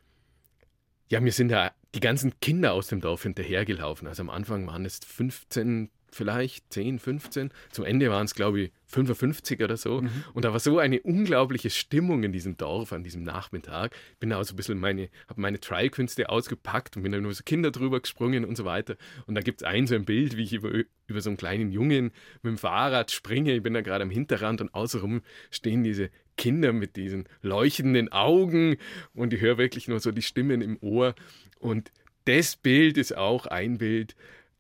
ja, 1.09 1.19
mir 1.19 1.31
sind 1.31 1.49
da 1.49 1.71
die 1.95 1.99
ganzen 1.99 2.39
Kinder 2.39 2.73
aus 2.73 2.87
dem 2.87 3.01
Dorf 3.01 3.23
hinterhergelaufen. 3.23 4.07
Also 4.07 4.21
am 4.21 4.29
Anfang 4.29 4.67
waren 4.67 4.85
es 4.85 4.99
15, 4.99 5.89
vielleicht 6.11 6.71
10, 6.73 6.99
15. 6.99 7.51
Zum 7.71 7.85
Ende 7.85 8.09
waren 8.09 8.25
es, 8.25 8.35
glaube 8.35 8.61
ich, 8.61 8.71
55 8.87 9.61
oder 9.61 9.77
so. 9.77 10.01
Mhm. 10.01 10.09
Und 10.33 10.45
da 10.45 10.51
war 10.51 10.59
so 10.59 10.79
eine 10.79 10.99
unglaubliche 11.01 11.69
Stimmung 11.69 12.23
in 12.23 12.31
diesem 12.31 12.57
Dorf 12.57 12.91
an 12.91 13.03
diesem 13.03 13.23
Nachmittag. 13.23 13.95
Bin 14.19 14.31
da 14.31 14.39
auch 14.39 14.43
so 14.43 14.53
ein 14.53 14.57
bisschen 14.57 14.79
meine, 14.79 15.09
habe 15.27 15.41
meine 15.41 15.59
Trial-Künste 15.59 16.29
ausgepackt 16.29 16.97
und 16.97 17.03
bin 17.03 17.11
dann 17.11 17.23
nur 17.23 17.33
so 17.33 17.43
Kinder 17.43 17.71
drüber 17.71 17.99
gesprungen 17.99 18.45
und 18.45 18.55
so 18.55 18.65
weiter. 18.65 18.97
Und 19.27 19.35
da 19.35 19.41
gibt 19.41 19.61
es 19.61 19.67
ein 19.67 19.87
so 19.87 19.95
ein 19.95 20.05
Bild, 20.05 20.37
wie 20.37 20.43
ich 20.43 20.53
über, 20.53 20.71
über 21.07 21.21
so 21.21 21.29
einen 21.29 21.37
kleinen 21.37 21.71
Jungen 21.71 22.11
mit 22.41 22.51
dem 22.51 22.57
Fahrrad 22.57 23.12
springe. 23.12 23.55
Ich 23.55 23.63
bin 23.63 23.73
da 23.73 23.81
gerade 23.81 24.03
am 24.03 24.10
Hinterrand 24.10 24.62
und 24.62 24.73
außenrum 24.73 25.21
stehen 25.51 25.83
diese 25.83 26.10
Kinder 26.37 26.71
mit 26.73 26.95
diesen 26.95 27.27
leuchtenden 27.41 28.12
Augen 28.12 28.77
und 29.13 29.33
ich 29.33 29.41
höre 29.41 29.57
wirklich 29.57 29.87
nur 29.87 29.99
so 29.99 30.12
die 30.12 30.21
Stimmen 30.21 30.62
im 30.62 30.77
Ohr. 30.81 31.13
Und 31.60 31.91
das 32.25 32.55
Bild 32.55 32.97
ist 32.97 33.15
auch 33.15 33.45
ein 33.45 33.77
Bild 33.77 34.15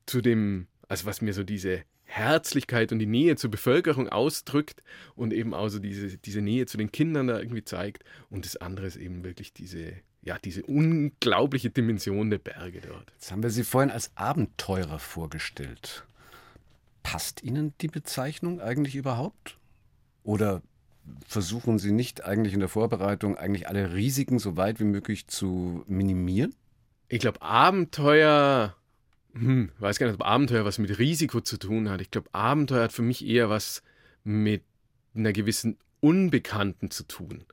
zu 0.05 0.21
dem 0.21 0.67
also 0.89 1.05
was 1.05 1.21
mir 1.21 1.33
so 1.33 1.43
diese 1.43 1.83
Herzlichkeit 2.03 2.91
und 2.91 2.99
die 2.99 3.05
Nähe 3.05 3.35
zur 3.35 3.51
Bevölkerung 3.51 4.09
ausdrückt 4.09 4.83
und 5.15 5.31
eben 5.31 5.53
auch 5.53 5.69
so 5.69 5.79
diese, 5.79 6.17
diese 6.17 6.41
Nähe 6.41 6.65
zu 6.65 6.77
den 6.77 6.91
Kindern 6.91 7.27
da 7.27 7.39
irgendwie 7.39 7.63
zeigt. 7.63 8.03
Und 8.29 8.45
das 8.45 8.57
andere 8.57 8.87
ist 8.87 8.95
eben 8.95 9.23
wirklich 9.23 9.53
diese, 9.53 9.93
ja, 10.23 10.37
diese 10.39 10.63
unglaubliche 10.63 11.69
Dimension 11.69 12.31
der 12.31 12.39
Berge 12.39 12.81
dort. 12.81 13.11
Jetzt 13.13 13.31
haben 13.31 13.43
wir 13.43 13.51
Sie 13.51 13.63
vorhin 13.63 13.91
als 13.91 14.11
Abenteurer 14.15 14.97
vorgestellt. 14.97 16.05
Passt 17.03 17.43
Ihnen 17.43 17.73
die 17.81 17.87
Bezeichnung 17.87 18.59
eigentlich 18.59 18.95
überhaupt? 18.95 19.57
Oder 20.23 20.63
versuchen 21.27 21.77
Sie 21.77 21.91
nicht 21.91 22.25
eigentlich 22.25 22.55
in 22.55 22.59
der 22.59 22.69
Vorbereitung 22.69 23.37
eigentlich 23.37 23.67
alle 23.67 23.93
Risiken 23.93 24.39
so 24.39 24.57
weit 24.57 24.79
wie 24.79 24.85
möglich 24.85 25.27
zu 25.27 25.83
minimieren? 25.87 26.55
Ich 27.07 27.19
glaube, 27.19 27.43
Abenteuer 27.43 28.75
hm, 29.33 29.71
weiß 29.79 29.99
gar 29.99 30.07
nicht, 30.07 30.15
ob 30.15 30.25
Abenteuer 30.25 30.65
was 30.65 30.79
mit 30.79 30.97
Risiko 30.97 31.41
zu 31.41 31.57
tun 31.57 31.89
hat. 31.89 32.01
Ich 32.01 32.11
glaube, 32.11 32.29
Abenteuer 32.33 32.83
hat 32.83 32.93
für 32.93 33.01
mich 33.01 33.25
eher 33.25 33.49
was 33.49 33.83
mit 34.23 34.63
einer 35.15 35.33
gewissen 35.33 35.77
Unbekannten 35.99 36.91
zu 36.91 37.03
tun. 37.03 37.45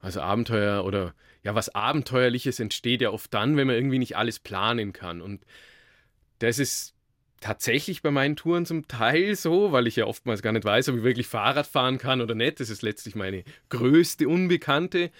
Also 0.00 0.20
Abenteuer 0.20 0.84
oder 0.84 1.14
ja, 1.42 1.54
was 1.54 1.74
Abenteuerliches 1.74 2.60
entsteht 2.60 3.00
ja 3.00 3.10
oft 3.10 3.32
dann, 3.32 3.56
wenn 3.56 3.66
man 3.66 3.76
irgendwie 3.76 3.98
nicht 3.98 4.16
alles 4.16 4.38
planen 4.38 4.92
kann. 4.92 5.20
Und 5.20 5.44
das 6.38 6.58
ist 6.58 6.94
tatsächlich 7.40 8.02
bei 8.02 8.10
meinen 8.10 8.36
Touren 8.36 8.66
zum 8.66 8.86
Teil 8.88 9.34
so, 9.34 9.72
weil 9.72 9.86
ich 9.86 9.96
ja 9.96 10.06
oftmals 10.06 10.42
gar 10.42 10.52
nicht 10.52 10.64
weiß, 10.64 10.88
ob 10.90 10.96
ich 10.96 11.02
wirklich 11.02 11.26
Fahrrad 11.26 11.66
fahren 11.66 11.98
kann 11.98 12.20
oder 12.20 12.34
nicht. 12.34 12.60
Das 12.60 12.70
ist 12.70 12.82
letztlich 12.82 13.14
meine 13.14 13.44
größte 13.70 14.28
Unbekannte 14.28 15.10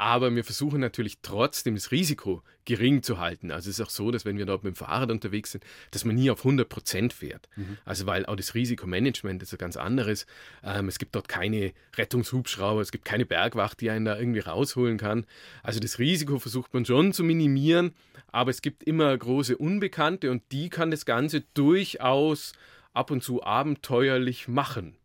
aber 0.00 0.34
wir 0.34 0.44
versuchen 0.44 0.80
natürlich 0.80 1.18
trotzdem 1.20 1.74
das 1.74 1.90
Risiko 1.90 2.42
gering 2.64 3.02
zu 3.02 3.18
halten. 3.18 3.50
Also 3.50 3.68
es 3.68 3.78
ist 3.78 3.86
auch 3.86 3.90
so, 3.90 4.10
dass 4.10 4.24
wenn 4.24 4.38
wir 4.38 4.46
dort 4.46 4.64
mit 4.64 4.74
dem 4.74 4.76
Fahrrad 4.76 5.10
unterwegs 5.10 5.52
sind, 5.52 5.62
dass 5.90 6.06
man 6.06 6.14
nie 6.14 6.30
auf 6.30 6.38
100 6.38 6.66
Prozent 6.66 7.12
fährt. 7.12 7.50
Mhm. 7.56 7.76
Also 7.84 8.06
weil 8.06 8.24
auch 8.24 8.36
das 8.36 8.54
Risikomanagement 8.54 9.42
ist 9.42 9.52
ein 9.52 9.58
ganz 9.58 9.76
anderes. 9.76 10.24
Ähm, 10.64 10.88
es 10.88 10.98
gibt 10.98 11.14
dort 11.14 11.28
keine 11.28 11.74
Rettungshubschrauber, 11.98 12.80
es 12.80 12.92
gibt 12.92 13.04
keine 13.04 13.26
Bergwacht, 13.26 13.82
die 13.82 13.90
einen 13.90 14.06
da 14.06 14.18
irgendwie 14.18 14.40
rausholen 14.40 14.96
kann. 14.96 15.26
Also 15.62 15.80
das 15.80 15.98
Risiko 15.98 16.38
versucht 16.38 16.72
man 16.72 16.86
schon 16.86 17.12
zu 17.12 17.22
minimieren, 17.22 17.92
aber 18.32 18.50
es 18.50 18.62
gibt 18.62 18.84
immer 18.84 19.14
große 19.18 19.58
Unbekannte 19.58 20.30
und 20.30 20.42
die 20.50 20.70
kann 20.70 20.90
das 20.90 21.04
Ganze 21.04 21.42
durchaus 21.52 22.54
ab 22.94 23.10
und 23.10 23.22
zu 23.22 23.42
abenteuerlich 23.42 24.48
machen. 24.48 24.96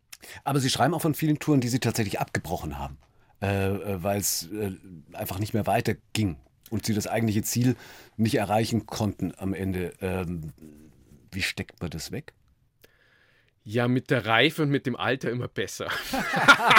Aber 0.46 0.62
Sie 0.62 0.70
schreiben 0.70 0.94
auch 0.94 1.02
von 1.02 1.16
vielen 1.16 1.38
Touren, 1.38 1.60
die 1.60 1.68
Sie 1.68 1.82
tatsächlich 1.82 2.22
abgebrochen 2.22 2.80
haben. 2.80 2.98
Äh, 3.42 3.68
äh, 3.68 4.04
weil 4.04 4.20
es 4.20 4.50
äh, 4.52 4.72
einfach 5.14 5.40
nicht 5.40 5.54
mehr 5.54 5.68
weiterging 5.68 6.38
und 6.70 6.86
sie 6.86 6.94
das 6.94 7.08
eigentliche 7.08 7.44
Ziel 7.44 7.76
nicht 8.18 8.36
erreichen 8.36 8.86
konnten 8.86 9.34
am 9.38 9.54
Ende. 9.54 9.94
Ähm, 10.02 10.54
wie 11.32 11.42
steckt 11.42 11.82
man 11.82 11.90
das 11.90 12.12
weg? 12.12 12.34
Ja, 13.68 13.88
mit 13.88 14.12
der 14.12 14.28
Reife 14.28 14.62
und 14.62 14.70
mit 14.70 14.86
dem 14.86 14.96
Alter 14.96 15.32
immer 15.32 15.48
besser. 15.48 15.90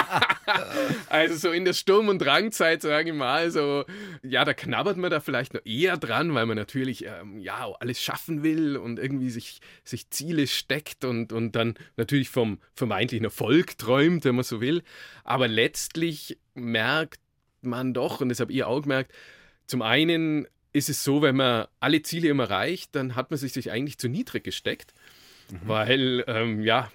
also 1.09 1.35
so 1.35 1.51
in 1.51 1.65
der 1.65 1.73
Sturm- 1.73 2.07
und 2.07 2.19
Drangzeit, 2.19 2.81
sage 2.81 3.09
ich 3.09 3.15
mal, 3.15 3.51
so, 3.51 3.83
ja, 4.23 4.45
da 4.45 4.53
knabbert 4.53 4.95
man 4.95 5.11
da 5.11 5.19
vielleicht 5.19 5.53
noch 5.53 5.65
eher 5.65 5.97
dran, 5.97 6.33
weil 6.33 6.45
man 6.45 6.55
natürlich, 6.55 7.03
ähm, 7.03 7.39
ja, 7.39 7.69
alles 7.81 8.01
schaffen 8.01 8.41
will 8.41 8.77
und 8.77 8.99
irgendwie 8.99 9.29
sich, 9.29 9.59
sich 9.83 10.09
Ziele 10.11 10.47
steckt 10.47 11.03
und, 11.03 11.33
und 11.33 11.57
dann 11.57 11.75
natürlich 11.97 12.29
vom 12.29 12.59
vermeintlichen 12.73 13.25
Erfolg 13.25 13.77
träumt, 13.77 14.23
wenn 14.23 14.35
man 14.35 14.45
so 14.45 14.61
will. 14.61 14.81
Aber 15.25 15.49
letztlich 15.49 16.37
merkt 16.53 17.19
man 17.61 17.93
doch, 17.93 18.21
und 18.21 18.29
das 18.29 18.39
habt 18.39 18.51
ihr 18.51 18.65
auch 18.65 18.83
gemerkt, 18.83 19.11
zum 19.65 19.81
einen 19.81 20.47
ist 20.71 20.87
es 20.87 21.03
so, 21.03 21.21
wenn 21.21 21.35
man 21.35 21.67
alle 21.81 22.01
Ziele 22.01 22.29
immer 22.29 22.43
erreicht, 22.43 22.95
dann 22.95 23.15
hat 23.15 23.29
man 23.29 23.37
sich 23.37 23.71
eigentlich 23.71 23.97
zu 23.97 24.07
niedrig 24.07 24.45
gesteckt. 24.45 24.93
Mhm. 25.51 25.59
Weil, 25.65 26.23
ähm, 26.27 26.61
ja, 26.61 26.91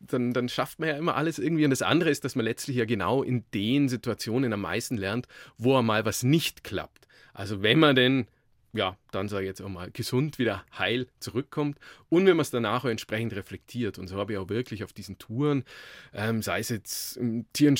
dann, 0.00 0.32
dann 0.32 0.48
schafft 0.48 0.78
man 0.78 0.88
ja 0.88 0.96
immer 0.96 1.16
alles 1.16 1.38
irgendwie. 1.38 1.64
Und 1.64 1.70
das 1.70 1.82
andere 1.82 2.10
ist, 2.10 2.24
dass 2.24 2.34
man 2.34 2.44
letztlich 2.44 2.76
ja 2.76 2.84
genau 2.84 3.22
in 3.22 3.44
den 3.54 3.88
Situationen 3.88 4.52
am 4.52 4.60
meisten 4.60 4.96
lernt, 4.96 5.26
wo 5.56 5.80
mal 5.82 6.04
was 6.04 6.22
nicht 6.22 6.64
klappt. 6.64 7.08
Also 7.32 7.62
wenn 7.62 7.78
man 7.78 7.96
denn 7.96 8.26
ja, 8.72 8.96
dann 9.10 9.28
sage 9.28 9.44
ich 9.44 9.48
jetzt 9.48 9.62
auch 9.62 9.68
mal, 9.68 9.90
gesund 9.90 10.38
wieder 10.38 10.64
heil 10.76 11.06
zurückkommt 11.20 11.78
und 12.08 12.26
wenn 12.26 12.36
man 12.36 12.42
es 12.42 12.50
danach 12.50 12.84
auch 12.84 12.88
entsprechend 12.88 13.34
reflektiert. 13.34 13.98
Und 13.98 14.08
so 14.08 14.16
habe 14.18 14.32
ich 14.32 14.38
auch 14.38 14.48
wirklich 14.48 14.84
auf 14.84 14.92
diesen 14.92 15.18
Touren, 15.18 15.64
ähm, 16.12 16.42
sei 16.42 16.60
es 16.60 16.68
jetzt 16.68 17.16
im 17.16 17.46
Tian 17.52 17.76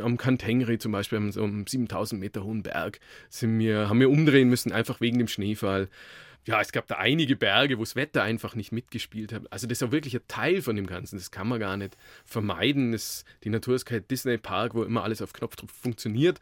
am 0.00 0.16
Kantengri 0.16 0.78
zum 0.78 0.92
Beispiel, 0.92 1.32
so 1.32 1.42
einem 1.42 1.66
7000 1.66 2.20
Meter 2.20 2.44
hohen 2.44 2.62
Berg, 2.62 3.00
sind 3.30 3.58
wir, 3.58 3.88
haben 3.88 4.00
wir 4.00 4.10
umdrehen 4.10 4.48
müssen, 4.48 4.72
einfach 4.72 5.00
wegen 5.00 5.18
dem 5.18 5.28
Schneefall 5.28 5.88
ja, 6.46 6.60
es 6.60 6.72
gab 6.72 6.86
da 6.86 6.96
einige 6.96 7.36
Berge, 7.36 7.78
wo 7.78 7.82
das 7.82 7.96
Wetter 7.96 8.22
einfach 8.22 8.54
nicht 8.54 8.72
mitgespielt 8.72 9.32
hat. 9.32 9.50
Also 9.52 9.66
das 9.66 9.78
ist 9.78 9.82
auch 9.82 9.92
wirklich 9.92 10.14
ein 10.14 10.22
Teil 10.28 10.62
von 10.62 10.76
dem 10.76 10.86
Ganzen. 10.86 11.16
Das 11.16 11.30
kann 11.30 11.48
man 11.48 11.58
gar 11.58 11.76
nicht 11.76 11.96
vermeiden. 12.24 12.92
Das, 12.92 13.24
die 13.42 13.50
Natur 13.50 13.74
ist 13.74 13.84
kein 13.84 14.06
Disney 14.08 14.38
Park, 14.38 14.74
wo 14.74 14.84
immer 14.84 15.02
alles 15.02 15.20
auf 15.22 15.32
Knopfdruck 15.32 15.70
funktioniert, 15.70 16.40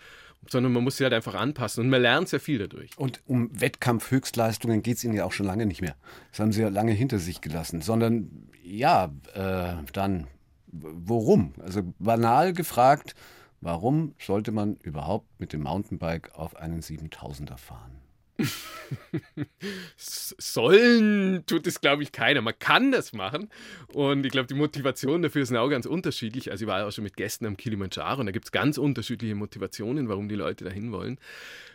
sondern 0.49 0.73
man 0.73 0.85
muss 0.85 0.99
sich 0.99 1.05
halt 1.05 1.15
einfach 1.15 1.35
anpassen 1.35 1.85
und 1.85 1.91
man 1.91 2.03
lernt 2.03 2.29
sehr 2.29 2.41
viel 2.41 2.59
dadurch. 2.59 2.91
Und 2.97 3.23
um 3.27 3.49
Wettkampfhöchstleistungen 3.59 4.83
geht 4.83 4.99
es 4.99 5.05
Ihnen 5.05 5.15
ja 5.15 5.25
auch 5.25 5.33
schon 5.33 5.47
lange 5.47 5.65
nicht 5.65 5.81
mehr. 5.81 5.97
Das 6.31 6.41
haben 6.41 6.53
Sie 6.53 6.61
ja 6.61 6.69
lange 6.69 6.93
hinter 6.93 7.19
sich 7.19 7.41
gelassen, 7.41 7.81
sondern 7.81 8.51
ja, 8.63 9.11
äh, 9.35 9.83
dann 9.93 10.27
worum? 10.75 11.55
Also 11.61 11.83
banal 11.99 12.53
gefragt, 12.53 13.15
warum 13.61 14.15
sollte 14.19 14.53
man 14.53 14.77
überhaupt 14.77 15.29
mit 15.39 15.53
dem 15.53 15.63
Mountainbike 15.63 16.35
auf 16.35 16.57
einen 16.57 16.81
7000er 16.81 17.57
fahren? 17.57 18.04
Sollen 19.97 21.45
tut 21.47 21.67
es, 21.67 21.81
glaube 21.81 22.03
ich, 22.03 22.13
keiner. 22.13 22.41
Man 22.43 22.59
kann 22.59 22.93
das 22.93 23.13
machen. 23.13 23.49
Und 23.93 24.27
ich 24.27 24.33
glaube, 24.33 24.47
die 24.47 24.55
Motivationen 24.55 25.23
dafür 25.23 25.47
sind 25.47 25.57
auch 25.57 25.69
ganz 25.69 25.87
unterschiedlich. 25.87 26.51
Also 26.51 26.65
ich 26.65 26.69
war 26.69 26.87
auch 26.87 26.93
schon 26.93 27.05
mit 27.05 27.17
Gästen 27.17 27.47
am 27.47 27.57
Kilimanjaro 27.57 28.21
und 28.21 28.27
da 28.27 28.33
gibt 28.33 28.47
es 28.47 28.53
ganz 28.53 28.79
unterschiedliche 28.79 29.35
Motivationen, 29.35 30.09
warum 30.09 30.29
die 30.29 30.35
Leute 30.35 30.65
dahin 30.65 30.93
wollen. 30.93 31.19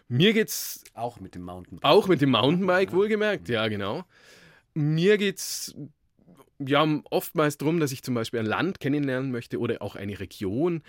Mir 0.08 0.34
geht's. 0.34 0.84
Auch 0.94 1.20
mit 1.20 1.36
dem 1.36 1.44
Mountainbike. 1.44 1.86
Auch 1.86 2.08
mit 2.08 2.22
dem 2.22 2.32
Mountainbike, 2.32 2.94
wohlgemerkt, 2.94 3.48
ja, 3.48 3.68
genau. 3.68 4.06
Mir 4.74 5.18
geht's 5.18 5.76
ja 6.60 6.86
oftmals 7.10 7.58
darum, 7.58 7.80
dass 7.80 7.92
ich 7.92 8.04
zum 8.04 8.16
Beispiel 8.16 8.40
ein 8.40 8.46
Land 8.46 8.80
kennenlernen 8.80 9.32
möchte 9.32 9.60
oder 9.60 9.82
auch 9.82 9.96
eine 9.96 10.20
Region. 10.20 10.84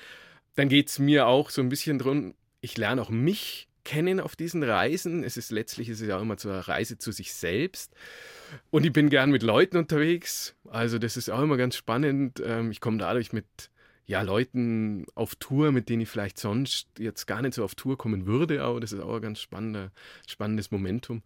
Dann 0.56 0.68
geht 0.68 0.88
es 0.88 0.98
mir 0.98 1.26
auch 1.26 1.50
so 1.50 1.62
ein 1.62 1.68
bisschen 1.68 1.98
darum, 1.98 2.34
ich 2.60 2.76
lerne 2.76 3.02
auch 3.02 3.10
mich 3.10 3.69
kennen 3.90 4.20
auf 4.20 4.36
diesen 4.36 4.62
Reisen. 4.62 5.24
Es 5.24 5.36
ist 5.36 5.50
letztlich 5.50 5.88
ist 5.88 6.00
es 6.00 6.06
ja 6.06 6.16
auch 6.16 6.22
immer 6.22 6.36
zur 6.36 6.54
Reise 6.54 6.96
zu 6.96 7.10
sich 7.10 7.34
selbst. 7.34 7.92
Und 8.70 8.86
ich 8.86 8.92
bin 8.92 9.10
gern 9.10 9.32
mit 9.32 9.42
Leuten 9.42 9.78
unterwegs. 9.78 10.54
Also 10.68 11.00
das 11.00 11.16
ist 11.16 11.28
auch 11.28 11.42
immer 11.42 11.56
ganz 11.56 11.74
spannend. 11.74 12.40
Ähm, 12.44 12.70
ich 12.70 12.80
komme 12.80 12.98
dadurch 12.98 13.32
mit 13.32 13.46
ja, 14.06 14.22
Leuten 14.22 15.06
auf 15.16 15.34
Tour, 15.34 15.72
mit 15.72 15.88
denen 15.88 16.02
ich 16.02 16.08
vielleicht 16.08 16.38
sonst 16.38 16.86
jetzt 17.00 17.26
gar 17.26 17.42
nicht 17.42 17.54
so 17.54 17.64
auf 17.64 17.74
Tour 17.74 17.98
kommen 17.98 18.26
würde. 18.26 18.62
Aber 18.62 18.78
das 18.78 18.92
ist 18.92 19.00
auch 19.00 19.16
ein 19.16 19.22
ganz 19.22 19.40
spannender, 19.40 19.90
spannendes 20.28 20.70
Momentum. 20.70 21.24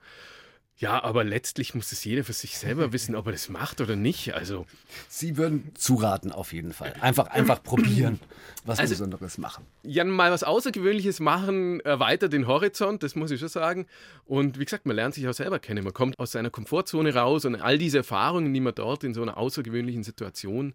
Ja, 0.76 1.04
aber 1.04 1.22
letztlich 1.22 1.74
muss 1.74 1.92
es 1.92 2.04
jeder 2.04 2.24
für 2.24 2.32
sich 2.32 2.58
selber 2.58 2.92
wissen, 2.92 3.14
ob 3.14 3.26
er 3.26 3.32
das 3.32 3.48
macht 3.48 3.80
oder 3.80 3.94
nicht. 3.94 4.34
Also 4.34 4.66
Sie 5.08 5.36
würden 5.36 5.70
zuraten 5.74 6.32
auf 6.32 6.52
jeden 6.52 6.72
Fall. 6.72 6.94
Einfach, 7.00 7.28
einfach 7.28 7.62
probieren, 7.62 8.18
was 8.64 8.80
also, 8.80 8.92
Besonderes 8.92 9.38
machen. 9.38 9.64
Ja, 9.84 10.02
mal 10.02 10.32
was 10.32 10.42
Außergewöhnliches 10.42 11.20
machen, 11.20 11.78
erweitert 11.80 12.32
den 12.32 12.48
Horizont, 12.48 13.04
das 13.04 13.14
muss 13.14 13.30
ich 13.30 13.38
schon 13.38 13.48
sagen. 13.48 13.86
Und 14.24 14.58
wie 14.58 14.64
gesagt, 14.64 14.84
man 14.84 14.96
lernt 14.96 15.14
sich 15.14 15.28
auch 15.28 15.32
selber 15.32 15.60
kennen. 15.60 15.84
Man 15.84 15.92
kommt 15.92 16.18
aus 16.18 16.32
seiner 16.32 16.50
Komfortzone 16.50 17.14
raus 17.14 17.44
und 17.44 17.54
all 17.54 17.78
diese 17.78 17.98
Erfahrungen, 17.98 18.52
die 18.52 18.60
man 18.60 18.74
dort 18.74 19.04
in 19.04 19.14
so 19.14 19.22
einer 19.22 19.36
außergewöhnlichen 19.36 20.02
Situation 20.02 20.74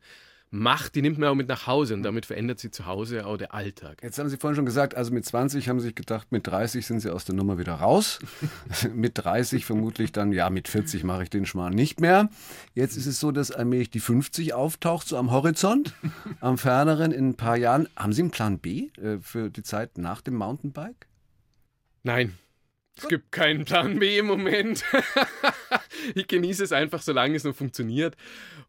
Macht, 0.52 0.96
die 0.96 1.04
nimmt 1.04 1.20
man 1.20 1.30
auch 1.30 1.36
mit 1.36 1.48
nach 1.48 1.68
Hause 1.68 1.94
und 1.94 2.02
damit 2.02 2.26
verändert 2.26 2.60
sie 2.60 2.72
zu 2.72 2.88
Hause 2.88 3.28
auch 3.28 3.38
der 3.38 3.54
Alltag. 3.54 4.00
Jetzt 4.02 4.18
haben 4.18 4.30
Sie 4.30 4.38
vorhin 4.38 4.56
schon 4.56 4.66
gesagt, 4.66 4.96
also 4.96 5.14
mit 5.14 5.24
20 5.24 5.70
haben 5.70 5.80
Sie 5.80 5.88
sich 5.88 5.96
gedacht, 5.96 6.32
mit 6.32 6.48
30 6.48 6.88
sind 6.88 7.02
Sie 7.02 7.14
aus 7.14 7.24
der 7.24 7.36
Nummer 7.36 7.60
wieder 7.60 7.76
raus. 7.76 8.18
mit 8.96 9.12
30 9.16 9.64
vermutlich 9.64 10.12
dann, 10.12 10.32
ja, 10.32 10.50
mit 10.50 10.68
40 10.68 11.04
mache 11.04 11.22
ich 11.24 11.30
den 11.30 11.46
Schmarrn 11.46 11.76
nicht 11.76 12.02
mehr. 12.02 12.30
Jetzt 12.74 12.98
ist 12.98 13.06
es 13.06 13.20
so, 13.20 13.32
dass 13.32 13.52
allmählich 13.52 13.92
die 13.92 14.00
50 14.00 14.56
auftaucht, 14.56 15.08
so 15.08 15.18
am 15.18 15.30
Horizont, 15.30 15.94
am 16.40 16.58
ferneren 16.58 17.12
in 17.12 17.30
ein 17.30 17.36
paar 17.36 17.56
Jahren. 17.56 17.88
Haben 17.96 18.14
Sie 18.14 18.24
einen 18.24 18.32
Plan 18.32 18.58
B 18.58 18.90
äh, 18.98 19.20
für 19.22 19.52
die 19.52 19.64
Zeit 19.64 20.00
nach 20.00 20.22
dem 20.22 20.34
Mountainbike? 20.34 21.08
Nein, 22.02 22.34
es 23.02 23.08
gibt 23.08 23.32
keinen 23.32 23.66
Plan 23.66 24.00
B 24.00 24.18
im 24.18 24.26
Moment. 24.26 24.84
ich 26.16 26.28
genieße 26.28 26.64
es 26.64 26.72
einfach, 26.72 27.02
solange 27.02 27.36
es 27.36 27.44
noch 27.44 27.56
funktioniert. 27.56 28.16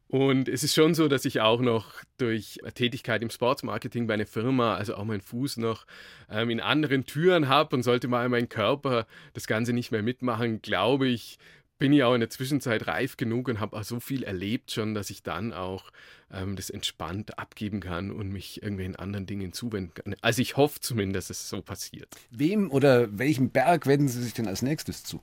Und 0.08 0.48
es 0.48 0.64
ist 0.64 0.74
schon 0.74 0.94
so, 0.94 1.06
dass 1.06 1.24
ich 1.24 1.40
auch 1.40 1.60
noch 1.60 1.92
durch 2.18 2.58
Tätigkeit 2.74 3.22
im 3.22 3.30
Sportsmarketing 3.30 4.08
bei 4.08 4.14
einer 4.14 4.26
Firma, 4.26 4.74
also 4.74 4.96
auch 4.96 5.04
meinen 5.04 5.20
Fuß 5.20 5.58
noch 5.58 5.86
ähm, 6.28 6.50
in 6.50 6.60
anderen 6.60 7.04
Türen 7.04 7.48
habe 7.48 7.76
und 7.76 7.84
sollte 7.84 8.08
mal 8.08 8.28
mein 8.28 8.48
Körper 8.48 9.06
das 9.34 9.46
Ganze 9.46 9.72
nicht 9.72 9.92
mehr 9.92 10.02
mitmachen, 10.02 10.62
glaube 10.62 11.06
ich, 11.06 11.38
bin 11.80 11.92
ich 11.92 12.04
auch 12.04 12.14
in 12.14 12.20
der 12.20 12.30
Zwischenzeit 12.30 12.86
reif 12.86 13.16
genug 13.16 13.48
und 13.48 13.58
habe 13.58 13.76
auch 13.76 13.82
so 13.82 13.98
viel 13.98 14.22
erlebt 14.22 14.70
schon, 14.70 14.94
dass 14.94 15.10
ich 15.10 15.24
dann 15.24 15.52
auch 15.52 15.90
ähm, 16.30 16.54
das 16.54 16.70
entspannt 16.70 17.38
abgeben 17.38 17.80
kann 17.80 18.12
und 18.12 18.28
mich 18.28 18.62
irgendwelchen 18.62 18.96
anderen 18.96 19.26
Dingen 19.26 19.52
zuwenden 19.52 19.94
kann. 19.94 20.14
Also 20.20 20.42
ich 20.42 20.56
hoffe 20.56 20.78
zumindest, 20.80 21.30
dass 21.30 21.40
es 21.40 21.48
so 21.48 21.62
passiert. 21.62 22.14
Wem 22.30 22.70
oder 22.70 23.18
welchem 23.18 23.50
Berg 23.50 23.86
wenden 23.86 24.08
Sie 24.08 24.22
sich 24.22 24.34
denn 24.34 24.46
als 24.46 24.62
nächstes 24.62 25.02
zu? 25.02 25.22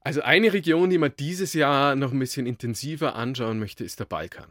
Also 0.00 0.22
eine 0.22 0.52
Region, 0.52 0.90
die 0.90 0.98
man 0.98 1.12
dieses 1.18 1.52
Jahr 1.54 1.96
noch 1.96 2.12
ein 2.12 2.18
bisschen 2.18 2.46
intensiver 2.46 3.16
anschauen 3.16 3.58
möchte, 3.58 3.84
ist 3.84 4.00
der 4.00 4.04
Balkan. 4.04 4.46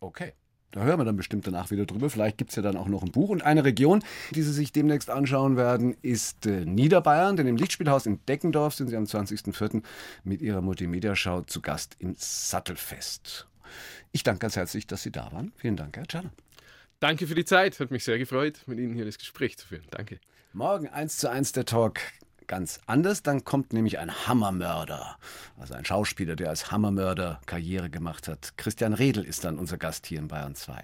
Okay. 0.00 0.32
Da 0.72 0.82
hören 0.82 1.00
wir 1.00 1.04
dann 1.04 1.16
bestimmt 1.16 1.46
danach 1.46 1.70
wieder 1.70 1.84
drüber. 1.84 2.10
Vielleicht 2.10 2.38
gibt 2.38 2.50
es 2.50 2.56
ja 2.56 2.62
dann 2.62 2.76
auch 2.76 2.86
noch 2.86 3.02
ein 3.02 3.10
Buch. 3.10 3.28
Und 3.30 3.42
eine 3.42 3.64
Region, 3.64 4.04
die 4.30 4.42
Sie 4.42 4.52
sich 4.52 4.72
demnächst 4.72 5.10
anschauen 5.10 5.56
werden, 5.56 5.96
ist 6.02 6.46
äh, 6.46 6.64
Niederbayern. 6.64 7.36
Denn 7.36 7.46
im 7.46 7.56
Lichtspielhaus 7.56 8.06
in 8.06 8.24
Deckendorf 8.26 8.74
sind 8.74 8.88
Sie 8.88 8.96
am 8.96 9.04
20.04. 9.04 9.82
mit 10.22 10.42
Ihrer 10.42 10.60
Multimedia-Schau 10.60 11.42
zu 11.42 11.60
Gast 11.60 11.96
im 11.98 12.14
Sattelfest. 12.16 13.48
Ich 14.12 14.22
danke 14.22 14.40
ganz 14.40 14.56
herzlich, 14.56 14.86
dass 14.86 15.02
Sie 15.02 15.10
da 15.10 15.32
waren. 15.32 15.52
Vielen 15.56 15.76
Dank, 15.76 15.96
Herr 15.96 16.06
Czerner. 16.06 16.32
Danke 17.00 17.26
für 17.26 17.34
die 17.34 17.44
Zeit. 17.44 17.80
Hat 17.80 17.90
mich 17.90 18.04
sehr 18.04 18.18
gefreut, 18.18 18.60
mit 18.66 18.78
Ihnen 18.78 18.94
hier 18.94 19.04
das 19.04 19.18
Gespräch 19.18 19.58
zu 19.58 19.66
führen. 19.66 19.84
Danke. 19.90 20.20
Morgen 20.52 20.88
1 20.88 21.16
zu 21.16 21.30
1 21.30 21.52
der 21.52 21.64
Talk 21.64 22.00
ganz 22.50 22.80
anders. 22.86 23.22
Dann 23.22 23.44
kommt 23.44 23.72
nämlich 23.72 24.00
ein 24.00 24.26
Hammermörder, 24.26 25.16
also 25.58 25.74
ein 25.74 25.84
Schauspieler, 25.84 26.34
der 26.34 26.48
als 26.48 26.72
Hammermörder 26.72 27.40
Karriere 27.46 27.90
gemacht 27.90 28.26
hat. 28.26 28.54
Christian 28.56 28.92
Redl 28.92 29.24
ist 29.24 29.44
dann 29.44 29.56
unser 29.56 29.78
Gast 29.78 30.04
hier 30.06 30.18
in 30.18 30.26
Bayern 30.26 30.56
2. 30.56 30.82